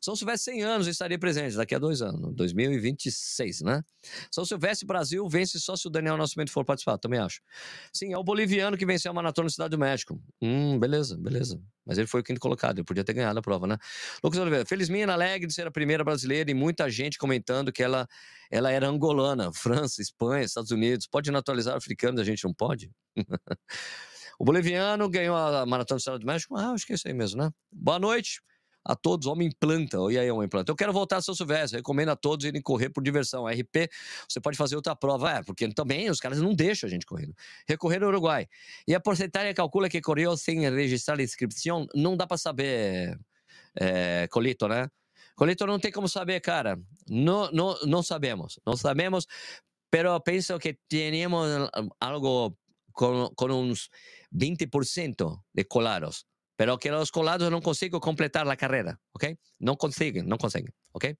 São 0.00 0.14
Silvestre 0.14 0.52
100 0.52 0.62
anos, 0.62 0.86
eu 0.86 0.90
estaria 0.90 1.18
presente 1.18 1.56
daqui 1.56 1.74
a 1.74 1.78
dois 1.78 2.02
anos, 2.02 2.34
2026, 2.34 3.62
né? 3.62 3.82
São 4.30 4.44
Silvestre 4.44 4.86
Brasil 4.86 5.26
vence 5.28 5.58
só 5.60 5.76
se 5.76 5.86
o 5.86 5.90
Daniel 5.90 6.16
Nascimento 6.16 6.50
for 6.50 6.64
participar, 6.64 6.98
também 6.98 7.20
acho. 7.20 7.40
Sim, 7.92 8.12
é 8.12 8.18
o 8.18 8.24
boliviano 8.24 8.76
que 8.76 8.86
venceu 8.86 9.10
a 9.10 9.14
maratona 9.14 9.46
na 9.46 9.50
Cidade 9.50 9.70
do 9.70 9.78
México. 9.78 10.20
Hum, 10.42 10.78
beleza, 10.78 11.16
beleza. 11.16 11.60
Mas 11.86 11.98
ele 11.98 12.06
foi 12.06 12.20
o 12.20 12.24
quinto 12.24 12.40
colocado, 12.40 12.78
ele 12.78 12.84
podia 12.84 13.04
ter 13.04 13.12
ganhado 13.12 13.38
a 13.38 13.42
prova, 13.42 13.66
né? 13.66 13.76
Lucas 14.22 14.40
Oliveira, 14.40 14.64
Felizminha 14.66 15.10
alegre 15.10 15.46
de 15.46 15.52
ser 15.54 15.66
a 15.66 15.70
primeira 15.70 16.02
brasileira 16.02 16.50
e 16.50 16.54
muita 16.54 16.88
gente 16.90 17.18
comentando 17.18 17.72
que 17.72 17.82
ela, 17.82 18.06
ela 18.50 18.70
era 18.70 18.88
angolana, 18.88 19.52
França, 19.52 20.00
Espanha, 20.00 20.44
Estados 20.44 20.70
Unidos. 20.70 21.06
Pode 21.06 21.30
naturalizar 21.30 21.76
africanos, 21.76 22.20
a 22.20 22.24
gente 22.24 22.44
não 22.44 22.54
pode? 22.54 22.90
o 24.38 24.44
boliviano 24.44 25.08
ganhou 25.08 25.36
a 25.36 25.66
maratona 25.66 25.96
da 25.96 26.00
Cidade 26.00 26.20
do 26.20 26.26
México? 26.26 26.56
Ah, 26.56 26.70
acho 26.70 26.86
que 26.86 26.92
é 26.92 26.96
isso 26.96 27.06
aí 27.06 27.14
mesmo, 27.14 27.42
né? 27.42 27.50
Boa 27.70 27.98
noite. 27.98 28.40
A 28.84 28.94
todos, 28.94 29.26
homem 29.26 29.50
planta. 29.50 29.96
E 30.10 30.18
aí, 30.18 30.30
homem 30.30 30.48
planta. 30.48 30.70
Eu 30.70 30.76
quero 30.76 30.92
voltar 30.92 31.16
a 31.16 31.22
São 31.22 31.34
Silvestre. 31.34 31.78
Recomendo 31.78 32.10
a 32.10 32.16
todos 32.16 32.44
irem 32.44 32.60
correr 32.60 32.90
por 32.90 33.02
diversão. 33.02 33.46
RP, 33.46 33.88
você 34.28 34.40
pode 34.40 34.56
fazer 34.58 34.76
outra 34.76 34.94
prova. 34.94 35.30
É, 35.30 35.42
porque 35.42 35.66
também 35.72 36.10
os 36.10 36.20
caras 36.20 36.40
não 36.40 36.54
deixam 36.54 36.86
a 36.86 36.90
gente 36.90 37.06
correndo. 37.06 37.34
Recorrer 37.66 38.00
no 38.00 38.08
Uruguai. 38.08 38.46
E 38.86 38.94
a 38.94 39.00
porcentagem 39.00 39.54
calcula 39.54 39.88
que 39.88 40.00
correu 40.00 40.36
sem 40.36 40.60
registrar 40.70 41.18
a 41.18 41.22
inscrição. 41.22 41.86
Não 41.94 42.16
dá 42.16 42.26
para 42.26 42.36
saber, 42.36 43.18
é, 43.80 44.28
Colito, 44.28 44.68
né? 44.68 44.88
Colito 45.34 45.66
não 45.66 45.78
tem 45.78 45.90
como 45.90 46.08
saber, 46.08 46.40
cara. 46.40 46.78
Não, 47.08 47.50
não, 47.50 47.76
não 47.86 48.02
sabemos. 48.02 48.60
Não 48.66 48.76
sabemos, 48.76 49.26
pero 49.90 50.18
penso 50.20 50.58
que 50.58 50.78
teníamos 50.88 51.48
algo 52.00 52.56
com, 52.92 53.30
com 53.34 53.46
uns 53.46 53.90
20% 54.34 55.40
de 55.52 55.64
colados. 55.64 56.24
Pero 56.56 56.78
que 56.78 56.90
os 56.90 57.10
colados 57.10 57.50
não 57.50 57.60
conseguem 57.60 57.98
completar 57.98 58.46
a 58.48 58.56
carreira, 58.56 58.98
ok? 59.14 59.36
Não 59.58 59.74
conseguem, 59.74 60.22
não 60.22 60.36
conseguem, 60.36 60.72
ok? 60.92 61.16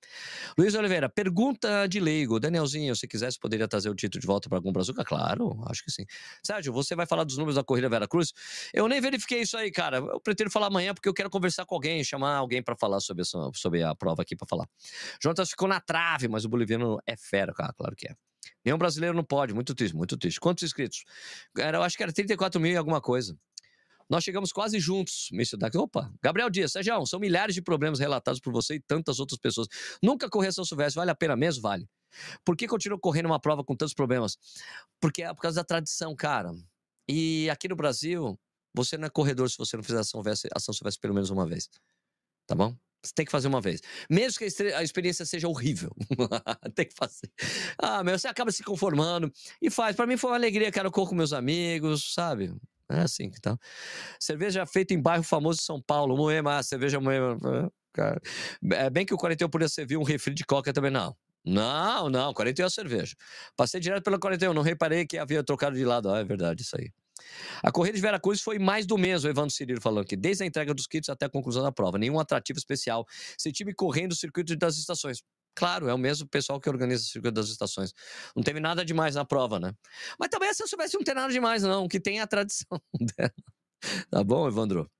Luiz 0.56 0.74
Oliveira, 0.74 1.08
pergunta 1.08 1.88
de 1.88 1.98
leigo. 1.98 2.38
Danielzinho, 2.38 2.94
se 2.94 3.08
quisesse, 3.08 3.38
poderia 3.38 3.66
trazer 3.66 3.90
o 3.90 3.94
título 3.94 4.20
de 4.20 4.26
volta 4.26 4.48
para 4.48 4.58
algum 4.58 4.70
Brazuca? 4.72 5.04
Claro, 5.04 5.60
acho 5.68 5.82
que 5.82 5.90
sim. 5.90 6.04
Sérgio, 6.44 6.72
você 6.72 6.94
vai 6.94 7.06
falar 7.06 7.24
dos 7.24 7.36
números 7.36 7.56
da 7.56 7.64
corrida 7.64 7.88
Vera 7.88 8.06
Cruz? 8.06 8.32
Eu 8.72 8.86
nem 8.86 9.00
verifiquei 9.00 9.42
isso 9.42 9.56
aí, 9.56 9.72
cara. 9.72 9.98
Eu 9.98 10.20
pretendo 10.20 10.50
falar 10.50 10.68
amanhã 10.68 10.94
porque 10.94 11.08
eu 11.08 11.14
quero 11.14 11.28
conversar 11.28 11.66
com 11.66 11.74
alguém, 11.74 12.04
chamar 12.04 12.36
alguém 12.36 12.62
para 12.62 12.76
falar 12.76 13.00
sobre, 13.00 13.24
sobre 13.24 13.82
a 13.82 13.94
prova 13.94 14.22
aqui 14.22 14.36
para 14.36 14.46
falar. 14.46 14.68
Jonas 15.20 15.50
ficou 15.50 15.66
na 15.66 15.80
trave, 15.80 16.28
mas 16.28 16.44
o 16.44 16.48
boliviano 16.48 16.98
é 17.06 17.16
fera, 17.16 17.52
cara, 17.52 17.72
claro 17.72 17.96
que 17.96 18.06
é. 18.06 18.14
Nenhum 18.64 18.78
brasileiro 18.78 19.16
não 19.16 19.24
pode, 19.24 19.52
muito 19.52 19.74
triste, 19.74 19.96
muito 19.96 20.16
triste. 20.16 20.40
Quantos 20.40 20.62
inscritos? 20.62 21.04
Era, 21.58 21.78
eu 21.78 21.82
acho 21.82 21.96
que 21.96 22.02
era 22.02 22.12
34 22.12 22.60
mil 22.60 22.72
e 22.72 22.76
alguma 22.76 23.00
coisa. 23.00 23.36
Nós 24.08 24.24
chegamos 24.24 24.52
quase 24.52 24.78
juntos. 24.78 25.30
Opa, 25.76 26.12
Gabriel 26.22 26.50
Dias, 26.50 26.72
Sérgio, 26.72 27.06
são 27.06 27.18
milhares 27.18 27.54
de 27.54 27.62
problemas 27.62 27.98
relatados 27.98 28.40
por 28.40 28.52
você 28.52 28.74
e 28.74 28.80
tantas 28.80 29.18
outras 29.18 29.38
pessoas. 29.38 29.68
Nunca 30.02 30.28
correr 30.28 30.52
São 30.52 30.64
Silvestre, 30.64 30.96
vale 30.96 31.10
a 31.10 31.14
pena 31.14 31.36
mesmo? 31.36 31.62
Vale. 31.62 31.88
Por 32.44 32.56
que 32.56 32.66
continua 32.68 32.98
correndo 32.98 33.26
uma 33.26 33.40
prova 33.40 33.64
com 33.64 33.74
tantos 33.74 33.94
problemas? 33.94 34.36
Porque 35.00 35.22
é 35.22 35.32
por 35.34 35.42
causa 35.42 35.56
da 35.56 35.64
tradição, 35.64 36.14
cara. 36.14 36.52
E 37.08 37.48
aqui 37.50 37.68
no 37.68 37.76
Brasil, 37.76 38.38
você 38.74 38.96
não 38.96 39.06
é 39.06 39.10
corredor 39.10 39.50
se 39.50 39.58
você 39.58 39.76
não 39.76 39.84
fizer 39.84 39.98
a 39.98 40.04
Silvestre, 40.04 40.50
Silvestre 40.58 41.00
pelo 41.00 41.14
menos 41.14 41.30
uma 41.30 41.46
vez. 41.46 41.68
Tá 42.46 42.54
bom? 42.54 42.76
Você 43.04 43.12
tem 43.14 43.26
que 43.26 43.32
fazer 43.32 43.48
uma 43.48 43.60
vez. 43.60 43.82
Mesmo 44.08 44.38
que 44.38 44.44
a 44.74 44.82
experiência 44.82 45.26
seja 45.26 45.46
horrível. 45.46 45.94
tem 46.74 46.86
que 46.86 46.94
fazer. 46.94 47.30
Ah, 47.78 48.02
meu, 48.02 48.18
você 48.18 48.26
acaba 48.26 48.50
se 48.50 48.62
conformando 48.62 49.30
e 49.60 49.70
faz. 49.70 49.94
Para 49.94 50.06
mim 50.06 50.16
foi 50.16 50.30
uma 50.30 50.36
alegria, 50.36 50.72
quero 50.72 50.90
correr 50.90 51.10
com 51.10 51.14
meus 51.14 51.34
amigos, 51.34 52.14
sabe? 52.14 52.54
É 52.90 53.00
assim 53.00 53.30
que 53.30 53.40
tá. 53.40 53.56
Cerveja 54.20 54.66
feita 54.66 54.94
em 54.94 55.00
bairro 55.00 55.24
famoso 55.24 55.58
de 55.58 55.64
São 55.64 55.80
Paulo. 55.80 56.16
Moema, 56.16 56.62
cerveja 56.62 57.00
Moema. 57.00 57.38
Cara. 57.92 58.20
É 58.72 58.90
bem 58.90 59.06
que 59.06 59.14
o 59.14 59.16
41 59.16 59.48
podia 59.48 59.68
servir 59.68 59.96
um 59.96 60.02
refri 60.02 60.34
de 60.34 60.44
coca 60.44 60.72
também, 60.72 60.90
não. 60.90 61.16
Não, 61.44 62.08
não, 62.08 62.32
41 62.32 62.66
é 62.66 62.70
cerveja. 62.70 63.14
Passei 63.56 63.78
direto 63.78 64.02
pela 64.02 64.18
41, 64.18 64.54
não 64.54 64.62
reparei 64.62 65.06
que 65.06 65.18
havia 65.18 65.44
trocado 65.44 65.76
de 65.76 65.84
lado. 65.84 66.10
Ah, 66.10 66.18
é 66.18 66.24
verdade, 66.24 66.62
isso 66.62 66.76
aí. 66.76 66.90
A 67.62 67.70
corrida 67.70 67.96
de 67.96 68.02
Veracruz 68.02 68.40
foi 68.40 68.58
mais 68.58 68.86
do 68.86 68.98
mesmo, 68.98 69.28
Evandro 69.28 69.50
Cirilo 69.50 69.80
falando 69.80 70.04
aqui, 70.04 70.16
desde 70.16 70.42
a 70.42 70.46
entrega 70.46 70.74
dos 70.74 70.86
kits 70.86 71.08
até 71.08 71.26
a 71.26 71.28
conclusão 71.28 71.62
da 71.62 71.70
prova. 71.70 71.98
Nenhum 71.98 72.18
atrativo 72.18 72.58
especial. 72.58 73.06
Esse 73.38 73.52
time 73.52 73.72
correndo 73.74 74.12
o 74.12 74.16
circuito 74.16 74.56
das 74.56 74.76
estações. 74.76 75.22
Claro, 75.54 75.88
é 75.88 75.94
o 75.94 75.98
mesmo 75.98 76.26
pessoal 76.28 76.60
que 76.60 76.68
organiza 76.68 77.04
o 77.04 77.06
circuito 77.06 77.34
das 77.34 77.48
estações. 77.48 77.92
Não 78.34 78.42
teve 78.42 78.60
nada 78.60 78.84
demais 78.84 79.14
na 79.14 79.24
prova, 79.24 79.60
né? 79.60 79.72
Mas 80.18 80.28
também, 80.28 80.52
se 80.52 80.62
eu 80.62 80.68
soubesse, 80.68 80.94
não 80.94 81.04
tem 81.04 81.14
nada 81.14 81.32
demais, 81.32 81.62
não. 81.62 81.86
Que 81.86 82.00
tem 82.00 82.20
a 82.20 82.26
tradição 82.26 82.80
dela. 83.16 83.32
Tá 84.10 84.24
bom, 84.24 84.48
Evandro? 84.48 84.90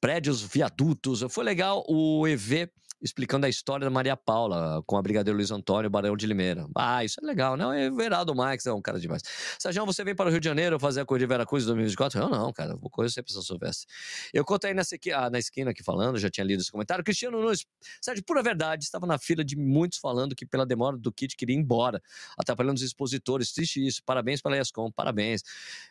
Prédios, 0.00 0.42
viadutos. 0.42 1.24
Foi 1.30 1.44
legal 1.44 1.84
o 1.88 2.26
EV 2.26 2.70
explicando 3.00 3.46
a 3.46 3.48
história 3.48 3.84
da 3.84 3.90
Maria 3.90 4.16
Paula 4.16 4.82
com 4.86 4.96
a 4.96 5.02
Brigadeiro 5.02 5.36
Luiz 5.36 5.50
Antônio 5.50 5.88
Barão 5.88 6.16
de 6.16 6.26
Limeira. 6.26 6.66
Ah, 6.76 7.04
isso 7.04 7.20
é 7.22 7.26
legal, 7.26 7.56
não? 7.56 7.72
É 7.72 7.90
Verado 7.90 8.34
Max 8.34 8.66
é 8.66 8.72
um 8.72 8.82
cara 8.82 8.98
demais. 8.98 9.22
Sérgio, 9.58 9.86
você 9.86 10.02
vem 10.02 10.14
para 10.14 10.28
o 10.28 10.30
Rio 10.30 10.40
de 10.40 10.44
Janeiro 10.44 10.78
fazer 10.78 11.00
a 11.00 11.04
corrida 11.04 11.26
de 11.26 11.28
Veracruz 11.28 11.64
em 11.64 11.66
2024? 11.66 12.20
Eu 12.20 12.28
não, 12.28 12.52
cara, 12.52 12.76
vou 12.76 12.90
correr 12.90 13.08
sempre 13.10 13.32
se 13.32 13.38
eu 13.38 13.42
soubesse. 13.42 13.86
Eu 14.32 14.44
contei 14.44 14.74
nessa 14.74 14.96
aqui, 14.96 15.12
ah, 15.12 15.30
na 15.30 15.38
esquina 15.38 15.70
aqui 15.70 15.82
falando, 15.82 16.18
já 16.18 16.28
tinha 16.28 16.44
lido 16.44 16.60
esse 16.60 16.70
comentário. 16.70 17.04
Cristiano 17.04 17.40
Nunes, 17.40 17.64
Sérgio, 18.00 18.24
pura 18.24 18.42
verdade, 18.42 18.84
estava 18.84 19.06
na 19.06 19.18
fila 19.18 19.44
de 19.44 19.56
muitos 19.56 19.98
falando 19.98 20.34
que 20.34 20.44
pela 20.44 20.66
demora 20.66 20.96
do 20.96 21.12
kit 21.12 21.36
queria 21.36 21.54
ir 21.54 21.58
embora, 21.58 22.02
atrapalhando 22.36 22.76
os 22.76 22.82
expositores. 22.82 23.52
Triste 23.52 23.86
isso, 23.86 24.02
parabéns 24.04 24.42
pela 24.42 24.58
ESCOM, 24.58 24.90
parabéns. 24.90 25.42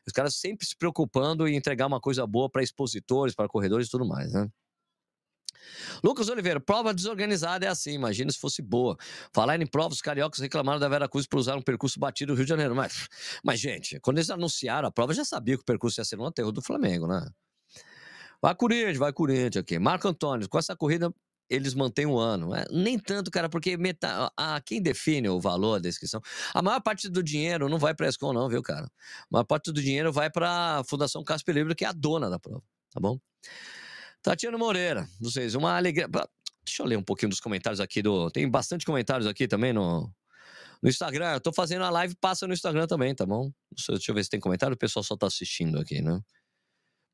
Os 0.06 0.12
caras 0.12 0.36
sempre 0.36 0.66
se 0.66 0.76
preocupando 0.76 1.48
em 1.48 1.56
entregar 1.56 1.88
uma 1.88 2.00
coisa 2.00 2.26
boa 2.28 2.50
para 2.50 2.62
expositores, 2.62 3.34
para 3.34 3.48
corredores 3.48 3.88
e 3.88 3.90
tudo 3.90 4.06
mais, 4.06 4.34
né? 4.34 4.50
Lucas 6.04 6.30
Oliveira, 6.30 6.60
prova 6.60 6.94
desorganizada 6.94 7.66
é 7.66 7.70
assim, 7.70 7.92
imagina 7.94 8.32
se 8.32 8.40
fosse 8.40 8.62
boa. 8.62 8.98
Falar 9.34 9.60
em 9.62 9.66
provas, 9.66 9.98
os 9.98 10.02
cariocas 10.02 10.40
reclamaram 10.40 10.80
da 10.80 10.88
Vera 10.88 11.08
Cruz 11.08 11.28
por 11.28 11.40
usar 11.40 11.56
um 11.56 11.62
percurso 11.62 12.00
batido 12.00 12.34
no 12.34 12.38
Rio 12.38 12.46
de 12.46 12.50
Janeiro. 12.50 12.76
Mas, 12.76 13.08
mas, 13.44 13.60
gente, 13.60 14.00
quando 14.00 14.18
eles 14.18 14.30
anunciaram 14.30 14.88
a 14.88 14.92
prova, 14.92 15.14
já 15.14 15.26
sabia 15.26 15.56
que 15.56 15.62
o 15.62 15.66
percurso 15.66 16.00
ia 16.00 16.06
ser 16.06 16.20
um 16.20 16.26
aterro 16.26 16.52
do 16.52 16.62
Flamengo, 16.62 17.08
né? 17.08 17.28
Vai 18.42 18.54
Corinthians, 18.56 18.98
vai 18.98 19.12
Corinthians 19.12 19.58
aqui. 19.58 19.80
Marco 19.80 20.08
Antônio, 20.08 20.48
com 20.48 20.60
essa 20.60 20.76
corrida 20.76 21.12
eles 21.50 21.74
mantêm 21.74 22.06
um 22.06 22.18
ano. 22.18 22.54
É, 22.54 22.66
nem 22.72 23.00
tanto, 23.00 23.32
cara, 23.32 23.50
porque 23.50 23.78
meta, 23.78 24.32
a, 24.36 24.60
quem 24.62 24.82
define 24.82 25.30
o 25.30 25.40
valor 25.40 25.80
da 25.80 25.90
inscrição, 25.90 26.22
a 26.54 26.62
maior 26.62 26.82
parte 26.82 27.10
do 27.10 27.24
dinheiro 27.24 27.70
não 27.70 27.78
vai 27.78 27.94
para 27.94 28.06
a 28.06 28.10
ESCOM, 28.10 28.34
não, 28.34 28.50
viu, 28.50 28.62
cara? 28.62 28.86
A 28.86 29.28
maior 29.32 29.46
parte 29.46 29.72
do 29.72 29.82
dinheiro 29.82 30.12
vai 30.12 30.30
para 30.30 30.80
a 30.80 30.84
Fundação 30.84 31.24
Casper 31.24 31.56
Livre, 31.56 31.76
que 31.76 31.86
é 31.86 31.88
a 31.88 31.94
dona 31.94 32.30
da 32.30 32.40
prova, 32.40 32.64
tá 32.92 33.00
bom? 33.00 33.20
Tatiana 34.28 34.58
Moreira, 34.58 35.08
vocês, 35.22 35.56
uma 35.56 35.78
alegria. 35.78 36.06
Deixa 36.66 36.84
eu 36.84 36.86
ler 36.86 36.98
um 36.98 37.02
pouquinho 37.02 37.30
dos 37.30 37.40
comentários 37.40 37.80
aqui 37.80 38.02
do. 38.02 38.30
Tem 38.30 38.50
bastante 38.50 38.86
comentários 38.86 39.26
aqui 39.26 39.48
também 39.48 39.72
no, 39.72 40.14
no 40.84 40.90
Instagram. 40.90 41.36
Eu 41.36 41.40
tô 41.40 41.54
fazendo 41.54 41.86
a 41.86 41.90
live, 41.90 42.14
passa 42.20 42.46
no 42.46 42.52
Instagram 42.54 42.88
também, 42.88 43.16
tá 43.16 43.26
bom? 43.26 43.50
Deixa 43.72 44.12
eu 44.12 44.14
ver 44.14 44.26
se 44.26 44.30
tem 44.30 44.38
comentário, 44.38 44.76
o 44.76 44.78
pessoal 44.78 45.02
só 45.02 45.16
tá 45.16 45.28
assistindo 45.28 45.80
aqui, 45.80 46.02
né? 46.02 46.20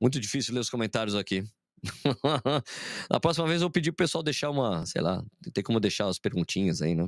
Muito 0.01 0.20
difícil 0.20 0.55
ler 0.55 0.61
os 0.61 0.72
comentários 0.72 1.14
aqui. 1.14 1.43
Na 3.11 3.20
próxima 3.20 3.45
vez 3.45 3.61
eu 3.61 3.68
vou 3.68 3.72
pedir 3.72 3.91
pro 3.91 4.05
pessoal 4.05 4.24
deixar 4.24 4.49
uma, 4.49 4.84
sei 4.88 5.03
lá, 5.03 5.24
tem 5.53 5.64
como 5.64 5.80
deixar 5.80 6.07
as 6.07 6.18
perguntinhas 6.18 6.82
aí, 6.82 6.95
né? 6.95 7.07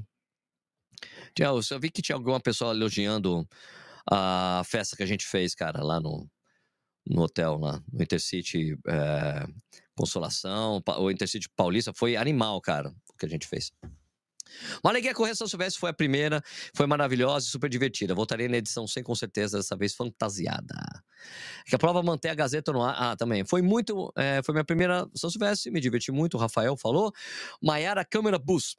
Eu 1.39 1.79
vi 1.79 1.89
que 1.89 2.03
tinha 2.03 2.15
alguma 2.15 2.39
pessoa 2.39 2.75
elogiando 2.75 3.43
a 4.07 4.61
festa 4.67 4.95
que 4.95 5.01
a 5.01 5.07
gente 5.07 5.25
fez, 5.25 5.55
cara, 5.55 5.83
lá 5.83 5.99
no, 5.99 6.29
no 7.07 7.23
hotel, 7.23 7.57
lá 7.57 7.81
no 7.91 8.03
Intercity 8.03 8.77
é, 8.87 9.47
Consolação, 9.95 10.81
o 10.97 11.11
Intercity 11.11 11.49
Paulista. 11.55 11.93
Foi 11.95 12.15
animal, 12.15 12.59
cara, 12.61 12.89
o 13.09 13.17
que 13.17 13.25
a 13.25 13.29
gente 13.29 13.47
fez. 13.47 13.71
Uma 14.83 14.91
alegria 14.91 15.13
correr 15.13 15.35
São 15.35 15.47
Silvestre 15.47 15.79
foi 15.79 15.89
a 15.89 15.93
primeira, 15.93 16.41
foi 16.73 16.85
maravilhosa 16.85 17.47
e 17.47 17.49
super 17.49 17.69
divertida. 17.69 18.13
Voltarei 18.13 18.47
na 18.47 18.57
edição 18.57 18.87
100 18.87 19.03
com 19.03 19.15
certeza, 19.15 19.57
dessa 19.57 19.75
vez 19.75 19.95
fantasiada. 19.95 20.75
Que 21.65 21.75
a 21.75 21.79
prova 21.79 22.01
mantém 22.03 22.31
a 22.31 22.35
Gazeta 22.35 22.71
no 22.71 22.81
ar. 22.81 22.95
Ah, 22.97 23.15
também. 23.15 23.43
Foi 23.45 23.61
muito, 23.61 24.11
é, 24.15 24.41
foi 24.43 24.53
minha 24.53 24.63
primeira 24.63 25.07
São 25.15 25.29
Silvestre, 25.29 25.71
me 25.71 25.79
diverti 25.79 26.11
muito, 26.11 26.35
o 26.35 26.39
Rafael 26.39 26.77
falou. 26.77 27.11
Maiara 27.61 28.05
Câmara 28.05 28.37
Bus, 28.37 28.75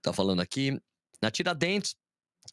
tá 0.00 0.12
falando 0.12 0.40
aqui. 0.40 0.78
Na 1.20 1.30
Tiradentes, 1.30 1.96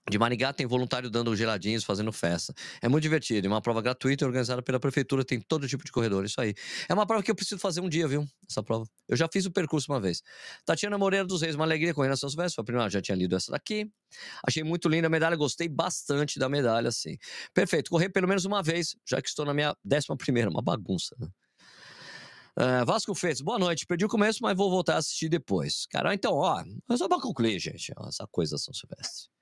de 0.09 0.17
Maringá 0.17 0.51
tem 0.53 0.65
voluntário 0.65 1.09
dando 1.09 1.35
geladinhos, 1.35 1.83
fazendo 1.83 2.11
festa. 2.11 2.53
É 2.81 2.87
muito 2.87 3.03
divertido. 3.03 3.47
É 3.47 3.49
uma 3.49 3.61
prova 3.61 3.81
gratuita 3.81 4.25
organizada 4.25 4.61
pela 4.61 4.79
prefeitura, 4.79 5.23
tem 5.23 5.39
todo 5.39 5.67
tipo 5.67 5.83
de 5.83 5.91
corredor. 5.91 6.25
Isso 6.25 6.39
aí. 6.39 6.53
É 6.89 6.93
uma 6.93 7.05
prova 7.05 7.23
que 7.23 7.31
eu 7.31 7.35
preciso 7.35 7.59
fazer 7.59 7.81
um 7.81 7.89
dia, 7.89 8.07
viu? 8.07 8.25
Essa 8.49 8.61
prova. 8.61 8.85
Eu 9.07 9.15
já 9.15 9.27
fiz 9.31 9.45
o 9.45 9.51
percurso 9.51 9.91
uma 9.91 9.99
vez. 9.99 10.21
Tatiana 10.65 10.97
Moreira 10.97 11.25
dos 11.25 11.41
Reis, 11.41 11.55
uma 11.55 11.65
alegria 11.65 11.93
correndo 11.93 12.11
na 12.11 12.17
São 12.17 12.29
Silvestre. 12.29 12.61
A 12.61 12.63
primeira, 12.63 12.89
já 12.89 13.01
tinha 13.01 13.15
lido 13.15 13.35
essa 13.35 13.51
daqui. 13.51 13.89
Achei 14.45 14.63
muito 14.63 14.87
linda 14.89 15.07
a 15.07 15.09
medalha, 15.09 15.35
gostei 15.35 15.67
bastante 15.67 16.37
da 16.39 16.49
medalha, 16.49 16.89
assim. 16.89 17.17
Perfeito. 17.53 17.89
Correr 17.89 18.09
pelo 18.09 18.27
menos 18.27 18.45
uma 18.45 18.61
vez, 18.61 18.95
já 19.07 19.21
que 19.21 19.27
estou 19.27 19.45
na 19.45 19.53
minha 19.53 19.75
décima 19.83 20.17
primeira. 20.17 20.49
Uma 20.49 20.61
bagunça, 20.61 21.15
né? 21.19 21.27
Uh, 22.55 22.85
Vasco 22.85 23.15
Feitos, 23.15 23.41
boa 23.41 23.57
noite. 23.57 23.85
Perdi 23.85 24.05
o 24.05 24.09
começo, 24.09 24.39
mas 24.43 24.55
vou 24.55 24.69
voltar 24.69 24.95
a 24.95 24.97
assistir 24.97 25.27
depois. 25.27 25.87
Cara, 25.87 26.13
então, 26.13 26.33
ó, 26.33 26.63
só 26.95 27.07
pra 27.07 27.19
concluir, 27.19 27.59
gente, 27.59 27.91
ó, 27.97 28.07
essa 28.07 28.27
coisa 28.27 28.57
São 28.59 28.73
Silvestre. 28.73 29.32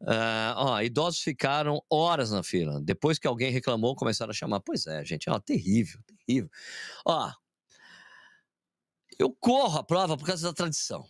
Uh, 0.00 0.54
ó, 0.56 0.82
idosos 0.82 1.20
ficaram 1.20 1.80
horas 1.90 2.30
na 2.30 2.42
fila. 2.42 2.80
Depois 2.82 3.18
que 3.18 3.26
alguém 3.26 3.50
reclamou, 3.50 3.96
começaram 3.96 4.30
a 4.30 4.34
chamar. 4.34 4.60
Pois 4.60 4.86
é, 4.86 5.04
gente, 5.04 5.28
ó, 5.30 5.38
terrível, 5.38 6.00
terrível. 6.26 6.50
Ó, 7.06 7.32
eu 9.18 9.30
corro 9.30 9.78
a 9.78 9.84
prova 9.84 10.16
por 10.16 10.26
causa 10.26 10.48
da 10.48 10.52
tradição. 10.52 11.06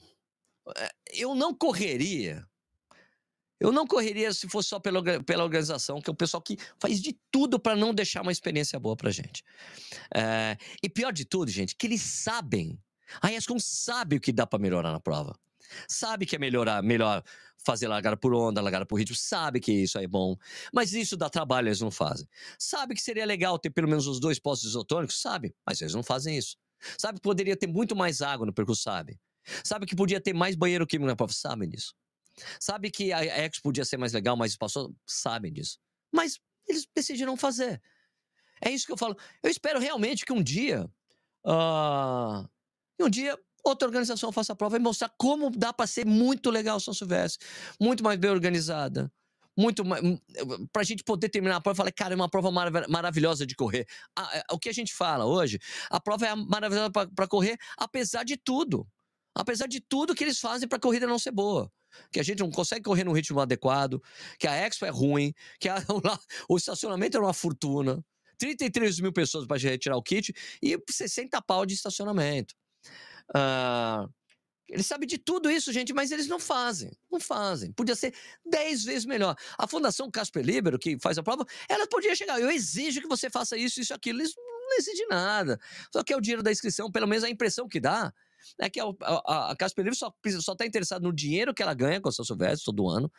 É, 0.76 0.90
eu 1.12 1.34
não 1.34 1.54
correria. 1.54 2.46
Eu 3.60 3.72
não 3.72 3.86
correria 3.86 4.32
se 4.32 4.48
fosse 4.48 4.68
só 4.68 4.78
pela, 4.78 5.02
pela 5.22 5.44
organização, 5.44 6.00
que 6.00 6.10
é 6.10 6.12
o 6.12 6.16
pessoal 6.16 6.42
que 6.42 6.58
faz 6.78 7.00
de 7.00 7.18
tudo 7.30 7.58
para 7.58 7.76
não 7.76 7.94
deixar 7.94 8.22
uma 8.22 8.32
experiência 8.32 8.78
boa 8.78 8.96
pra 8.96 9.10
gente. 9.10 9.42
É, 10.14 10.56
e 10.82 10.88
pior 10.88 11.12
de 11.12 11.24
tudo, 11.24 11.50
gente, 11.50 11.74
que 11.74 11.86
eles 11.86 12.02
sabem. 12.02 12.78
A 13.22 13.32
ESCOM 13.32 13.58
sabe 13.58 14.16
o 14.16 14.20
que 14.20 14.32
dá 14.32 14.46
para 14.46 14.58
melhorar 14.58 14.92
na 14.92 15.00
prova. 15.00 15.38
Sabe 15.88 16.26
que 16.26 16.36
é 16.36 16.38
melhorar, 16.38 16.82
melhor 16.82 17.22
fazer 17.64 17.88
largada 17.88 18.16
por 18.16 18.34
onda, 18.34 18.60
largada 18.60 18.84
por 18.84 18.96
ritmo, 18.96 19.16
sabe 19.16 19.58
que 19.58 19.72
isso 19.72 19.98
é 19.98 20.06
bom. 20.06 20.36
Mas 20.72 20.92
isso 20.92 21.16
dá 21.16 21.30
trabalho, 21.30 21.68
eles 21.68 21.80
não 21.80 21.90
fazem. 21.90 22.28
Sabe 22.58 22.94
que 22.94 23.00
seria 23.00 23.24
legal 23.24 23.58
ter 23.58 23.70
pelo 23.70 23.88
menos 23.88 24.06
os 24.06 24.20
dois 24.20 24.38
postos 24.38 24.70
isotônicos? 24.70 25.20
Sabe, 25.20 25.54
mas 25.66 25.80
eles 25.80 25.94
não 25.94 26.02
fazem 26.02 26.36
isso. 26.36 26.56
Sabe 26.98 27.18
que 27.18 27.22
poderia 27.22 27.56
ter 27.56 27.66
muito 27.66 27.96
mais 27.96 28.20
água 28.20 28.44
no 28.44 28.52
percurso, 28.52 28.82
sabe? 28.82 29.18
Sabe 29.64 29.86
que 29.86 29.96
podia 29.96 30.20
ter 30.20 30.34
mais 30.34 30.54
banheiro 30.54 30.86
químico 30.86 31.06
na 31.06 31.16
prova, 31.16 31.32
sabem 31.32 31.68
disso. 31.68 31.94
Sabe 32.60 32.90
que 32.90 33.12
a 33.12 33.22
Expo 33.24 33.62
podia 33.62 33.84
ser 33.84 33.96
mais 33.96 34.12
legal, 34.12 34.36
mais 34.36 34.52
espaçosa, 34.52 34.92
sabem 35.06 35.52
disso. 35.52 35.78
Mas 36.12 36.40
eles 36.68 36.86
decidiram 36.94 37.36
fazer. 37.36 37.80
É 38.60 38.70
isso 38.70 38.86
que 38.86 38.92
eu 38.92 38.96
falo. 38.96 39.16
Eu 39.42 39.50
espero 39.50 39.78
realmente 39.78 40.24
que 40.24 40.32
um 40.32 40.42
dia, 40.42 40.84
uh, 41.46 42.48
um 43.00 43.08
dia 43.08 43.38
outra 43.64 43.88
organização 43.88 44.30
faça 44.30 44.52
a 44.52 44.56
prova 44.56 44.76
e 44.76 44.80
mostrar 44.80 45.10
como 45.18 45.50
dá 45.50 45.72
para 45.72 45.86
ser 45.86 46.04
muito 46.04 46.50
legal 46.50 46.78
São 46.78 46.92
Silvestre, 46.92 47.46
muito 47.80 48.04
mais 48.04 48.18
bem 48.18 48.30
organizada, 48.30 49.10
muito 49.56 49.84
mais. 49.84 50.02
Para 50.72 50.82
a 50.82 50.84
gente 50.84 51.02
poder 51.02 51.28
terminar 51.28 51.56
a 51.56 51.60
prova, 51.60 51.74
eu 51.74 51.76
falei, 51.76 51.92
cara, 51.92 52.14
é 52.14 52.16
uma 52.16 52.28
prova 52.28 52.50
marav 52.50 52.86
maravilhosa 52.88 53.46
de 53.46 53.54
correr. 53.54 53.86
o 54.50 54.58
que 54.58 54.68
a 54.68 54.72
gente 54.72 54.92
fala 54.92 55.24
hoje, 55.24 55.58
a 55.90 56.00
prova 56.00 56.26
é 56.26 56.34
maravilhosa 56.34 56.90
para 56.90 57.28
correr, 57.28 57.56
apesar 57.78 58.24
de 58.24 58.36
tudo. 58.36 58.86
Apesar 59.36 59.66
de 59.66 59.80
tudo 59.80 60.14
que 60.14 60.22
eles 60.22 60.38
fazem 60.38 60.68
para 60.68 60.76
a 60.76 60.80
corrida 60.80 61.06
não 61.06 61.18
ser 61.18 61.32
boa. 61.32 61.70
Que 62.12 62.20
a 62.20 62.22
gente 62.22 62.38
não 62.40 62.50
consegue 62.50 62.82
correr 62.82 63.04
num 63.04 63.12
ritmo 63.12 63.40
adequado, 63.40 64.00
que 64.38 64.46
a 64.46 64.54
Expo 64.54 64.84
é 64.84 64.90
ruim, 64.90 65.32
que 65.58 65.68
a, 65.68 65.76
o 66.48 66.56
estacionamento 66.56 67.16
é 67.16 67.20
uma 67.20 67.34
fortuna. 67.34 68.04
33 68.38 69.00
mil 69.00 69.12
pessoas 69.12 69.46
para 69.46 69.56
retirar 69.58 69.96
o 69.96 70.02
kit 70.02 70.32
e 70.62 70.76
60 70.90 71.40
pau 71.42 71.64
de 71.64 71.74
estacionamento. 71.74 72.54
Uh, 73.30 74.12
eles 74.68 74.86
sabem 74.86 75.06
de 75.06 75.18
tudo 75.18 75.50
isso, 75.50 75.72
gente, 75.72 75.92
mas 75.92 76.10
eles 76.10 76.26
não 76.26 76.38
fazem. 76.38 76.90
Não 77.10 77.20
fazem. 77.20 77.72
Podia 77.72 77.94
ser 77.94 78.14
10 78.46 78.84
vezes 78.84 79.04
melhor. 79.04 79.36
A 79.58 79.66
Fundação 79.66 80.10
Casper 80.10 80.44
Libero, 80.44 80.78
que 80.78 80.98
faz 80.98 81.18
a 81.18 81.22
prova, 81.22 81.44
ela 81.68 81.86
podia 81.86 82.14
chegar. 82.16 82.40
Eu 82.40 82.50
exijo 82.50 83.00
que 83.00 83.06
você 83.06 83.28
faça 83.28 83.56
isso, 83.56 83.80
isso, 83.80 83.92
aquilo. 83.92 84.20
Eles 84.20 84.34
não 84.36 84.78
exigem 84.78 85.06
nada. 85.08 85.60
Só 85.92 86.02
que 86.02 86.12
é 86.12 86.16
o 86.16 86.20
dinheiro 86.20 86.42
da 86.42 86.50
inscrição, 86.50 86.90
pelo 86.90 87.06
menos 87.06 87.24
a 87.24 87.30
impressão 87.30 87.68
que 87.68 87.78
dá 87.78 88.12
é 88.58 88.70
que 88.70 88.80
a, 88.80 88.84
a, 89.02 89.50
a 89.50 89.56
Casper 89.56 89.84
Livre 89.84 89.98
só 89.98 90.12
está 90.52 90.66
interessada 90.66 91.02
no 91.04 91.12
dinheiro 91.12 91.54
que 91.54 91.62
ela 91.62 91.74
ganha 91.74 92.00
com 92.00 92.08
a 92.08 92.12
São 92.12 92.24
Silvestre 92.24 92.64
todo 92.64 92.88
ano. 92.88 93.10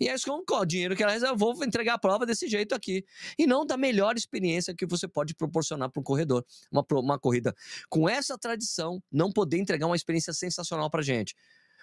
E 0.00 0.08
é 0.08 0.14
isso 0.14 0.26
com 0.46 0.56
o 0.56 0.64
dinheiro 0.64 0.94
que 0.94 1.02
ela 1.02 1.14
eu 1.14 1.36
vou 1.36 1.62
entregar 1.64 1.94
a 1.94 1.98
prova 1.98 2.26
desse 2.26 2.48
jeito 2.48 2.74
aqui. 2.74 3.04
E 3.38 3.46
não 3.46 3.64
da 3.64 3.76
melhor 3.76 4.16
experiência 4.16 4.74
que 4.74 4.86
você 4.86 5.08
pode 5.08 5.34
proporcionar 5.34 5.90
para 5.90 6.00
um 6.00 6.04
corredor. 6.04 6.44
Uma, 6.70 6.84
uma 6.92 7.18
corrida 7.18 7.54
com 7.88 8.08
essa 8.08 8.38
tradição, 8.38 9.02
não 9.10 9.30
poder 9.30 9.58
entregar 9.58 9.86
uma 9.86 9.96
experiência 9.96 10.32
sensacional 10.32 10.90
para 10.90 11.02
gente. 11.02 11.34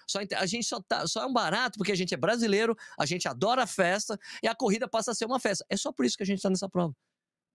Só, 0.06 0.20
a 0.36 0.46
gente 0.46 0.66
só, 0.66 0.80
tá, 0.80 1.06
só 1.06 1.22
é 1.22 1.26
um 1.26 1.32
barato 1.32 1.78
porque 1.78 1.92
a 1.92 1.96
gente 1.96 2.12
é 2.12 2.16
brasileiro, 2.16 2.76
a 2.98 3.06
gente 3.06 3.28
adora 3.28 3.66
festa 3.66 4.18
e 4.42 4.48
a 4.48 4.54
corrida 4.54 4.88
passa 4.88 5.12
a 5.12 5.14
ser 5.14 5.24
uma 5.24 5.38
festa. 5.38 5.64
É 5.68 5.76
só 5.76 5.92
por 5.92 6.04
isso 6.04 6.16
que 6.16 6.22
a 6.22 6.26
gente 6.26 6.38
está 6.38 6.50
nessa 6.50 6.68
prova. 6.68 6.94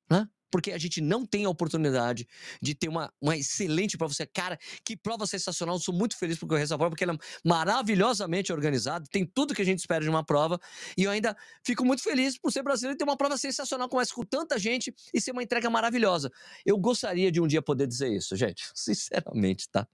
Né? 0.10 0.28
Porque 0.52 0.72
a 0.72 0.78
gente 0.78 1.02
não 1.02 1.26
tem 1.26 1.46
a 1.46 1.50
oportunidade 1.50 2.28
de 2.62 2.74
ter 2.74 2.88
uma, 2.88 3.14
uma 3.22 3.36
excelente 3.36 3.98
prova. 3.98 4.14
Você, 4.14 4.26
cara, 4.26 4.58
que 4.84 4.96
prova 4.96 5.26
sensacional. 5.26 5.76
Eu 5.76 5.80
sou 5.80 5.94
muito 5.94 6.18
feliz 6.18 6.38
por 6.38 6.48
correr 6.48 6.64
essa 6.64 6.78
prova, 6.78 6.92
porque 6.92 7.04
ela 7.04 7.14
é 7.14 7.18
maravilhosamente 7.44 8.52
organizada, 8.52 9.06
tem 9.12 9.26
tudo 9.26 9.54
que 9.54 9.62
a 9.62 9.66
gente 9.66 9.80
espera 9.80 10.04
de 10.04 10.10
uma 10.10 10.24
prova. 10.24 10.60
E 10.98 11.04
eu 11.04 11.12
ainda 11.12 11.36
fico 11.64 11.86
muito 11.86 12.02
feliz 12.02 12.38
por 12.38 12.52
ser 12.52 12.64
brasileiro 12.64 12.96
e 12.96 12.98
ter 12.98 13.04
uma 13.04 13.18
prova 13.18 13.38
sensacional 13.38 13.90
como 13.90 14.02
essa, 14.02 14.14
com 14.14 14.24
tanta 14.24 14.58
gente 14.58 14.94
e 15.14 15.22
ser 15.22 15.32
uma 15.32 15.44
entrega 15.44 15.70
maravilhosa. 15.70 16.32
Eu 16.66 16.78
gostaria 16.78 17.32
de 17.32 17.42
um 17.42 17.48
dia 17.48 17.62
poder 17.62 17.88
dizer 17.88 18.10
isso, 18.10 18.36
gente. 18.36 18.70
Sinceramente, 18.76 19.70
tá? 19.70 19.88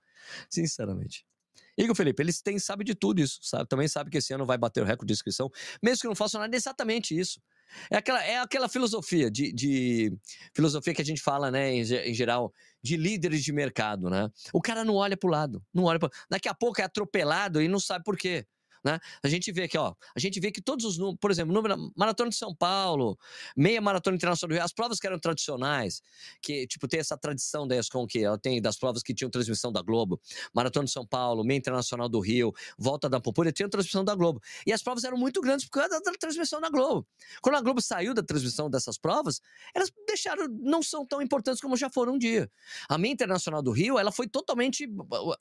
Sinceramente. 0.50 1.26
Igor 1.78 1.96
Felipe, 1.96 2.22
eles 2.22 2.42
têm, 2.42 2.60
sabe 2.60 2.84
de 2.84 2.94
tudo 2.94 3.20
isso, 3.20 3.40
sabe? 3.42 3.68
Também 3.68 3.88
sabe 3.88 4.12
que 4.12 4.18
esse 4.18 4.34
ano 4.34 4.46
vai 4.46 4.58
bater 4.58 4.82
o 4.82 4.86
recorde 4.86 5.08
de 5.08 5.14
inscrição, 5.14 5.52
mesmo 5.82 6.02
que 6.02 6.08
não 6.08 6.16
façam 6.16 6.40
nada, 6.40 6.56
é 6.56 6.58
exatamente 6.58 7.18
isso. 7.18 7.42
É 7.90 7.98
aquela, 7.98 8.24
é 8.24 8.40
aquela 8.40 8.70
filosofia 8.70 9.30
de, 9.30 9.52
de 9.52 10.14
filosofia 10.54 10.94
que 10.94 11.02
a 11.02 11.06
gente 11.06 11.22
fala, 11.22 11.52
né, 11.52 11.74
em, 11.74 11.82
em, 11.82 12.14
geral, 12.14 12.54
de 12.82 12.98
líderes 12.98 13.44
de 13.44 13.52
mercado, 13.52 14.10
né? 14.10 14.30
O 14.54 14.62
cara 14.62 14.84
não 14.84 14.96
olha 14.96 15.18
para 15.18 15.28
o 15.28 15.32
lado, 15.32 15.64
não 15.74 15.84
olha 15.84 16.00
pro... 16.00 16.10
Daqui 16.30 16.50
a 16.50 16.54
pouco 16.54 16.82
é 16.82 16.84
atropelado 16.84 17.62
e 17.62 17.68
não 17.68 17.80
sabe 17.80 18.04
por 18.04 18.18
quê. 18.18 18.46
Né? 18.84 19.00
A 19.24 19.28
gente 19.28 19.52
vê 19.52 19.64
aqui, 19.64 19.78
ó, 19.78 19.94
a 20.16 20.20
gente 20.20 20.40
vê 20.40 20.52
que 20.52 20.62
todos 20.62 20.86
os 20.86 20.98
números, 20.98 21.18
por 21.22 21.32
exemplo, 21.32 21.54
número 21.54 21.92
Maratona 21.96 22.30
de 22.30 22.36
São 22.36 22.54
Paulo, 22.54 23.18
meia 23.56 23.80
Maratona 23.80 24.18
Internacional 24.18 24.50
do 24.50 24.56
Rio, 24.56 24.64
as 24.64 24.74
provas 24.74 25.00
que 25.00 25.08
eram 25.08 25.18
tradicionais, 25.18 26.02
que, 26.42 26.68
tipo, 26.68 26.88
tem 26.88 27.00
essa 27.00 27.18
tradição 27.18 27.66
da 27.66 27.78
ESCOM 27.78 28.06
que 28.06 28.20
ela 28.20 28.38
tem, 28.38 28.62
das 28.62 28.78
provas 28.78 29.02
que 29.02 29.14
tinham 29.14 29.30
transmissão 29.30 29.72
da 29.72 29.82
Globo, 29.82 30.20
Maratona 30.54 30.86
de 30.86 30.92
São 30.92 31.06
Paulo, 31.06 31.44
meia 31.46 31.58
Internacional 31.58 32.10
do 32.10 32.20
Rio, 32.20 32.54
Volta 32.78 33.10
da 33.10 33.20
Populha, 33.20 33.52
tinham 33.52 33.70
transmissão 33.70 34.04
da 34.04 34.16
Globo. 34.16 34.42
E 34.68 34.74
as 34.74 34.84
provas 34.84 35.04
eram 35.06 35.18
muito 35.18 35.40
grandes 35.40 35.66
por 35.66 35.80
causa 35.80 36.02
da, 36.02 36.12
transmissão 36.20 36.60
da 36.60 36.70
Globo. 36.70 37.08
Quando 37.42 37.56
a 37.56 37.62
Globo 37.62 37.82
saiu 37.82 38.14
da 38.14 38.22
transmissão 38.22 38.70
dessas 38.70 38.98
provas, 38.98 39.42
elas 39.74 39.92
deixaram, 40.06 40.48
não 40.50 40.84
são 40.84 41.06
tão 41.06 41.22
importantes 41.22 41.62
como 41.62 41.78
já 41.78 41.90
foram 41.90 42.16
um 42.16 42.18
dia. 42.18 42.52
A 42.90 42.98
meia 42.98 43.14
Internacional 43.14 43.62
do 43.62 43.72
Rio, 43.72 43.98
ela 43.98 44.12
foi 44.12 44.28
totalmente 44.28 44.90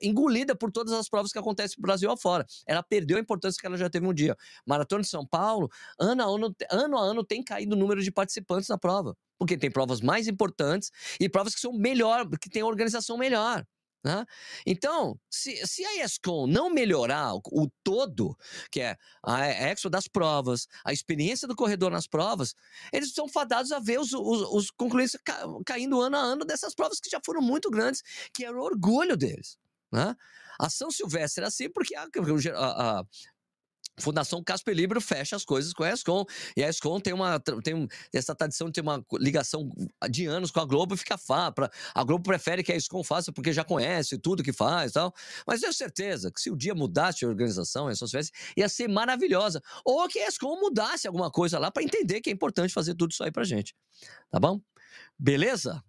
engolida 0.00 0.54
por 0.54 0.70
todas 0.70 0.92
as 0.92 1.08
provas 1.08 1.32
que 1.32 1.38
acontecem 1.38 1.76
no 1.78 1.82
Brasil 1.82 2.10
afora. 2.10 2.46
Ela 2.66 2.82
perdeu 2.82 3.16
a 3.16 3.20
importância 3.20 3.31
que 3.40 3.66
ela 3.66 3.76
já 3.76 3.88
teve 3.88 4.06
um 4.06 4.14
dia. 4.14 4.36
Maratona 4.66 5.02
de 5.02 5.08
São 5.08 5.26
Paulo, 5.26 5.70
ano 5.98 6.22
a 6.22 6.26
ano, 6.26 6.54
ano, 6.70 6.98
a 6.98 7.00
ano 7.00 7.24
tem 7.24 7.42
caído 7.42 7.74
o 7.74 7.78
número 7.78 8.02
de 8.02 8.10
participantes 8.10 8.68
na 8.68 8.78
prova. 8.78 9.16
Porque 9.38 9.56
tem 9.56 9.70
provas 9.70 10.00
mais 10.00 10.28
importantes 10.28 10.90
e 11.20 11.28
provas 11.28 11.54
que 11.54 11.60
são 11.60 11.72
melhor, 11.72 12.28
que 12.40 12.48
tem 12.48 12.62
organização 12.62 13.16
melhor. 13.16 13.64
Né? 14.04 14.24
Então, 14.66 15.16
se, 15.30 15.64
se 15.64 15.84
a 15.84 16.04
ESCOM 16.04 16.48
não 16.48 16.68
melhorar 16.68 17.34
o, 17.34 17.42
o, 17.52 17.68
todo, 17.84 18.36
que 18.70 18.80
é 18.80 18.96
a 19.24 19.46
Expo 19.46 19.88
das 19.88 20.08
provas, 20.08 20.66
a 20.84 20.92
experiência 20.92 21.46
do 21.46 21.54
corredor 21.54 21.90
nas 21.92 22.08
provas, 22.08 22.54
eles 22.92 23.14
são 23.14 23.28
fadados 23.28 23.70
a 23.70 23.78
ver 23.78 24.00
os, 24.00 24.12
os, 24.12 24.42
os 24.52 24.70
concluintes 24.72 25.16
ca, 25.24 25.46
caindo 25.64 26.00
ano 26.00 26.16
a 26.16 26.20
ano 26.20 26.44
dessas 26.44 26.74
provas 26.74 26.98
que 26.98 27.08
já 27.08 27.20
foram 27.24 27.40
muito 27.40 27.70
grandes, 27.70 28.02
que 28.34 28.44
era 28.44 28.58
o 28.58 28.64
orgulho 28.64 29.16
deles. 29.16 29.56
Né? 29.92 30.16
A 30.58 30.70
São 30.70 30.90
Silvestre 30.90 31.40
era 31.42 31.48
assim 31.48 31.68
porque 31.68 31.94
a, 31.94 32.04
a, 32.04 33.00
a, 33.00 33.04
Fundação 34.00 34.42
Casper 34.42 34.74
Libro 34.74 35.00
fecha 35.00 35.36
as 35.36 35.44
coisas 35.44 35.72
com 35.72 35.84
a 35.84 35.92
ESCOM. 35.92 36.24
E 36.56 36.64
a 36.64 36.68
ESCOM 36.68 36.98
tem, 36.98 37.12
uma, 37.12 37.38
tem 37.38 37.86
essa 38.12 38.34
tradição 38.34 38.68
de 38.68 38.74
ter 38.74 38.80
uma 38.80 39.04
ligação 39.14 39.70
de 40.10 40.26
anos 40.26 40.50
com 40.50 40.60
a 40.60 40.64
Globo 40.64 40.94
e 40.94 40.96
fica 40.98 41.18
fácil. 41.18 41.68
A 41.94 42.02
Globo 42.02 42.24
prefere 42.24 42.62
que 42.62 42.72
a 42.72 42.76
ESCOM 42.76 43.04
faça 43.04 43.30
porque 43.32 43.52
já 43.52 43.64
conhece 43.64 44.18
tudo 44.18 44.42
que 44.42 44.52
faz 44.52 44.92
e 44.92 44.94
tal. 44.94 45.12
Mas 45.46 45.60
tenho 45.60 45.72
certeza 45.72 46.32
que 46.32 46.40
se 46.40 46.50
o 46.50 46.56
dia 46.56 46.74
mudasse 46.74 47.24
a 47.24 47.28
organização, 47.28 47.86
a 47.86 47.94
Silvestre, 47.94 48.34
ia 48.56 48.68
ser 48.68 48.88
maravilhosa. 48.88 49.60
Ou 49.84 50.08
que 50.08 50.18
a 50.20 50.28
ESCOM 50.28 50.58
mudasse 50.58 51.06
alguma 51.06 51.30
coisa 51.30 51.58
lá 51.58 51.70
para 51.70 51.82
entender 51.82 52.20
que 52.20 52.30
é 52.30 52.32
importante 52.32 52.72
fazer 52.72 52.94
tudo 52.94 53.12
isso 53.12 53.22
aí 53.22 53.30
pra 53.30 53.44
gente. 53.44 53.74
Tá 54.30 54.40
bom? 54.40 54.60
Beleza? 55.18 55.82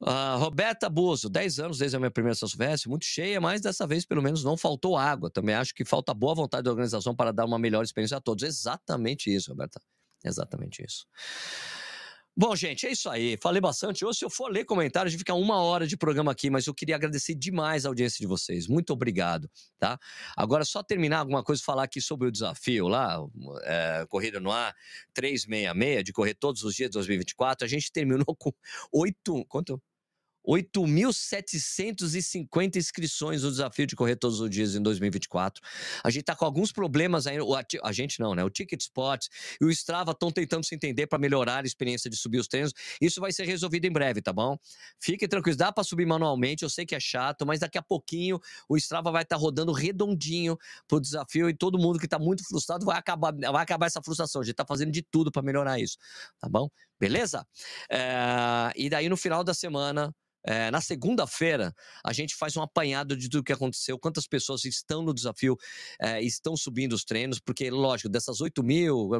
Uh, 0.00 0.38
Roberta 0.38 0.88
Bozo, 0.88 1.28
10 1.28 1.58
anos 1.58 1.78
desde 1.78 1.96
a 1.96 1.98
minha 1.98 2.10
primeira 2.10 2.34
São 2.34 2.48
Silvestre, 2.48 2.88
muito 2.88 3.04
cheia, 3.04 3.40
mas 3.40 3.60
dessa 3.60 3.86
vez 3.86 4.04
pelo 4.04 4.22
menos 4.22 4.44
não 4.44 4.56
faltou 4.56 4.96
água. 4.96 5.28
Também 5.30 5.54
acho 5.54 5.74
que 5.74 5.84
falta 5.84 6.14
boa 6.14 6.34
vontade 6.34 6.64
da 6.64 6.70
organização 6.70 7.14
para 7.14 7.32
dar 7.32 7.44
uma 7.44 7.58
melhor 7.58 7.82
experiência 7.82 8.16
a 8.16 8.20
todos. 8.20 8.44
Exatamente 8.44 9.34
isso, 9.34 9.50
Roberta. 9.50 9.80
Exatamente 10.24 10.84
isso. 10.84 11.06
Bom, 12.40 12.54
gente, 12.54 12.86
é 12.86 12.92
isso 12.92 13.10
aí. 13.10 13.36
Falei 13.42 13.60
bastante. 13.60 14.04
Hoje, 14.04 14.20
se 14.20 14.24
eu 14.24 14.30
for 14.30 14.48
ler 14.48 14.64
comentários, 14.64 15.12
fica 15.12 15.34
uma 15.34 15.60
hora 15.60 15.88
de 15.88 15.96
programa 15.96 16.30
aqui, 16.30 16.48
mas 16.48 16.68
eu 16.68 16.72
queria 16.72 16.94
agradecer 16.94 17.34
demais 17.34 17.84
a 17.84 17.88
audiência 17.88 18.18
de 18.20 18.28
vocês. 18.28 18.68
Muito 18.68 18.92
obrigado, 18.92 19.50
tá? 19.76 19.98
Agora, 20.36 20.64
só 20.64 20.80
terminar 20.80 21.18
alguma 21.18 21.42
coisa, 21.42 21.60
falar 21.64 21.82
aqui 21.82 22.00
sobre 22.00 22.28
o 22.28 22.30
desafio 22.30 22.86
lá, 22.86 23.18
é, 23.62 24.06
Corrida 24.08 24.38
no 24.38 24.52
Ar 24.52 24.72
366, 25.14 26.04
de 26.04 26.12
correr 26.12 26.34
todos 26.34 26.62
os 26.62 26.76
dias 26.76 26.88
de 26.90 26.92
2024. 26.94 27.66
A 27.66 27.68
gente 27.68 27.90
terminou 27.90 28.26
com 28.38 28.52
oito. 28.92 29.44
Quanto? 29.46 29.82
8.750 30.48 32.76
inscrições 32.76 33.42
no 33.42 33.50
desafio 33.50 33.86
de 33.86 33.94
correr 33.94 34.16
todos 34.16 34.40
os 34.40 34.48
dias 34.48 34.74
em 34.74 34.82
2024. 34.82 35.62
A 36.02 36.08
gente 36.08 36.22
está 36.22 36.34
com 36.34 36.46
alguns 36.46 36.72
problemas 36.72 37.26
aí, 37.26 37.36
a 37.82 37.92
gente 37.92 38.18
não, 38.18 38.34
né? 38.34 38.42
O 38.42 38.48
Ticket 38.48 38.80
Spot 38.80 39.26
e 39.60 39.66
o 39.66 39.70
Strava 39.70 40.12
estão 40.12 40.30
tentando 40.30 40.64
se 40.64 40.74
entender 40.74 41.06
para 41.06 41.18
melhorar 41.18 41.64
a 41.64 41.66
experiência 41.66 42.08
de 42.08 42.16
subir 42.16 42.38
os 42.38 42.48
treinos. 42.48 42.72
Isso 43.00 43.20
vai 43.20 43.30
ser 43.30 43.44
resolvido 43.44 43.84
em 43.84 43.92
breve, 43.92 44.22
tá 44.22 44.32
bom? 44.32 44.56
Fiquem 44.98 45.28
tranquilos, 45.28 45.58
dá 45.58 45.70
para 45.70 45.84
subir 45.84 46.06
manualmente, 46.06 46.62
eu 46.62 46.70
sei 46.70 46.86
que 46.86 46.94
é 46.94 47.00
chato, 47.00 47.44
mas 47.44 47.60
daqui 47.60 47.76
a 47.76 47.82
pouquinho 47.82 48.40
o 48.68 48.76
Strava 48.76 49.10
vai 49.10 49.24
estar 49.24 49.36
tá 49.36 49.42
rodando 49.42 49.72
redondinho 49.72 50.56
pro 50.86 50.98
desafio 50.98 51.50
e 51.50 51.54
todo 51.54 51.78
mundo 51.78 51.98
que 51.98 52.06
está 52.06 52.18
muito 52.18 52.42
frustrado 52.46 52.86
vai 52.86 52.96
acabar, 52.96 53.34
vai 53.34 53.62
acabar 53.62 53.84
essa 53.86 54.00
frustração. 54.02 54.40
A 54.40 54.44
gente 54.44 54.52
está 54.52 54.64
fazendo 54.64 54.90
de 54.90 55.02
tudo 55.02 55.30
para 55.30 55.42
melhorar 55.42 55.78
isso, 55.78 55.98
tá 56.40 56.48
bom? 56.48 56.70
Beleza? 56.98 57.46
É, 57.90 58.72
e 58.76 58.88
daí 58.88 59.08
no 59.08 59.16
final 59.16 59.44
da 59.44 59.52
semana 59.52 60.14
é, 60.48 60.70
na 60.70 60.80
segunda-feira, 60.80 61.74
a 62.02 62.10
gente 62.10 62.34
faz 62.34 62.56
um 62.56 62.62
apanhado 62.62 63.14
de 63.14 63.28
tudo 63.28 63.44
que 63.44 63.52
aconteceu, 63.52 63.98
quantas 63.98 64.26
pessoas 64.26 64.64
estão 64.64 65.02
no 65.02 65.12
desafio, 65.12 65.58
é, 66.00 66.22
estão 66.22 66.56
subindo 66.56 66.94
os 66.94 67.04
treinos, 67.04 67.38
porque, 67.38 67.68
lógico, 67.68 68.08
dessas 68.08 68.40
8 68.40 68.62
mil, 68.62 69.10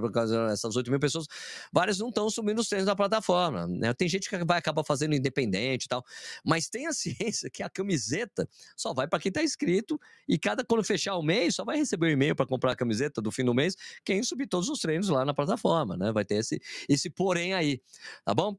essas 0.50 0.74
8 0.74 0.90
mil 0.90 0.98
pessoas, 0.98 1.26
várias 1.70 1.98
não 1.98 2.08
estão 2.08 2.30
subindo 2.30 2.60
os 2.60 2.68
treinos 2.68 2.86
na 2.86 2.96
plataforma. 2.96 3.66
Né? 3.66 3.92
Tem 3.92 4.08
gente 4.08 4.30
que 4.30 4.42
vai 4.42 4.58
acabar 4.58 4.82
fazendo 4.82 5.14
independente 5.14 5.84
e 5.84 5.88
tal, 5.88 6.02
mas 6.42 6.70
tem 6.70 6.86
a 6.86 6.94
ciência 6.96 7.50
que 7.50 7.62
a 7.62 7.68
camiseta 7.68 8.48
só 8.74 8.94
vai 8.94 9.06
para 9.06 9.20
quem 9.20 9.28
está 9.28 9.42
inscrito 9.42 10.00
e 10.26 10.38
cada, 10.38 10.64
quando 10.64 10.82
fechar 10.82 11.14
o 11.16 11.22
mês, 11.22 11.56
só 11.56 11.64
vai 11.64 11.76
receber 11.76 12.06
o 12.06 12.08
um 12.08 12.12
e-mail 12.12 12.34
para 12.34 12.46
comprar 12.46 12.72
a 12.72 12.76
camiseta 12.76 13.20
do 13.20 13.30
fim 13.30 13.44
do 13.44 13.52
mês 13.52 13.76
quem 14.02 14.22
subir 14.22 14.46
todos 14.46 14.70
os 14.70 14.80
treinos 14.80 15.10
lá 15.10 15.26
na 15.26 15.34
plataforma, 15.34 15.94
né? 15.94 16.10
Vai 16.10 16.24
ter 16.24 16.36
esse, 16.36 16.58
esse 16.88 17.10
porém 17.10 17.52
aí, 17.52 17.82
tá 18.24 18.32
bom? 18.32 18.56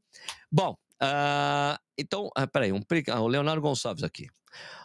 Bom, 0.52 0.76
Ah, 1.00 1.78
então, 1.98 2.30
ah, 2.36 2.46
peraí, 2.46 2.72
um, 2.72 2.80
ah, 3.10 3.20
o 3.20 3.26
Leonardo 3.26 3.62
Gonçalves 3.62 4.04
aqui. 4.04 4.28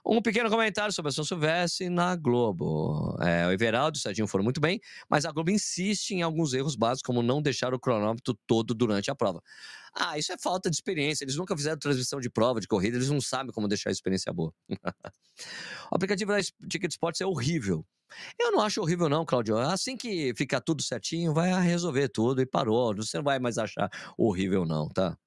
Um 0.06 0.22
pequeno 0.22 0.50
comentário 0.50 0.94
sobre 0.94 1.10
a 1.10 1.12
São 1.12 1.24
Silvestre 1.24 1.90
na 1.90 2.16
Globo. 2.16 3.18
É, 3.22 3.48
o 3.48 3.52
Everaldo 3.52 3.98
e 3.98 4.00
o 4.00 4.02
Serginho 4.02 4.28
foram 4.28 4.44
muito 4.44 4.62
bem, 4.62 4.80
mas 5.10 5.26
a 5.26 5.32
Globo 5.32 5.50
insiste 5.50 6.12
em 6.12 6.22
alguns 6.22 6.54
erros 6.54 6.76
básicos, 6.76 7.02
como 7.02 7.24
não 7.24 7.42
deixar 7.42 7.74
o 7.74 7.80
cronômetro 7.80 8.38
todo 8.46 8.74
durante 8.76 9.10
a 9.10 9.16
prova. 9.16 9.42
Ah, 9.94 10.18
isso 10.18 10.32
é 10.32 10.38
falta 10.38 10.70
de 10.70 10.76
experiência. 10.76 11.24
Eles 11.24 11.36
nunca 11.36 11.56
fizeram 11.56 11.80
transmissão 11.80 12.20
de 12.20 12.30
prova, 12.30 12.60
de 12.60 12.68
corrida, 12.68 12.98
eles 12.98 13.10
não 13.10 13.20
sabem 13.20 13.52
como 13.52 13.68
deixar 13.68 13.90
a 13.90 13.94
experiência 13.94 14.32
boa. 14.32 14.54
o 15.92 15.96
aplicativo 15.96 16.32
da 16.32 16.40
Ticket 16.70 16.92
Sports 16.92 17.22
é 17.22 17.26
horrível. 17.26 17.86
Eu 18.40 18.52
não 18.52 18.62
acho 18.62 18.82
horrível, 18.82 19.10
não, 19.10 19.26
Claudio. 19.26 19.58
Assim 19.58 19.98
que 19.98 20.34
ficar 20.36 20.62
tudo 20.62 20.84
certinho, 20.84 21.34
vai 21.34 21.52
resolver 21.62 22.08
tudo 22.10 22.42
e 22.42 22.46
parou. 22.46 22.96
Você 22.96 23.18
não 23.18 23.24
vai 23.24 23.40
mais 23.40 23.58
achar 23.58 23.90
horrível, 24.18 24.66
não, 24.66 24.88
tá? 24.90 25.18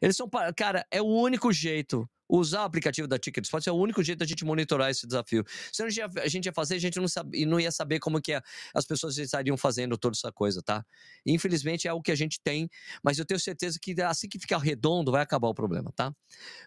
Eles 0.00 0.16
são. 0.16 0.28
Cara, 0.56 0.86
é 0.90 1.00
o 1.00 1.06
único 1.06 1.52
jeito. 1.52 2.08
Usar 2.30 2.62
o 2.62 2.64
aplicativo 2.64 3.08
da 3.08 3.18
Ticket 3.18 3.44
Sports 3.44 3.66
é 3.66 3.72
o 3.72 3.74
único 3.74 4.02
jeito 4.02 4.20
da 4.20 4.26
gente 4.26 4.44
monitorar 4.44 4.88
esse 4.90 5.06
desafio. 5.06 5.44
Se 5.72 5.82
a 5.82 5.88
gente 6.28 6.46
ia, 6.46 6.52
fazer, 6.52 6.76
a 6.76 6.78
gente 6.78 6.98
não, 7.00 7.08
sabe, 7.08 7.44
não 7.44 7.58
ia 7.58 7.72
saber 7.72 7.98
como 7.98 8.20
que 8.20 8.32
é- 8.32 8.42
as 8.74 8.84
pessoas 8.86 9.18
estariam 9.18 9.56
fazendo 9.56 9.98
toda 9.98 10.16
essa 10.16 10.30
coisa, 10.30 10.62
tá? 10.62 10.84
Infelizmente 11.26 11.88
é 11.88 11.92
o 11.92 12.00
que 12.00 12.12
a 12.12 12.14
gente 12.14 12.40
tem, 12.42 12.68
mas 13.02 13.18
eu 13.18 13.24
tenho 13.24 13.40
certeza 13.40 13.78
que 13.80 14.00
assim 14.02 14.28
que 14.28 14.38
ficar 14.38 14.58
redondo 14.58 15.10
vai 15.10 15.22
acabar 15.22 15.48
o 15.48 15.54
problema, 15.54 15.92
tá? 15.94 16.14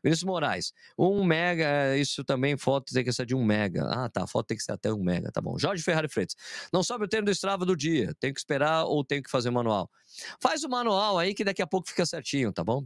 Vinícius 0.03 0.25
Moraes, 0.25 0.73
um 0.97 1.23
mega, 1.23 1.63
é, 1.65 1.97
isso 1.97 2.23
também, 2.23 2.57
foto 2.57 2.93
tem 2.93 3.03
que 3.03 3.13
ser 3.13 3.25
de 3.25 3.35
um 3.35 3.43
mega. 3.43 3.83
Ah, 3.89 4.09
tá, 4.09 4.27
foto 4.27 4.47
tem 4.47 4.57
que 4.57 4.63
ser 4.63 4.73
até 4.73 4.91
um 4.93 5.03
mega, 5.03 5.31
tá 5.31 5.41
bom. 5.41 5.57
Jorge 5.57 5.83
Ferrari 5.83 6.09
Freitas, 6.09 6.35
não 6.71 6.83
sobe 6.83 7.05
o 7.05 7.07
termo 7.07 7.25
do 7.25 7.31
Strava 7.31 7.65
do 7.65 7.75
dia, 7.75 8.13
tenho 8.19 8.33
que 8.33 8.39
esperar 8.39 8.85
ou 8.85 9.03
tenho 9.03 9.23
que 9.23 9.29
fazer 9.29 9.49
manual. 9.49 9.89
Faz 10.41 10.63
o 10.63 10.69
manual 10.69 11.17
aí 11.17 11.33
que 11.33 11.43
daqui 11.43 11.61
a 11.61 11.67
pouco 11.67 11.87
fica 11.87 12.05
certinho, 12.05 12.51
tá 12.51 12.63
bom? 12.63 12.85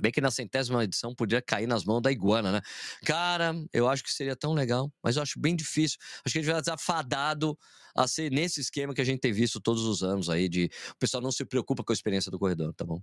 Bem 0.00 0.12
que 0.12 0.20
na 0.20 0.30
centésima 0.30 0.84
edição 0.84 1.14
podia 1.14 1.40
cair 1.40 1.66
nas 1.66 1.84
mãos 1.84 2.00
da 2.02 2.12
iguana, 2.12 2.52
né? 2.52 2.60
Cara, 3.04 3.54
eu 3.72 3.88
acho 3.88 4.02
que 4.02 4.12
seria 4.12 4.36
tão 4.36 4.52
legal, 4.52 4.92
mas 5.02 5.16
eu 5.16 5.22
acho 5.22 5.40
bem 5.40 5.56
difícil. 5.56 5.98
Acho 6.24 6.32
que 6.32 6.38
a 6.38 6.42
gente 6.42 6.50
vai 6.50 6.60
estar 6.60 6.76
fadado 6.78 7.56
a 7.96 8.06
ser 8.06 8.30
nesse 8.30 8.60
esquema 8.60 8.92
que 8.94 9.00
a 9.00 9.04
gente 9.04 9.20
tem 9.20 9.32
visto 9.32 9.58
todos 9.60 9.84
os 9.84 10.02
anos 10.02 10.28
aí, 10.28 10.48
de 10.48 10.70
o 10.90 10.98
pessoal 10.98 11.22
não 11.22 11.32
se 11.32 11.44
preocupa 11.44 11.82
com 11.82 11.92
a 11.92 11.94
experiência 11.94 12.30
do 12.30 12.38
corredor, 12.38 12.74
tá 12.74 12.84
bom? 12.84 13.00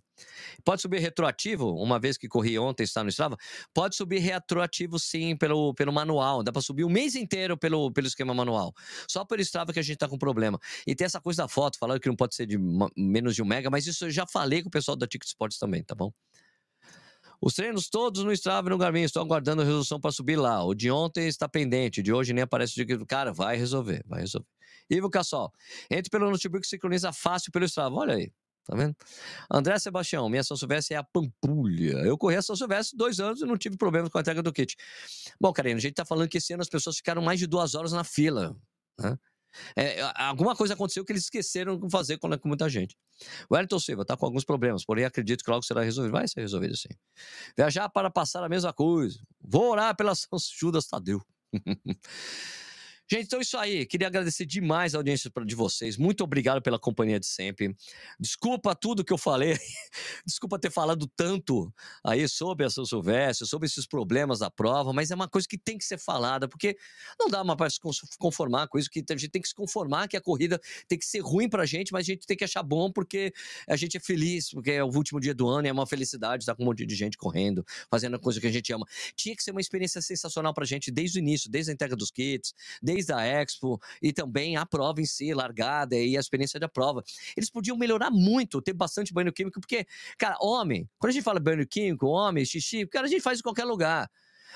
Pode 0.64 0.82
subir 0.82 1.00
retroativo, 1.00 1.74
uma 1.74 2.00
vez 2.00 2.18
que 2.18 2.28
corri 2.28 2.60
ontem, 2.60 2.84
está 2.84 3.04
no 3.04 3.10
Strava? 3.10 3.36
Pode 3.74 3.96
subir 3.96 4.20
retroativo 4.20 5.00
sim, 5.00 5.36
pelo, 5.36 5.74
pelo 5.74 5.92
manual. 5.92 6.44
Dá 6.44 6.52
para 6.52 6.62
subir 6.62 6.84
o 6.84 6.90
mês 6.90 7.16
inteiro 7.16 7.58
pelo, 7.58 7.92
pelo 7.92 8.06
esquema 8.06 8.34
manual. 8.34 8.72
Só 9.10 9.26
pelo 9.26 9.42
Strava 9.42 9.74
que 9.74 9.80
a 9.80 9.84
gente 9.84 9.98
tá 9.98 10.08
com 10.08 10.18
problema. 10.18 10.60
E 10.86 10.94
tem 10.96 11.06
essa 11.06 11.20
coisa 11.20 11.44
da 11.44 11.48
foto, 11.48 11.78
falando 11.80 12.00
que 12.00 12.08
não 12.08 12.16
pode 12.16 12.36
ser 12.36 12.46
de 12.46 12.58
menos 12.96 13.34
de 13.36 13.42
um 13.42 13.46
mega, 13.46 13.70
mas 13.70 13.88
isso 13.88 14.06
eu 14.06 14.12
já 14.12 14.26
falei 14.28 14.62
com 14.62 14.68
o 14.68 14.72
pessoal 14.72 14.96
da 14.96 15.08
Ticket 15.08 15.28
Sports 15.28 15.58
também, 15.58 15.84
tá 15.84 15.96
bom? 15.96 16.12
Os 17.46 17.56
treinos 17.56 17.90
todos 17.90 18.24
no 18.24 18.32
Strava 18.32 18.70
e 18.70 18.72
no 18.72 18.78
Garmin. 18.78 19.02
Estou 19.02 19.22
aguardando 19.22 19.62
a 19.62 19.66
resolução 19.66 20.00
para 20.00 20.14
subir 20.14 20.38
lá. 20.38 20.64
O 20.64 20.74
de 20.74 20.90
ontem 20.90 21.28
está 21.28 21.50
pendente. 21.50 22.02
De 22.02 22.14
hoje 22.14 22.32
nem 22.32 22.42
aparece 22.42 22.82
o 22.82 22.88
que. 22.88 23.06
Cara, 23.06 23.34
vai 23.34 23.58
resolver, 23.58 24.02
vai 24.08 24.22
resolver. 24.22 24.48
Ivo 24.90 25.10
Cassol. 25.10 25.52
Entre 25.92 26.10
pelo 26.10 26.32
notebook 26.32 26.66
e 26.66 26.70
sincroniza 26.70 27.12
fácil 27.12 27.52
pelo 27.52 27.66
Strava. 27.66 27.94
Olha 27.96 28.16
aí. 28.16 28.32
Tá 28.66 28.78
vendo? 28.78 28.96
André 29.52 29.78
Sebastião, 29.78 30.30
minha 30.30 30.42
São 30.42 30.56
Silvestre 30.56 30.96
é 30.96 30.98
a 30.98 31.04
Pampulha. 31.04 31.98
Eu 32.06 32.18
corri 32.18 32.38
a 32.38 32.42
São 32.42 32.56
Silvestre 32.56 32.98
dois 32.98 33.20
anos 33.20 33.42
e 33.42 33.46
não 33.46 33.58
tive 33.58 33.76
problemas 33.76 34.10
com 34.10 34.18
a 34.18 34.22
entrega 34.22 34.42
do 34.42 34.54
kit. 34.54 34.78
Bom, 35.38 35.52
Karina, 35.52 35.78
a 35.78 35.82
gente 35.82 35.96
tá 35.96 36.06
falando 36.06 36.30
que 36.30 36.38
esse 36.38 36.54
ano 36.54 36.62
as 36.62 36.70
pessoas 36.70 36.96
ficaram 36.96 37.22
mais 37.22 37.40
de 37.40 37.46
duas 37.46 37.76
horas 37.76 37.92
na 37.92 38.06
fila. 38.06 38.56
Né? 38.98 39.18
É, 39.76 40.02
alguma 40.16 40.56
coisa 40.56 40.74
aconteceu 40.74 41.06
que 41.06 41.12
eles 41.12 41.24
esqueceram 41.24 41.78
de 41.78 41.90
fazer 41.90 42.18
quando 42.18 42.34
é 42.34 42.38
com 42.38 42.48
muita 42.48 42.70
gente. 42.70 42.96
O 43.50 43.56
Wellington 43.56 43.80
Silva 43.80 44.06
tá 44.06 44.18
com 44.18 44.26
alguns 44.26 44.44
problemas, 44.44 44.86
porém 44.86 45.06
acredito 45.06 45.44
que 45.44 45.50
logo 45.50 45.64
será 45.64 45.82
resolvido. 45.82 46.12
Vai 46.12 46.28
ser 46.28 46.42
resolvido 46.42 46.76
sim. 46.76 46.90
Viajar 47.58 47.90
para 47.90 48.10
passar 48.10 48.44
a 48.44 48.50
mesma 48.50 48.74
coisa. 48.74 49.20
Vou 49.42 49.72
orar 49.72 49.96
pela 49.96 50.16
São 50.16 50.38
Judas 50.60 50.88
Tadeu. 50.88 51.22
Gente, 53.14 53.28
então 53.28 53.38
é 53.38 53.42
isso 53.44 53.56
aí. 53.60 53.86
Queria 53.86 54.08
agradecer 54.08 54.44
demais 54.44 54.96
a 54.96 54.98
audiência 54.98 55.32
de 55.46 55.54
vocês. 55.54 55.98
Muito 55.98 56.24
obrigado 56.24 56.64
pela 56.64 56.80
companhia 56.80 57.20
de 57.20 57.28
sempre. 57.28 57.78
Desculpa 58.20 58.74
tudo 58.74 59.06
que 59.06 59.14
eu 59.14 59.20
falei. 59.20 59.56
Desculpa 60.26 60.58
ter 60.58 60.72
falado 60.72 61.06
tanto 61.16 61.72
aí 62.04 62.28
sobre 62.28 62.66
a 62.66 62.72
São 62.72 62.84
Silvestre, 62.84 63.48
sobre 63.48 63.68
esses 63.68 63.86
problemas 63.86 64.40
da 64.40 64.50
prova, 64.50 64.92
mas 64.92 65.12
é 65.12 65.16
uma 65.16 65.28
coisa 65.28 65.48
que 65.48 65.60
tem 65.60 65.78
que 65.78 65.86
ser 65.86 66.00
falada, 66.00 66.48
porque 66.48 66.76
não 67.20 67.30
dá 67.30 67.44
mais 67.44 67.56
para 67.56 67.70
se 67.70 67.80
conformar 68.18 68.68
com 68.68 68.80
isso, 68.80 68.90
que 68.90 69.06
a 69.08 69.16
gente 69.16 69.30
tem 69.30 69.44
que 69.44 69.48
se 69.48 69.54
conformar 69.54 70.08
que 70.08 70.18
a 70.18 70.22
corrida 70.22 70.60
tem 70.88 70.98
que 70.98 71.06
ser 71.06 71.20
ruim 71.20 71.48
pra 71.48 71.68
gente, 71.68 71.94
mas 71.94 72.08
a 72.08 72.12
gente 72.14 72.26
tem 72.26 72.36
que 72.36 72.44
achar 72.44 72.64
bom 72.64 72.92
porque 72.92 73.32
a 73.68 73.76
gente 73.76 73.96
é 73.96 74.00
feliz, 74.00 74.50
porque 74.50 74.72
é 74.72 74.84
o 74.84 74.88
último 74.88 75.20
dia 75.20 75.36
do 75.36 75.48
ano 75.48 75.68
e 75.68 75.70
é 75.70 75.72
uma 75.72 75.86
felicidade 75.86 76.42
estar 76.42 76.56
com 76.56 76.64
um 76.64 76.66
monte 76.66 76.84
de 76.84 76.96
gente 76.96 77.16
correndo, 77.16 77.64
fazendo 77.92 78.16
a 78.16 78.20
coisa 78.20 78.42
que 78.42 78.48
a 78.48 78.52
gente 78.52 78.74
ama. 78.74 78.88
Tinha 79.16 79.36
que 79.36 79.44
ser 79.44 79.52
uma 79.52 79.62
experiência 79.62 80.02
sensacional 80.02 80.52
pra 80.52 80.66
gente 80.66 80.90
desde 80.90 81.20
o 81.20 81.22
início, 81.22 81.48
desde 81.48 81.70
a 81.70 81.76
entrega 81.76 81.96
dos 81.96 82.10
kits, 82.10 82.56
desde 82.82 83.03
a 83.10 83.24
Expo 83.24 83.80
e 84.02 84.12
também 84.12 84.58
a 84.58 84.66
prova 84.66 85.02
em 85.02 85.06
si, 85.06 85.34
largada 85.34 85.96
e 85.96 86.18
a 86.18 86.20
experiência 86.20 86.60
da 86.60 86.68
prova. 86.68 87.04
Eles 87.36 87.50
podiam 87.50 87.78
melhorar 87.78 88.10
muito, 88.12 88.62
ter 88.62 88.74
bastante 88.74 89.14
banho 89.14 89.32
químico, 89.32 89.60
porque, 89.60 89.86
cara, 90.18 90.38
homem, 90.42 90.90
quando 90.98 91.12
a 91.12 91.14
gente 91.14 91.24
fala 91.24 91.40
banho 91.40 91.68
químico, 91.68 92.08
homem, 92.08 92.46
xixi, 92.46 92.86
cara, 92.88 93.06
a 93.06 93.10
gente 93.10 93.22
faz 93.22 93.40
em 93.40 93.44
qualquer 93.44 93.66
lugar. 93.66 94.10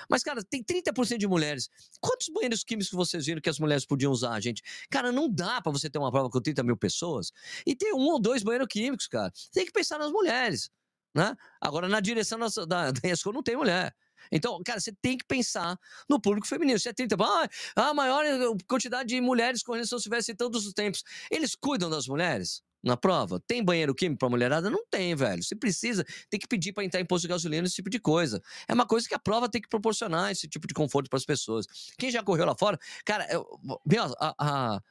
Mas, 0.09 0.23
cara, 0.23 0.43
tem 0.43 0.63
30% 0.63 1.17
de 1.17 1.27
mulheres. 1.27 1.69
Quantos 1.99 2.27
banheiros 2.29 2.63
químicos 2.63 2.91
vocês 2.91 3.25
viram 3.25 3.41
que 3.41 3.49
as 3.49 3.59
mulheres 3.59 3.85
podiam 3.85 4.11
usar, 4.11 4.39
gente? 4.39 4.61
Cara, 4.89 5.11
não 5.11 5.29
dá 5.29 5.61
pra 5.61 5.71
você 5.71 5.89
ter 5.89 5.97
uma 5.97 6.11
prova 6.11 6.29
com 6.29 6.41
30 6.41 6.63
mil 6.63 6.77
pessoas 6.77 7.31
e 7.65 7.75
ter 7.75 7.93
um 7.93 8.05
ou 8.07 8.19
dois 8.19 8.43
banheiros 8.43 8.67
químicos, 8.69 9.07
cara. 9.07 9.31
Tem 9.51 9.65
que 9.65 9.71
pensar 9.71 9.97
nas 9.97 10.11
mulheres, 10.11 10.69
né? 11.15 11.35
Agora, 11.59 11.87
na 11.87 11.99
direção 11.99 12.37
da, 12.37 12.47
da, 12.65 12.91
da 12.91 13.09
ESCO 13.09 13.31
não 13.31 13.41
tem 13.41 13.55
mulher. 13.55 13.95
Então, 14.32 14.59
cara, 14.65 14.80
você 14.80 14.91
tem 15.01 15.17
que 15.17 15.25
pensar 15.25 15.78
no 16.09 16.19
público 16.19 16.47
feminino. 16.47 16.80
Se 16.80 16.89
é 16.89 16.93
30, 16.93 17.15
ah, 17.19 17.49
a 17.75 17.93
maior 17.93 18.23
quantidade 18.67 19.09
de 19.09 19.21
mulheres 19.21 19.63
correndo 19.63 19.88
São 19.88 19.99
Silvestre 19.99 20.34
em 20.34 20.36
todos 20.36 20.65
os 20.65 20.73
tempos. 20.73 21.03
Eles 21.32 21.55
cuidam 21.55 21.89
das 21.89 22.07
mulheres? 22.07 22.61
Na 22.84 22.95
prova? 22.95 23.39
Tem 23.47 23.63
banheiro 23.63 23.93
químico 23.93 24.19
pra 24.19 24.30
mulherada? 24.30 24.69
Não 24.69 24.86
tem, 24.89 25.15
velho. 25.15 25.43
Se 25.43 25.55
precisa, 25.55 26.05
tem 26.30 26.39
que 26.39 26.47
pedir 26.47 26.73
pra 26.73 26.84
entrar 26.84 27.01
em 27.01 27.05
posto 27.05 27.23
de 27.23 27.30
gasolina, 27.30 27.65
esse 27.65 27.75
tipo 27.75 27.89
de 27.89 27.99
coisa. 27.99 28.41
É 28.67 28.73
uma 28.73 28.86
coisa 28.86 29.07
que 29.07 29.15
a 29.15 29.19
prova 29.19 29.49
tem 29.49 29.61
que 29.61 29.67
proporcionar 29.67 30.32
esse 30.32 30.47
tipo 30.47 30.67
de 30.67 30.73
conforto 30.73 31.09
pras 31.09 31.25
pessoas. 31.25 31.65
Quem 31.97 32.11
já 32.11 32.23
correu 32.23 32.45
lá 32.45 32.55
fora, 32.57 32.78
cara, 33.03 33.28
eu, 33.32 33.45
meu, 33.86 34.03
a, 34.19 34.36
a, 34.39 34.82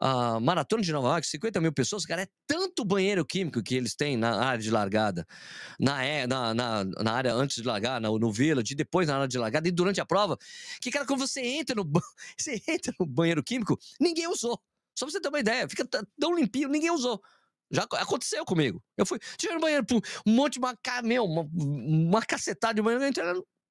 a 0.00 0.40
maratona 0.40 0.82
de 0.82 0.92
Nova 0.92 1.08
York, 1.08 1.26
50 1.26 1.60
mil 1.60 1.72
pessoas, 1.72 2.06
cara, 2.06 2.22
é 2.22 2.28
tanto 2.46 2.84
banheiro 2.84 3.24
químico 3.24 3.62
que 3.62 3.74
eles 3.74 3.94
têm 3.94 4.16
na 4.16 4.42
área 4.42 4.62
de 4.62 4.70
largada, 4.70 5.26
na, 5.78 6.02
é- 6.04 6.26
na, 6.26 6.54
na, 6.54 6.84
na 6.84 7.12
área 7.12 7.34
antes 7.34 7.56
de 7.56 7.62
largar, 7.68 8.00
no, 8.00 8.18
no 8.18 8.32
village, 8.32 8.74
depois 8.74 9.06
na 9.08 9.16
área 9.16 9.28
de 9.28 9.38
largada 9.38 9.68
e 9.68 9.70
durante 9.70 10.00
a 10.00 10.06
prova, 10.06 10.38
que, 10.80 10.90
cara, 10.90 11.06
quando 11.06 11.20
você 11.20 11.40
entra 11.42 11.74
no, 11.76 11.84
você 12.38 12.60
entra 12.66 12.94
no 12.98 13.06
banheiro 13.06 13.42
químico, 13.44 13.78
ninguém 14.00 14.26
usou. 14.28 14.60
Só 14.98 15.06
pra 15.06 15.12
você 15.12 15.20
ter 15.20 15.28
uma 15.28 15.40
ideia, 15.40 15.68
fica 15.68 15.86
tão 16.18 16.34
limpinho, 16.34 16.68
ninguém 16.68 16.90
usou. 16.90 17.20
Já 17.70 17.84
ac- 17.84 17.96
aconteceu 18.02 18.44
comigo. 18.44 18.82
Eu 18.96 19.06
fui, 19.06 19.18
tive 19.38 19.54
no 19.54 19.60
banheiro, 19.60 19.84
um 20.26 20.32
monte 20.32 20.54
de 20.54 20.58
uma, 20.58 20.74
meu, 21.04 21.24
uma, 21.24 21.48
uma 21.52 22.22
cacetada 22.22 22.74
de 22.74 22.82
banheiro, 22.82 23.04
eu 23.04 23.08
entrei, 23.08 23.24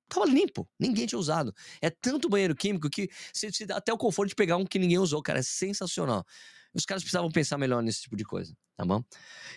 tava 0.10 0.26
limpo, 0.26 0.68
ninguém 0.80 1.06
tinha 1.06 1.20
usado. 1.20 1.54
É 1.82 1.90
tanto 1.90 2.30
banheiro 2.30 2.56
químico 2.56 2.90
que 2.90 3.10
você 3.34 3.66
dá 3.66 3.78
até 3.78 3.94
o 3.94 3.98
conforto 3.98 4.30
de 4.30 4.36
pegar 4.36 4.58
um 4.58 4.66
que 4.66 4.80
ninguém 4.80 4.98
usou, 4.98 5.22
cara, 5.22 5.40
é 5.40 5.44
sensacional. 5.44 6.26
Os 6.74 6.86
caras 6.86 7.04
precisavam 7.04 7.32
pensar 7.32 7.58
melhor 7.58 7.82
nesse 7.82 8.02
tipo 8.02 8.16
de 8.16 8.24
coisa, 8.24 8.54
tá 8.76 8.86
bom? 8.86 9.04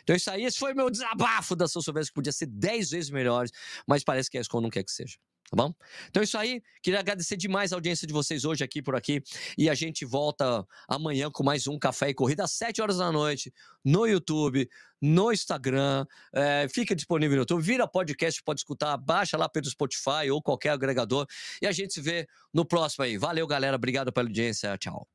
Então 0.02 0.16
isso 0.16 0.30
aí, 0.30 0.44
esse 0.44 0.58
foi 0.58 0.72
meu 0.74 0.90
desabafo 0.90 1.54
da 1.54 1.68
São 1.68 1.82
Silvestre, 1.82 2.10
que 2.10 2.14
podia 2.14 2.32
ser 2.32 2.46
10 2.46 2.90
vezes 2.90 3.10
melhores, 3.10 3.50
mas 3.86 4.02
parece 4.02 4.30
que 4.30 4.38
a 4.38 4.40
ESCOM 4.40 4.60
não 4.60 4.70
quer 4.70 4.82
que 4.82 4.92
seja. 4.92 5.16
Tá 5.52 5.64
bom? 5.64 5.74
Então 6.08 6.22
é 6.22 6.24
isso 6.24 6.38
aí. 6.38 6.62
Queria 6.82 6.98
agradecer 6.98 7.36
demais 7.36 7.74
a 7.74 7.76
audiência 7.76 8.06
de 8.06 8.12
vocês 8.14 8.46
hoje 8.46 8.64
aqui 8.64 8.80
por 8.80 8.96
aqui. 8.96 9.22
E 9.58 9.68
a 9.68 9.74
gente 9.74 10.02
volta 10.02 10.66
amanhã 10.88 11.30
com 11.30 11.44
mais 11.44 11.68
um 11.68 11.78
Café 11.78 12.08
e 12.08 12.14
Corrida 12.14 12.44
às 12.44 12.52
7 12.52 12.80
horas 12.80 12.96
da 12.96 13.12
noite, 13.12 13.52
no 13.84 14.06
YouTube, 14.06 14.66
no 14.98 15.30
Instagram. 15.30 16.06
É, 16.34 16.66
fica 16.72 16.96
disponível 16.96 17.36
no 17.36 17.42
YouTube. 17.42 17.62
Vira 17.62 17.86
podcast, 17.86 18.42
pode 18.42 18.60
escutar, 18.60 18.96
baixa 18.96 19.36
lá 19.36 19.46
pelo 19.46 19.66
Spotify 19.66 20.30
ou 20.32 20.40
qualquer 20.40 20.70
agregador. 20.70 21.26
E 21.60 21.66
a 21.66 21.72
gente 21.72 21.92
se 21.92 22.00
vê 22.00 22.26
no 22.50 22.64
próximo 22.64 23.04
aí. 23.04 23.18
Valeu, 23.18 23.46
galera. 23.46 23.76
Obrigado 23.76 24.10
pela 24.10 24.28
audiência. 24.28 24.78
Tchau. 24.78 25.06